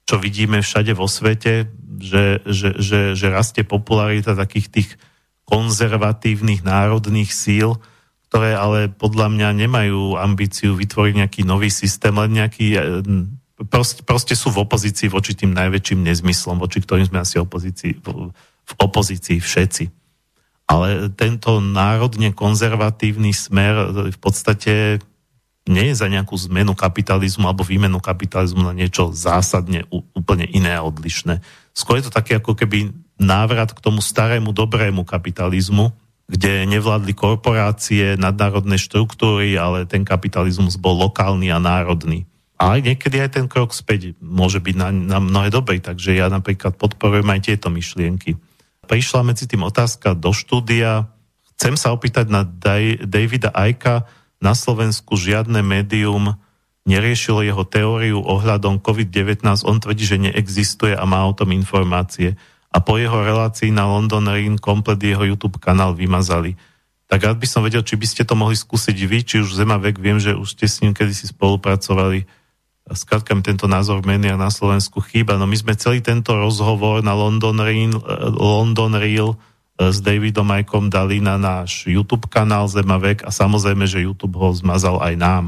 čo 0.06 0.22
vidíme 0.22 0.62
všade 0.62 0.94
vo 0.94 1.10
svete, 1.10 1.68
že, 1.98 2.46
že, 2.46 2.78
že, 2.78 3.00
že 3.18 3.28
rastie 3.34 3.66
popularita 3.66 4.38
takých 4.38 4.68
tých 4.70 4.90
konzervatívnych 5.50 6.62
národných 6.62 7.34
síl, 7.34 7.78
ktoré 8.30 8.58
ale 8.58 8.90
podľa 8.90 9.34
mňa 9.34 9.50
nemajú 9.66 10.18
ambíciu 10.18 10.78
vytvoriť 10.78 11.14
nejaký 11.22 11.42
nový 11.46 11.70
systém, 11.70 12.14
len 12.14 12.32
nejaký 12.38 12.68
proste, 13.70 14.02
proste 14.04 14.36
sú 14.36 14.52
v 14.52 14.66
opozícii 14.66 15.08
voči 15.08 15.38
tým 15.38 15.56
najväčším 15.56 16.04
nezmyslom, 16.04 16.60
voči 16.60 16.84
ktorým 16.84 17.08
sme 17.08 17.24
asi 17.24 17.40
opozícii, 17.40 18.02
v 18.66 18.74
opozícii 18.82 19.40
všetci. 19.40 20.05
Ale 20.66 21.14
tento 21.14 21.62
národne 21.62 22.34
konzervatívny 22.34 23.32
smer 23.38 23.94
v 24.10 24.20
podstate 24.20 24.98
nie 25.66 25.94
je 25.94 25.96
za 25.98 26.10
nejakú 26.10 26.38
zmenu 26.50 26.78
kapitalizmu 26.78 27.50
alebo 27.50 27.66
výmenu 27.66 27.98
kapitalizmu 27.98 28.66
na 28.66 28.74
niečo 28.74 29.10
zásadne 29.14 29.86
úplne 30.14 30.46
iné 30.46 30.78
a 30.78 30.86
odlišné. 30.86 31.42
Skôr 31.74 32.02
je 32.02 32.10
to 32.10 32.14
také 32.14 32.38
ako 32.38 32.54
keby 32.54 32.94
návrat 33.18 33.74
k 33.74 33.82
tomu 33.82 34.02
starému 34.02 34.54
dobrému 34.54 35.02
kapitalizmu, 35.06 35.90
kde 36.26 36.66
nevládli 36.70 37.14
korporácie, 37.14 38.18
nadnárodné 38.18 38.78
štruktúry, 38.82 39.58
ale 39.58 39.86
ten 39.86 40.02
kapitalizmus 40.02 40.78
bol 40.78 40.98
lokálny 40.98 41.54
a 41.54 41.62
národný. 41.62 42.26
A 42.56 42.80
niekedy 42.80 43.20
aj 43.20 43.36
ten 43.36 43.46
krok 43.52 43.76
späť 43.76 44.16
môže 44.24 44.64
byť 44.64 44.76
na, 44.80 44.90
na 44.90 45.20
mnohé 45.20 45.52
doby, 45.52 45.84
takže 45.84 46.16
ja 46.16 46.32
napríklad 46.32 46.80
podporujem 46.80 47.28
aj 47.28 47.42
tieto 47.52 47.68
myšlienky. 47.68 48.40
Prišla 48.86 49.22
medzi 49.26 49.50
tým 49.50 49.66
otázka 49.66 50.14
do 50.14 50.30
štúdia. 50.30 51.10
Chcem 51.58 51.74
sa 51.76 51.90
opýtať 51.92 52.30
na 52.30 52.46
Davida 52.46 53.50
Ajka. 53.50 54.06
Na 54.38 54.54
Slovensku 54.54 55.18
žiadne 55.18 55.66
médium 55.66 56.38
neriešilo 56.86 57.42
jeho 57.42 57.66
teóriu 57.66 58.22
ohľadom 58.22 58.78
COVID-19. 58.78 59.42
On 59.66 59.82
tvrdí, 59.82 60.06
že 60.06 60.22
neexistuje 60.22 60.94
a 60.94 61.04
má 61.10 61.26
o 61.26 61.34
tom 61.34 61.50
informácie. 61.50 62.38
A 62.70 62.78
po 62.78 63.02
jeho 63.02 63.26
relácii 63.26 63.74
na 63.74 63.90
London 63.90 64.30
Ring 64.30 64.62
komplet 64.62 65.02
jeho 65.02 65.26
YouTube 65.26 65.58
kanál 65.58 65.98
vymazali. 65.98 66.54
Tak 67.10 67.22
rád 67.22 67.38
by 67.42 67.48
som 67.50 67.62
vedel, 67.66 67.82
či 67.82 67.98
by 67.98 68.06
ste 68.06 68.24
to 68.26 68.38
mohli 68.38 68.58
skúsiť 68.58 68.98
vy, 69.06 69.18
či 69.26 69.36
už 69.42 69.58
Zemavek, 69.58 70.02
viem, 70.02 70.18
že 70.18 70.34
už 70.34 70.58
ste 70.58 70.66
s 70.66 70.82
ním 70.82 70.94
kedysi 70.94 71.30
spolupracovali 71.30 72.26
skrátka 72.94 73.34
mi 73.34 73.42
tento 73.42 73.66
názor 73.66 74.06
médiách 74.06 74.38
na 74.38 74.54
Slovensku 74.54 75.02
chýba. 75.02 75.42
No 75.42 75.50
my 75.50 75.58
sme 75.58 75.74
celý 75.74 76.06
tento 76.06 76.38
rozhovor 76.38 77.02
na 77.02 77.18
London 77.18 77.58
Reel, 77.58 77.98
London 78.38 78.94
Reel 78.94 79.34
eh, 79.34 79.90
s 79.90 79.98
Davidom 80.06 80.46
Majkom 80.46 80.94
dali 80.94 81.18
na 81.18 81.42
náš 81.42 81.90
YouTube 81.90 82.30
kanál 82.30 82.70
Zemavek 82.70 83.26
a 83.26 83.34
samozrejme, 83.34 83.90
že 83.90 84.06
YouTube 84.06 84.38
ho 84.38 84.54
zmazal 84.54 85.02
aj 85.02 85.16
nám. 85.18 85.46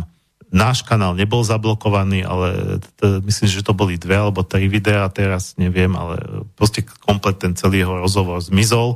Náš 0.47 0.81
kanál 0.88 1.11
nebol 1.11 1.43
zablokovaný, 1.43 2.23
ale 2.23 2.80
myslím, 3.27 3.51
že 3.51 3.68
to 3.68 3.76
boli 3.76 3.99
dve 3.99 4.15
alebo 4.15 4.47
tri 4.47 4.72
videá, 4.72 5.11
teraz 5.11 5.59
neviem, 5.59 5.91
ale 5.91 6.47
proste 6.55 6.88
komplet 7.03 7.35
ten 7.35 7.51
celý 7.51 7.84
jeho 7.84 7.99
rozhovor 7.99 8.39
zmizol. 8.39 8.95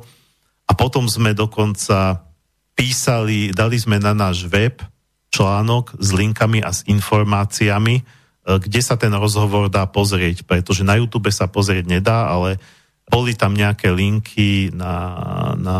A 0.64 0.72
potom 0.72 1.12
sme 1.12 1.36
dokonca 1.36 2.24
písali, 2.72 3.52
dali 3.52 3.76
sme 3.76 4.00
na 4.00 4.16
náš 4.16 4.48
web 4.48 4.80
článok 5.28 6.00
s 6.00 6.16
linkami 6.16 6.64
a 6.64 6.72
s 6.72 6.88
informáciami, 6.88 8.00
kde 8.46 8.82
sa 8.82 8.98
ten 8.98 9.14
rozhovor 9.14 9.70
dá 9.70 9.86
pozrieť, 9.86 10.44
pretože 10.46 10.82
na 10.82 10.98
YouTube 10.98 11.30
sa 11.30 11.46
pozrieť 11.46 11.86
nedá, 11.86 12.30
ale 12.30 12.58
boli 13.06 13.38
tam 13.38 13.54
nejaké 13.54 13.92
linky 13.92 14.72
na, 14.74 14.96
na, 15.60 15.78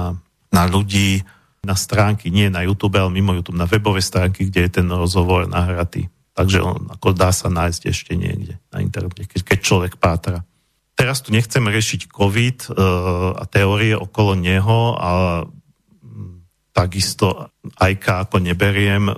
na 0.52 0.64
ľudí, 0.68 1.26
na 1.62 1.78
stránky, 1.78 2.34
nie 2.34 2.50
na 2.50 2.66
YouTube, 2.66 2.98
ale 2.98 3.14
mimo 3.14 3.38
YouTube, 3.38 3.58
na 3.58 3.70
webové 3.70 4.02
stránky, 4.02 4.50
kde 4.50 4.68
je 4.68 4.72
ten 4.82 4.88
rozhovor 4.90 5.46
nahratý. 5.46 6.10
Takže 6.34 6.60
on 6.64 6.90
ako 6.90 7.14
dá 7.14 7.30
sa 7.30 7.54
nájsť 7.54 7.82
ešte 7.92 8.14
niekde 8.18 8.58
na 8.74 8.82
internete, 8.82 9.30
keď, 9.30 9.42
keď 9.46 9.60
človek 9.62 9.94
pátra. 10.02 10.42
Teraz 10.98 11.22
tu 11.22 11.34
nechcem 11.34 11.62
riešiť 11.62 12.10
COVID 12.10 12.58
uh, 12.72 13.42
a 13.42 13.44
teórie 13.50 13.94
okolo 13.98 14.38
neho, 14.38 14.98
ale 14.98 15.50
takisto 16.72 17.52
ajka 17.76 18.28
ako 18.28 18.40
neberiem, 18.40 19.12
um, 19.12 19.14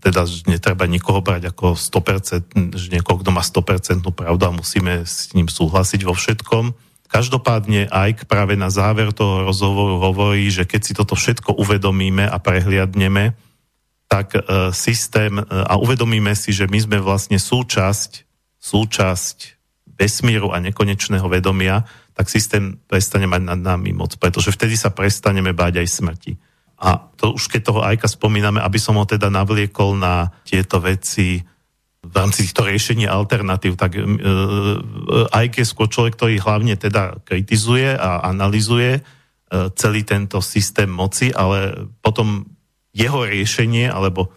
teda 0.00 0.24
že 0.24 0.48
netreba 0.48 0.88
nikoho 0.88 1.20
brať 1.20 1.52
ako 1.52 1.76
100%, 1.76 2.72
že 2.72 2.88
niekoho, 2.88 3.20
kto 3.20 3.30
má 3.30 3.44
100% 3.44 4.00
pravdu 4.16 4.42
a 4.48 4.56
musíme 4.56 5.04
s 5.04 5.32
ním 5.36 5.46
súhlasiť 5.48 6.00
vo 6.08 6.16
všetkom. 6.16 6.72
Každopádne 7.08 7.92
aj 7.92 8.26
práve 8.26 8.56
na 8.56 8.72
záver 8.72 9.12
toho 9.12 9.44
rozhovoru 9.44 10.00
hovorí, 10.02 10.48
že 10.48 10.64
keď 10.64 10.80
si 10.82 10.92
toto 10.96 11.14
všetko 11.14 11.54
uvedomíme 11.60 12.24
a 12.26 12.40
prehliadneme, 12.40 13.36
tak 14.08 14.34
uh, 14.34 14.72
systém 14.72 15.36
uh, 15.36 15.44
a 15.68 15.76
uvedomíme 15.76 16.32
si, 16.32 16.50
že 16.56 16.64
my 16.64 16.80
sme 16.80 16.98
vlastne 16.98 17.36
súčasť, 17.36 18.24
súčasť 18.56 19.36
vesmíru 19.94 20.50
a 20.50 20.58
nekonečného 20.58 21.28
vedomia, 21.28 21.84
tak 22.14 22.30
systém 22.30 22.78
prestane 22.86 23.26
mať 23.26 23.42
nad 23.42 23.60
nami 23.60 23.90
moc, 23.92 24.16
pretože 24.16 24.54
vtedy 24.54 24.78
sa 24.78 24.90
prestaneme 24.90 25.50
báť 25.52 25.82
aj 25.82 25.88
smrti. 25.90 26.32
A 26.84 27.00
to 27.16 27.32
už 27.32 27.48
keď 27.48 27.60
toho 27.64 27.80
Ajka 27.80 28.04
spomíname, 28.04 28.60
aby 28.60 28.76
som 28.76 29.00
ho 29.00 29.08
teda 29.08 29.32
navliekol 29.32 29.96
na 29.96 30.28
tieto 30.44 30.84
veci 30.84 31.40
v 32.04 32.12
rámci 32.12 32.44
týchto 32.44 32.68
riešení 32.68 33.08
alternatív, 33.08 33.80
tak 33.80 33.96
uh, 33.96 34.04
Ajk 35.32 35.64
je 35.64 35.66
skôr 35.66 35.88
človek, 35.88 36.20
ktorý 36.20 36.36
hlavne 36.36 36.76
teda 36.76 37.24
kritizuje 37.24 37.96
a 37.96 38.28
analizuje 38.28 39.00
uh, 39.00 39.72
celý 39.72 40.04
tento 40.04 40.44
systém 40.44 40.92
moci, 40.92 41.32
ale 41.32 41.88
potom 42.04 42.44
jeho 42.92 43.24
riešenie 43.24 43.88
alebo 43.88 44.28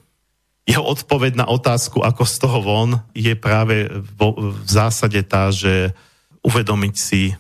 jeho 0.68 0.84
odpoveď 0.84 1.44
na 1.44 1.46
otázku, 1.48 2.04
ako 2.04 2.24
z 2.24 2.36
toho 2.40 2.60
von, 2.64 2.92
je 3.12 3.36
práve 3.36 3.88
vo, 4.16 4.36
v 4.36 4.68
zásade 4.68 5.20
tá, 5.28 5.52
že 5.52 5.96
uvedomiť 6.44 6.96
si, 6.96 7.36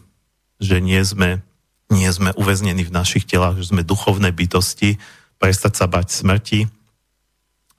že 0.59 0.79
nie 0.79 0.99
sme, 1.03 1.43
nie 1.87 2.09
sme 2.11 2.35
uväznení 2.35 2.83
v 2.83 2.95
našich 2.95 3.23
telách, 3.23 3.63
že 3.63 3.71
sme 3.71 3.87
duchovné 3.87 4.35
bytosti, 4.35 4.99
prestať 5.39 5.73
sa 5.79 5.85
bať 5.87 6.07
smrti. 6.11 6.59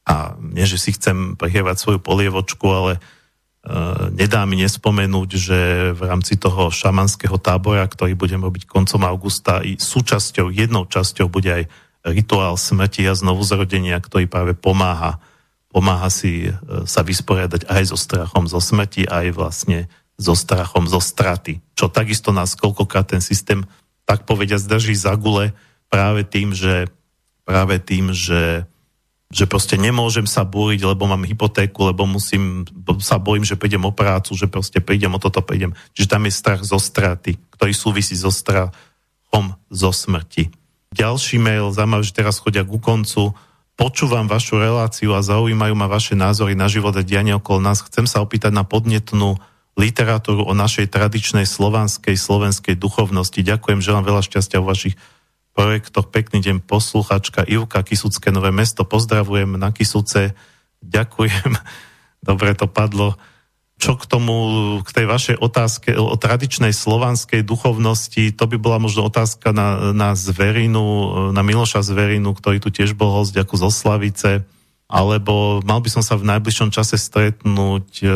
A 0.09 0.39
nie, 0.41 0.65
že 0.65 0.81
si 0.81 0.97
chcem 0.97 1.37
prihievať 1.37 1.77
svoju 1.77 2.01
polievočku, 2.01 2.65
ale 2.73 2.93
e, 2.97 3.01
nedá 4.17 4.49
mi 4.49 4.57
nespomenúť, 4.65 5.31
že 5.37 5.59
v 5.93 6.01
rámci 6.09 6.41
toho 6.41 6.73
šamanského 6.73 7.37
tábora, 7.37 7.85
ktorý 7.85 8.17
budem 8.17 8.41
robiť 8.41 8.65
koncom 8.65 9.05
augusta, 9.05 9.61
i 9.61 9.77
súčasťou, 9.77 10.49
jednou 10.49 10.89
časťou 10.89 11.29
bude 11.29 11.53
aj 11.53 11.65
rituál 12.09 12.57
smrti 12.57 13.05
a 13.05 13.13
znovuzrodenia, 13.13 14.01
ktorý 14.01 14.25
práve 14.25 14.57
pomáha 14.57 15.21
pomáha 15.69 16.09
si 16.09 16.49
e, 16.49 16.53
sa 16.89 17.05
vysporiadať 17.05 17.69
aj 17.69 17.83
so 17.93 17.97
strachom 17.97 18.49
zo 18.49 18.61
smrti, 18.61 19.07
aj 19.07 19.37
vlastne 19.37 19.87
so 20.19 20.35
strachom 20.35 20.89
zo 20.91 20.99
straty. 20.99 21.63
Čo 21.79 21.93
takisto 21.93 22.35
nás 22.35 22.59
koľkokrát 22.59 23.07
ten 23.07 23.23
systém, 23.23 23.63
tak 24.09 24.25
povedia, 24.25 24.57
zdrží 24.57 24.97
za 24.97 25.13
gule 25.21 25.53
práve 25.93 26.25
tým, 26.25 26.57
že, 26.57 26.89
práve 27.45 27.77
tým, 27.77 28.17
že, 28.17 28.65
že 29.29 29.45
proste 29.45 29.77
nemôžem 29.77 30.25
sa 30.25 30.49
búriť, 30.49 30.89
lebo 30.89 31.05
mám 31.05 31.29
hypotéku, 31.29 31.93
lebo 31.93 32.09
musím, 32.09 32.65
sa 33.05 33.21
bojím, 33.21 33.45
že 33.45 33.61
prídem 33.61 33.85
o 33.85 33.93
prácu, 33.93 34.33
že 34.33 34.49
proste 34.49 34.81
prídem 34.81 35.13
o 35.13 35.21
toto, 35.21 35.45
prídem. 35.45 35.77
Čiže 35.93 36.09
tam 36.09 36.25
je 36.25 36.33
strach 36.33 36.65
zo 36.65 36.81
straty, 36.81 37.37
ktorý 37.53 37.77
súvisí 37.77 38.17
so 38.17 38.33
strachom 38.33 39.53
zo 39.69 39.93
smrti. 39.93 40.49
Ďalší 40.89 41.37
mail, 41.37 41.69
zaujímavé, 41.77 42.01
že 42.01 42.17
teraz 42.17 42.41
chodia 42.41 42.65
ku 42.65 42.81
koncu, 42.81 43.37
počúvam 43.77 44.25
vašu 44.25 44.57
reláciu 44.57 45.13
a 45.13 45.21
zaujímajú 45.21 45.77
ma 45.77 45.85
vaše 45.85 46.17
názory 46.17 46.57
na 46.57 46.65
život 46.65 46.97
a 46.97 47.05
dianie 47.05 47.37
okolo 47.37 47.61
nás. 47.61 47.85
Chcem 47.85 48.09
sa 48.09 48.25
opýtať 48.25 48.57
na 48.57 48.65
podnetnú 48.65 49.37
literatúru 49.79 50.43
o 50.43 50.53
našej 50.53 50.91
tradičnej 50.91 51.47
slovanskej, 51.47 52.19
slovenskej 52.19 52.75
duchovnosti. 52.75 53.39
Ďakujem, 53.47 53.79
želám 53.79 54.05
veľa 54.05 54.23
šťastia 54.27 54.59
v 54.59 54.69
vašich 54.69 54.95
projektoch. 55.55 56.11
Pekný 56.11 56.43
deň, 56.43 56.67
posluchačka 56.67 57.47
Ivka, 57.47 57.87
Kisucké 57.87 58.35
Nové 58.35 58.51
mesto. 58.51 58.83
Pozdravujem 58.83 59.55
na 59.55 59.71
Kisuce. 59.71 60.35
Ďakujem. 60.83 61.55
Dobre 62.29 62.59
to 62.59 62.67
padlo 62.67 63.15
čo 63.79 63.95
k 63.95 64.11
tomu, 64.11 64.35
k 64.83 64.91
tej 64.91 65.07
vašej 65.07 65.37
otázke 65.39 65.95
o 65.95 66.19
tradičnej 66.19 66.75
slovanskej 66.75 67.47
duchovnosti, 67.47 68.35
to 68.35 68.45
by 68.51 68.59
bola 68.59 68.83
možno 68.83 69.07
otázka 69.07 69.55
na, 69.55 69.95
na 69.95 70.19
Zverinu, 70.19 71.31
na 71.31 71.47
Miloša 71.47 71.87
Zverinu, 71.87 72.35
ktorý 72.35 72.59
tu 72.59 72.75
tiež 72.75 72.99
bol 72.99 73.15
host 73.15 73.39
ako 73.39 73.55
zo 73.55 73.71
Slavice, 73.71 74.43
alebo 74.91 75.63
mal 75.63 75.79
by 75.79 75.95
som 75.95 76.03
sa 76.03 76.19
v 76.19 76.27
najbližšom 76.27 76.75
čase 76.75 76.99
stretnúť 76.99 78.03
e, 78.03 78.09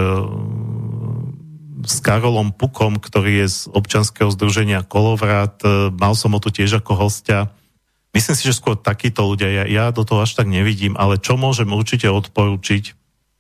s 1.83 1.99
Karolom 2.01 2.55
Pukom, 2.55 2.99
ktorý 2.99 3.45
je 3.45 3.49
z 3.51 3.59
občanského 3.71 4.31
združenia 4.31 4.87
Kolovrat. 4.87 5.61
E, 5.63 5.91
mal 5.95 6.15
som 6.15 6.35
ho 6.35 6.41
tu 6.43 6.49
tiež 6.49 6.83
ako 6.83 6.97
hostia. 6.97 7.51
Myslím 8.13 8.37
si, 8.37 8.45
že 8.45 8.59
skôr 8.59 8.77
takíto 8.77 9.25
ľudia, 9.25 9.49
ja, 9.49 9.65
ja 9.65 9.85
do 9.89 10.05
toho 10.05 10.23
až 10.23 10.37
tak 10.37 10.47
nevidím, 10.47 10.95
ale 11.01 11.17
čo 11.17 11.41
môžem 11.41 11.71
určite 11.73 12.13
odporučiť, 12.13 12.85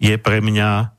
je 0.00 0.14
pre 0.16 0.40
mňa 0.40 0.96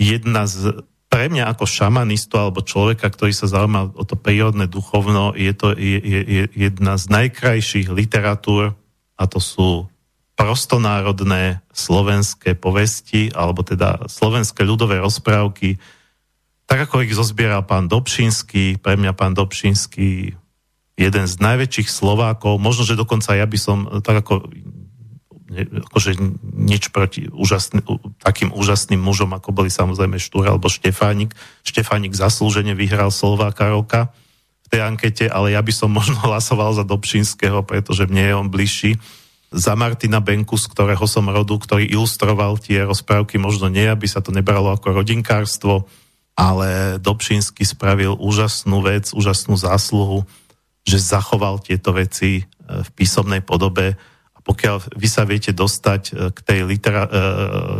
jedna 0.00 0.48
z, 0.48 0.82
pre 1.12 1.28
mňa 1.28 1.52
ako 1.52 1.68
šamanistu 1.68 2.40
alebo 2.40 2.64
človeka, 2.64 3.12
ktorý 3.12 3.36
sa 3.36 3.52
zaujíma 3.52 3.94
o 3.94 4.04
to 4.08 4.16
prírodné 4.16 4.64
duchovno, 4.64 5.36
je 5.36 5.52
to 5.52 5.76
je, 5.76 6.00
je, 6.00 6.20
je 6.24 6.42
jedna 6.56 6.96
z 6.96 7.04
najkrajších 7.12 7.92
literatúr 7.92 8.72
a 9.20 9.24
to 9.28 9.38
sú 9.38 9.92
prostonárodné 10.32 11.60
slovenské 11.70 12.56
povesti, 12.56 13.28
alebo 13.36 13.60
teda 13.60 14.08
slovenské 14.08 14.64
ľudové 14.64 14.98
rozprávky, 14.98 15.76
tak 16.66 16.88
ako 16.88 17.04
ich 17.04 17.12
zozbieral 17.12 17.66
pán 17.66 17.90
Dobšinský, 17.90 18.80
pre 18.80 18.96
mňa 18.96 19.12
pán 19.12 19.34
Dobšinský 19.36 20.36
jeden 20.96 21.24
z 21.26 21.34
najväčších 21.40 21.88
Slovákov, 21.88 22.60
možno, 22.60 22.84
že 22.84 22.98
dokonca 22.98 23.34
ja 23.34 23.44
by 23.48 23.58
som, 23.58 23.78
tak 24.04 24.22
ako 24.22 24.46
akože 25.60 26.16
nič 26.56 26.88
proti 26.88 27.28
úžasný, 27.28 27.84
takým 28.24 28.50
úžasným 28.56 29.00
mužom, 29.00 29.36
ako 29.36 29.52
boli 29.52 29.68
samozrejme 29.68 30.16
Štúr 30.16 30.48
alebo 30.48 30.72
Štefánik. 30.72 31.36
Štefánik 31.60 32.16
zaslúžene 32.16 32.72
vyhral 32.72 33.12
Slováka 33.12 33.68
roka 33.68 34.08
v 34.64 34.66
tej 34.72 34.80
ankete, 34.80 35.24
ale 35.28 35.52
ja 35.52 35.60
by 35.60 35.72
som 35.72 35.92
možno 35.98 36.16
hlasoval 36.24 36.72
za 36.72 36.84
Dobšinského, 36.88 37.60
pretože 37.68 38.08
mne 38.08 38.24
je 38.24 38.34
on 38.34 38.48
bližší. 38.48 38.96
Za 39.52 39.76
Martina 39.76 40.24
Benku, 40.24 40.56
z 40.56 40.64
ktorého 40.72 41.04
som 41.04 41.28
rodu, 41.28 41.52
ktorý 41.60 41.84
ilustroval 41.84 42.56
tie 42.56 42.88
rozprávky, 42.88 43.36
možno 43.36 43.68
nie, 43.68 43.84
aby 43.84 44.08
sa 44.08 44.24
to 44.24 44.32
nebralo 44.32 44.72
ako 44.72 44.96
rodinkárstvo, 44.96 45.84
ale 46.36 46.96
Dobšinský 46.98 47.64
spravil 47.64 48.16
úžasnú 48.16 48.80
vec, 48.80 49.12
úžasnú 49.12 49.56
zásluhu, 49.56 50.24
že 50.82 50.98
zachoval 50.98 51.62
tieto 51.62 51.94
veci 51.94 52.42
e, 52.42 52.44
v 52.66 52.88
písomnej 52.96 53.44
podobe. 53.44 53.94
Pokiaľ 54.42 54.98
vy 54.98 55.08
sa 55.08 55.22
viete 55.22 55.54
dostať 55.54 56.02
e, 56.10 56.12
k 56.34 56.38
tej 56.42 56.60
litera- 56.66 57.06
e, 57.06 57.12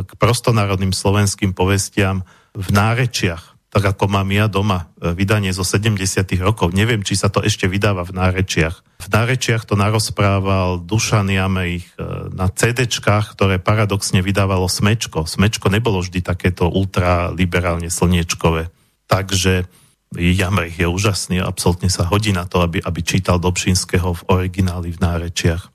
k 0.07 0.11
prostonárodným 0.21 0.95
slovenským 0.95 1.57
povestiam 1.57 2.23
v 2.53 2.69
nárečiach, 2.71 3.52
tak 3.73 3.97
ako 3.97 4.05
mám 4.05 4.29
ja 4.29 4.53
doma 4.53 4.93
e, 5.01 5.17
vydanie 5.17 5.49
zo 5.57 5.65
70 5.65 5.97
rokov. 6.45 6.77
Neviem, 6.77 7.01
či 7.01 7.17
sa 7.17 7.33
to 7.33 7.41
ešte 7.41 7.65
vydáva 7.65 8.05
v 8.05 8.13
nárečiach. 8.13 8.85
V 9.01 9.09
nárečiach 9.09 9.65
to 9.65 9.81
narozprával 9.81 10.77
Dušan 10.85 11.33
Jamer 11.33 11.81
ich 11.81 11.89
na 12.37 12.53
cd 12.53 12.85
ktoré 12.87 13.57
paradoxne 13.57 14.21
vydávalo 14.21 14.69
Smečko. 14.69 15.25
Smečko 15.25 15.73
nebolo 15.73 16.05
vždy 16.05 16.21
takéto 16.21 16.69
ultraliberálne 16.69 17.89
slniečkové. 17.89 18.69
Takže 19.09 19.67
Jamrich 20.13 20.77
je 20.77 20.87
úžasný, 20.87 21.41
absolútne 21.41 21.89
sa 21.89 22.05
hodí 22.05 22.37
na 22.37 22.45
to, 22.45 22.61
aby, 22.61 22.85
aby 22.85 23.01
čítal 23.01 23.41
Dobšinského 23.41 24.13
v 24.13 24.23
origináli 24.29 24.93
v 24.93 25.01
nárečiach 25.01 25.73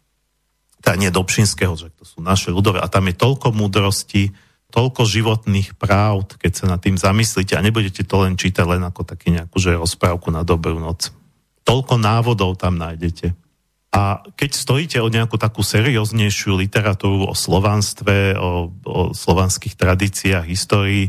teda 0.87 1.03
nie 1.03 1.11
Dobšinského, 1.11 1.75
že 1.75 1.91
to 1.99 2.07
sú 2.07 2.23
naše 2.23 2.47
ľudové. 2.47 2.79
A 2.79 2.87
tam 2.87 3.11
je 3.11 3.19
toľko 3.19 3.51
múdrosti, 3.51 4.31
toľko 4.71 5.07
životných 5.07 5.79
práv, 5.79 6.27
keď 6.35 6.51
sa 6.51 6.65
nad 6.67 6.79
tým 6.83 6.99
zamyslíte 6.99 7.55
a 7.55 7.63
nebudete 7.63 8.03
to 8.03 8.15
len 8.27 8.35
čítať 8.35 8.65
len 8.67 8.83
ako 8.83 9.07
taký 9.07 9.31
nejakú 9.31 9.55
že 9.57 9.79
rozprávku 9.79 10.27
na 10.27 10.43
dobrú 10.43 10.77
noc. 10.77 11.11
Toľko 11.63 11.99
návodov 11.99 12.59
tam 12.59 12.75
nájdete. 12.75 13.31
A 13.95 14.19
keď 14.35 14.51
stojíte 14.51 14.97
o 14.99 15.07
nejakú 15.07 15.39
takú 15.39 15.63
serióznejšiu 15.63 16.59
literatúru 16.59 17.31
o 17.31 17.35
slovanstve, 17.35 18.35
o, 18.35 18.69
o 18.83 18.99
slovanských 19.15 19.79
tradíciách, 19.79 20.43
histórii, 20.43 21.07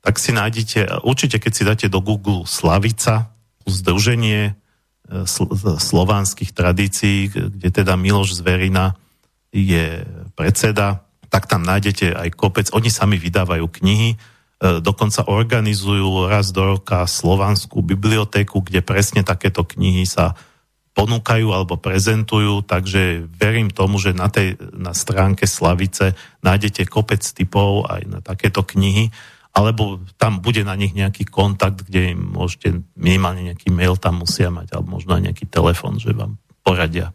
tak 0.00 0.16
si 0.16 0.30
nájdete, 0.32 1.04
určite 1.04 1.36
keď 1.42 1.52
si 1.52 1.62
dáte 1.66 1.86
do 1.90 2.00
Google 2.00 2.46
Slavica, 2.46 3.34
združenie 3.68 4.40
e, 4.50 4.52
slovanských 5.76 6.54
tradícií, 6.56 7.28
kde 7.28 7.68
teda 7.68 7.98
Miloš 7.98 8.40
Zverina 8.40 8.96
je 9.50 10.06
predseda, 10.38 11.09
tak 11.30 11.46
tam 11.46 11.62
nájdete 11.62 12.12
aj 12.12 12.28
kopec. 12.34 12.66
Oni 12.74 12.90
sami 12.90 13.16
vydávajú 13.16 13.70
knihy, 13.70 14.10
e, 14.14 14.16
dokonca 14.82 15.30
organizujú 15.30 16.26
raz 16.26 16.50
do 16.50 16.76
roka 16.76 17.06
slovanskú 17.06 17.80
bibliotéku, 17.80 18.60
kde 18.66 18.82
presne 18.82 19.22
takéto 19.22 19.62
knihy 19.62 20.04
sa 20.04 20.34
ponúkajú 20.90 21.54
alebo 21.54 21.78
prezentujú, 21.78 22.66
takže 22.66 23.24
verím 23.38 23.70
tomu, 23.70 24.02
že 24.02 24.10
na 24.10 24.26
tej 24.26 24.58
na 24.74 24.90
stránke 24.90 25.46
Slavice 25.46 26.18
nájdete 26.42 26.90
kopec 26.90 27.22
typov 27.22 27.86
aj 27.86 28.02
na 28.10 28.18
takéto 28.18 28.66
knihy, 28.66 29.14
alebo 29.54 30.02
tam 30.18 30.42
bude 30.42 30.66
na 30.66 30.74
nich 30.74 30.94
nejaký 30.94 31.26
kontakt, 31.26 31.86
kde 31.86 32.14
im 32.14 32.34
môžete 32.34 32.82
minimálne 32.98 33.54
nejaký 33.54 33.70
mail 33.70 33.94
tam 33.98 34.22
musia 34.22 34.50
mať, 34.50 34.74
alebo 34.74 34.98
možno 34.98 35.14
aj 35.14 35.30
nejaký 35.30 35.46
telefon, 35.46 35.98
že 36.02 36.10
vám 36.10 36.38
poradia. 36.66 37.14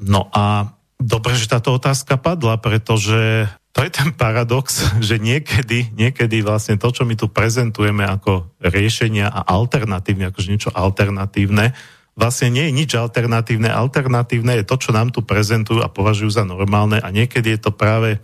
No 0.00 0.32
a 0.32 0.76
Dobre, 1.00 1.32
že 1.32 1.48
táto 1.48 1.72
otázka 1.72 2.20
padla, 2.20 2.60
pretože 2.60 3.48
to 3.72 3.80
je 3.80 3.90
ten 3.90 4.12
paradox, 4.12 4.84
že 5.08 5.16
niekedy, 5.16 5.96
niekedy 5.96 6.44
vlastne 6.44 6.76
to, 6.76 6.92
čo 6.92 7.08
my 7.08 7.16
tu 7.16 7.32
prezentujeme 7.32 8.04
ako 8.04 8.52
riešenia 8.60 9.32
a 9.32 9.40
alternatívne, 9.48 10.28
akože 10.28 10.52
niečo 10.52 10.70
alternatívne, 10.76 11.72
vlastne 12.12 12.52
nie 12.52 12.68
je 12.68 12.76
nič 12.76 12.90
alternatívne. 12.92 13.72
Alternatívne 13.72 14.60
je 14.60 14.68
to, 14.68 14.76
čo 14.76 14.92
nám 14.92 15.08
tu 15.08 15.24
prezentujú 15.24 15.80
a 15.80 15.88
považujú 15.88 16.28
za 16.28 16.44
normálne 16.44 17.00
a 17.00 17.08
niekedy 17.08 17.56
je 17.56 17.60
to 17.64 17.72
práve 17.72 18.20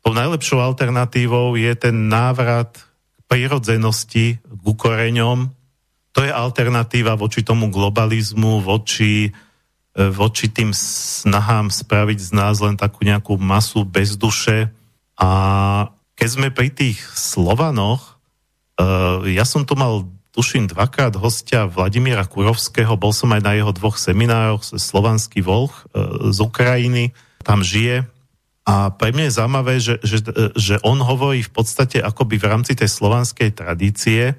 tou 0.00 0.16
najlepšou 0.16 0.58
alternatívou 0.64 1.54
je 1.60 1.72
ten 1.76 2.08
návrat 2.08 2.72
k 2.74 3.18
prirodzenosti, 3.28 4.40
k 4.40 4.62
ukoreňom, 4.64 5.52
to 6.10 6.26
je 6.26 6.32
alternatíva 6.32 7.14
voči 7.14 7.46
tomu 7.46 7.70
globalizmu, 7.70 8.64
voči, 8.64 9.30
voči 10.08 10.48
tým 10.48 10.72
snahám 10.72 11.68
spraviť 11.68 12.18
z 12.18 12.30
nás 12.32 12.56
len 12.64 12.80
takú 12.80 13.04
nejakú 13.04 13.36
masu 13.36 13.84
bez 13.84 14.16
duše. 14.16 14.72
A 15.20 15.28
keď 16.16 16.28
sme 16.28 16.48
pri 16.48 16.72
tých 16.72 16.96
Slovanoch, 17.12 18.16
e, 18.80 19.36
ja 19.36 19.44
som 19.44 19.68
tu 19.68 19.76
mal, 19.76 20.08
tuším, 20.32 20.72
dvakrát 20.72 21.12
hostia 21.20 21.68
Vladimíra 21.68 22.24
Kurovského, 22.24 22.96
bol 22.96 23.12
som 23.12 23.28
aj 23.36 23.42
na 23.44 23.52
jeho 23.52 23.72
dvoch 23.76 24.00
seminároch, 24.00 24.64
Slovanský 24.64 25.44
volch 25.44 25.84
e, 25.92 26.32
z 26.32 26.38
Ukrajiny, 26.40 27.12
tam 27.44 27.60
žije. 27.60 28.08
A 28.64 28.92
pre 28.92 29.12
mňa 29.12 29.24
je 29.28 29.36
zaujímavé, 29.36 29.74
že, 29.80 29.98
že, 30.04 30.22
že 30.54 30.76
on 30.86 31.00
hovorí 31.00 31.44
v 31.44 31.52
podstate 31.52 31.98
akoby 32.00 32.36
v 32.38 32.48
rámci 32.48 32.72
tej 32.76 32.88
slovanskej 32.88 33.50
tradície, 33.56 34.36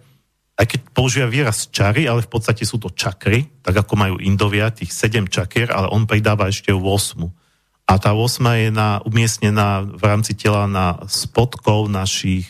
aj 0.60 0.66
keď 0.68 0.80
používa 0.92 1.28
výraz 1.32 1.72
čary, 1.72 2.06
ale 2.06 2.22
v 2.22 2.32
podstate 2.32 2.68
sú 2.68 2.78
to 2.78 2.92
čakry, 2.92 3.50
tak 3.64 3.82
ako 3.82 3.94
majú 3.98 4.16
Indovia, 4.20 4.70
tých 4.70 4.92
7 4.92 5.26
čakier, 5.32 5.72
ale 5.72 5.90
on 5.90 6.06
pridáva 6.06 6.52
ešte 6.52 6.70
8. 6.76 7.18
A 7.88 7.94
tá 7.98 8.12
8 8.14 8.40
je 8.68 8.70
na, 8.70 9.02
umiestnená 9.04 9.84
v 9.84 10.04
rámci 10.04 10.38
tela 10.38 10.70
na 10.70 11.02
spodkov 11.10 11.90
našich, 11.90 12.48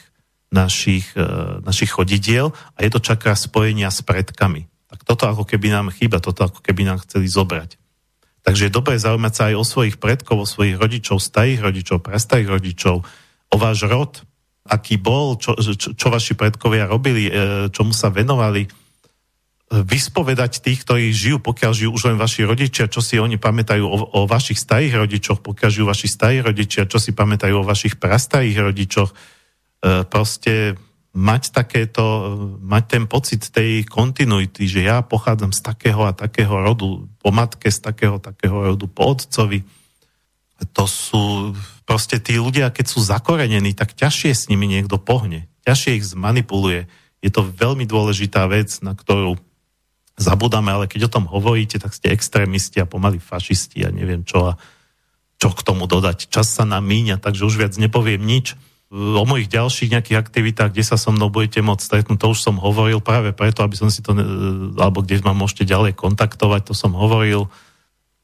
našich, 0.52 1.14
e, 1.16 1.26
našich 1.64 1.94
chodidiel 1.94 2.52
a 2.76 2.84
je 2.84 2.92
to 2.92 3.00
čakra 3.00 3.34
spojenia 3.34 3.90
s 3.90 4.04
predkami. 4.04 4.68
Tak 4.92 5.08
toto 5.08 5.32
ako 5.32 5.48
keby 5.48 5.72
nám 5.72 5.88
chýba, 5.96 6.20
toto 6.20 6.46
ako 6.46 6.60
keby 6.60 6.84
nám 6.84 7.00
chceli 7.08 7.32
zobrať. 7.32 7.80
Takže 8.42 8.68
je 8.68 8.74
dobré 8.74 8.98
zaujímať 8.98 9.34
sa 9.34 9.44
aj 9.54 9.56
o 9.56 9.66
svojich 9.66 9.98
predkov, 10.02 10.44
o 10.44 10.50
svojich 10.50 10.76
rodičov, 10.76 11.22
starých 11.22 11.62
rodičov, 11.62 12.04
prastarých 12.04 12.50
rodičov, 12.50 12.96
o 13.52 13.56
váš 13.56 13.86
rod, 13.86 14.26
aký 14.68 15.02
bol, 15.02 15.42
čo, 15.42 15.58
čo, 15.58 15.98
čo 15.98 16.08
vaši 16.10 16.38
predkovia 16.38 16.86
robili, 16.86 17.30
e, 17.30 17.34
čomu 17.74 17.96
sa 17.96 18.14
venovali, 18.14 18.70
vyspovedať 19.72 20.60
tých, 20.60 20.84
ktorí 20.84 21.16
žijú, 21.16 21.40
pokiaľ 21.40 21.72
žijú 21.72 21.92
už 21.96 22.04
len 22.12 22.20
vaši 22.20 22.44
rodičia, 22.44 22.92
čo 22.92 23.00
si 23.00 23.16
oni 23.16 23.40
pamätajú 23.40 23.88
o, 23.88 23.98
o 24.04 24.22
vašich 24.28 24.60
starých 24.60 25.08
rodičoch, 25.08 25.40
pokiaľ 25.40 25.70
žijú 25.72 25.86
vaši 25.88 26.08
starí 26.12 26.38
rodičia, 26.44 26.92
čo 26.92 27.00
si 27.00 27.16
pamätajú 27.16 27.56
o 27.56 27.64
vašich 27.64 27.96
prastarých 27.96 28.68
rodičoch. 28.68 29.10
E, 29.10 29.16
proste 30.12 30.76
mať 31.16 31.56
takéto, 31.56 32.04
mať 32.60 32.84
ten 32.88 33.04
pocit 33.08 33.48
tej 33.48 33.88
kontinuity, 33.88 34.68
že 34.68 34.88
ja 34.88 35.04
pochádzam 35.04 35.56
z 35.56 35.64
takého 35.64 36.04
a 36.04 36.12
takého 36.12 36.52
rodu, 36.52 37.08
po 37.20 37.30
matke 37.32 37.72
z 37.72 37.80
takého 37.80 38.20
takého 38.20 38.76
rodu, 38.76 38.86
po 38.92 39.16
otcovi. 39.16 39.64
To 40.62 40.86
sú 40.86 41.54
proste 41.84 42.22
tí 42.22 42.38
ľudia, 42.38 42.70
keď 42.70 42.86
sú 42.88 43.00
zakorenení, 43.02 43.74
tak 43.74 43.98
ťažšie 43.98 44.32
s 44.32 44.44
nimi 44.48 44.70
niekto 44.70 45.02
pohne. 45.02 45.50
Ťažšie 45.66 45.92
ich 45.98 46.06
zmanipuluje. 46.06 46.88
Je 47.22 47.30
to 47.34 47.46
veľmi 47.46 47.86
dôležitá 47.86 48.46
vec, 48.50 48.82
na 48.82 48.94
ktorú 48.98 49.38
zabudáme, 50.18 50.70
ale 50.70 50.86
keď 50.86 51.10
o 51.10 51.14
tom 51.14 51.26
hovoríte, 51.26 51.82
tak 51.82 51.94
ste 51.98 52.14
extrémisti 52.14 52.78
a 52.82 52.90
pomaly 52.90 53.18
fašisti 53.18 53.86
a 53.86 53.90
neviem 53.90 54.22
čo 54.22 54.54
a 54.54 54.58
čo 55.42 55.50
k 55.50 55.66
tomu 55.66 55.90
dodať. 55.90 56.30
Čas 56.30 56.54
sa 56.54 56.70
nám 56.70 56.86
míňa, 56.86 57.18
takže 57.18 57.50
už 57.50 57.58
viac 57.58 57.74
nepoviem 57.82 58.22
nič. 58.22 58.54
O 58.94 59.24
mojich 59.26 59.50
ďalších 59.50 59.90
nejakých 59.90 60.20
aktivitách, 60.20 60.76
kde 60.76 60.86
sa 60.86 61.00
so 61.00 61.10
mnou 61.10 61.34
budete 61.34 61.64
môcť 61.64 61.82
stretnúť, 61.82 62.20
to 62.22 62.28
už 62.30 62.44
som 62.44 62.62
hovoril 62.62 63.02
práve 63.02 63.34
preto, 63.34 63.66
aby 63.66 63.74
som 63.74 63.90
si 63.90 64.06
to, 64.06 64.14
alebo 64.78 65.02
kde 65.02 65.24
ma 65.26 65.34
môžete 65.34 65.66
ďalej 65.66 65.98
kontaktovať, 65.98 66.70
to 66.70 66.74
som 66.78 66.94
hovoril. 66.94 67.50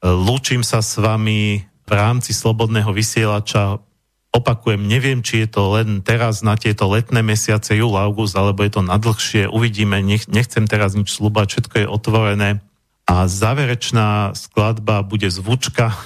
Lúčim 0.04 0.62
sa 0.62 0.78
s 0.84 1.00
vami 1.00 1.66
v 1.88 1.92
rámci 1.96 2.36
slobodného 2.36 2.92
vysielača 2.92 3.80
opakujem, 4.28 4.84
neviem, 4.84 5.24
či 5.24 5.44
je 5.44 5.48
to 5.48 5.72
len 5.72 6.04
teraz 6.04 6.44
na 6.44 6.52
tieto 6.54 6.84
letné 6.84 7.24
mesiace, 7.24 7.72
júl, 7.72 7.96
august, 7.96 8.36
alebo 8.36 8.60
je 8.60 8.76
to 8.76 8.82
na 8.84 9.00
dlhšie, 9.00 9.48
uvidíme, 9.48 10.04
nech, 10.04 10.28
nechcem 10.28 10.68
teraz 10.68 10.92
nič 10.92 11.08
slúbať, 11.08 11.46
všetko 11.48 11.74
je 11.80 11.86
otvorené. 11.88 12.50
A 13.08 13.24
záverečná 13.24 14.36
skladba 14.36 15.00
bude 15.00 15.32
zvučka, 15.32 15.96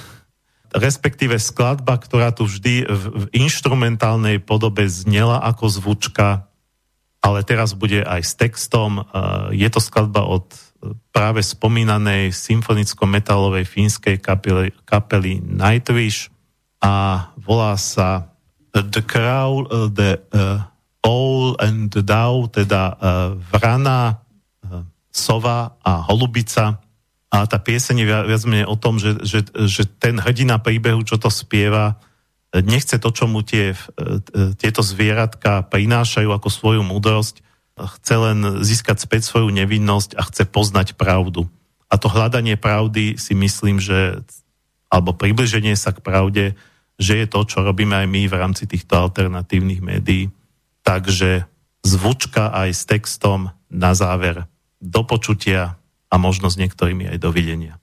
respektíve 0.71 1.35
skladba, 1.35 1.99
ktorá 1.99 2.31
tu 2.31 2.47
vždy 2.47 2.87
v, 2.87 3.03
v 3.11 3.25
instrumentálnej 3.35 4.39
podobe 4.39 4.87
znela 4.87 5.43
ako 5.43 5.67
zvučka, 5.67 6.47
ale 7.19 7.43
teraz 7.43 7.75
bude 7.75 8.07
aj 8.07 8.23
s 8.23 8.33
textom. 8.39 9.03
Je 9.51 9.67
to 9.67 9.79
skladba 9.83 10.23
od 10.27 10.47
práve 11.15 11.39
spomínanej 11.39 12.35
symfonicko-metalovej 12.35 13.63
fínskej 13.63 14.19
kapely, 14.19 14.75
kapely 14.83 15.39
Nightwish 15.39 16.27
a 16.83 17.27
volá 17.39 17.79
sa 17.79 18.27
The 18.73 19.03
Crow, 19.05 19.63
uh, 19.69 19.87
The 19.87 20.19
uh, 20.33 20.67
Owl 21.05 21.55
and 21.59 21.91
the 21.91 22.03
Dow, 22.03 22.47
teda 22.51 22.81
uh, 22.95 23.29
Vrana, 23.51 24.19
uh, 24.67 24.83
Sova 25.13 25.79
a 25.79 26.03
Holubica. 26.03 26.79
A 27.33 27.37
tá 27.49 27.57
pieseň 27.57 27.95
je 28.03 28.05
viac, 28.07 28.23
viac 28.29 28.43
menej 28.45 28.67
o 28.69 28.77
tom, 28.77 29.01
že, 29.01 29.17
že, 29.25 29.45
že 29.65 29.83
ten 29.85 30.21
hrdina 30.21 30.61
príbehu, 30.61 31.01
čo 31.01 31.17
to 31.17 31.33
spieva, 31.33 31.97
nechce 32.53 33.01
to, 33.01 33.09
čo 33.09 33.25
mu 33.25 33.41
tie, 33.41 33.73
tieto 34.61 34.85
zvieratka 34.85 35.65
prinášajú 35.65 36.29
ako 36.29 36.49
svoju 36.53 36.81
múdrosť, 36.85 37.41
chce 37.77 38.15
len 38.15 38.39
získať 38.61 39.01
späť 39.01 39.25
svoju 39.25 39.49
nevinnosť 39.49 40.13
a 40.17 40.21
chce 40.29 40.45
poznať 40.45 40.93
pravdu. 40.93 41.49
A 41.89 41.97
to 41.97 42.09
hľadanie 42.09 42.57
pravdy 42.57 43.17
si 43.17 43.33
myslím, 43.37 43.77
že 43.81 44.21
alebo 44.93 45.17
približenie 45.17 45.73
sa 45.73 45.89
k 45.89 46.05
pravde, 46.05 46.53
že 47.01 47.17
je 47.17 47.25
to, 47.25 47.41
čo 47.49 47.65
robíme 47.65 47.97
aj 47.97 48.05
my 48.05 48.29
v 48.29 48.37
rámci 48.37 48.69
týchto 48.69 48.93
alternatívnych 48.93 49.81
médií. 49.81 50.29
Takže 50.85 51.49
zvučka 51.81 52.53
aj 52.53 52.69
s 52.69 52.83
textom 52.85 53.49
na 53.73 53.97
záver. 53.97 54.45
Do 54.77 55.01
počutia 55.01 55.81
a 56.13 56.15
možno 56.21 56.53
s 56.53 56.59
niektorými 56.61 57.09
aj 57.09 57.17
dovidenia. 57.17 57.81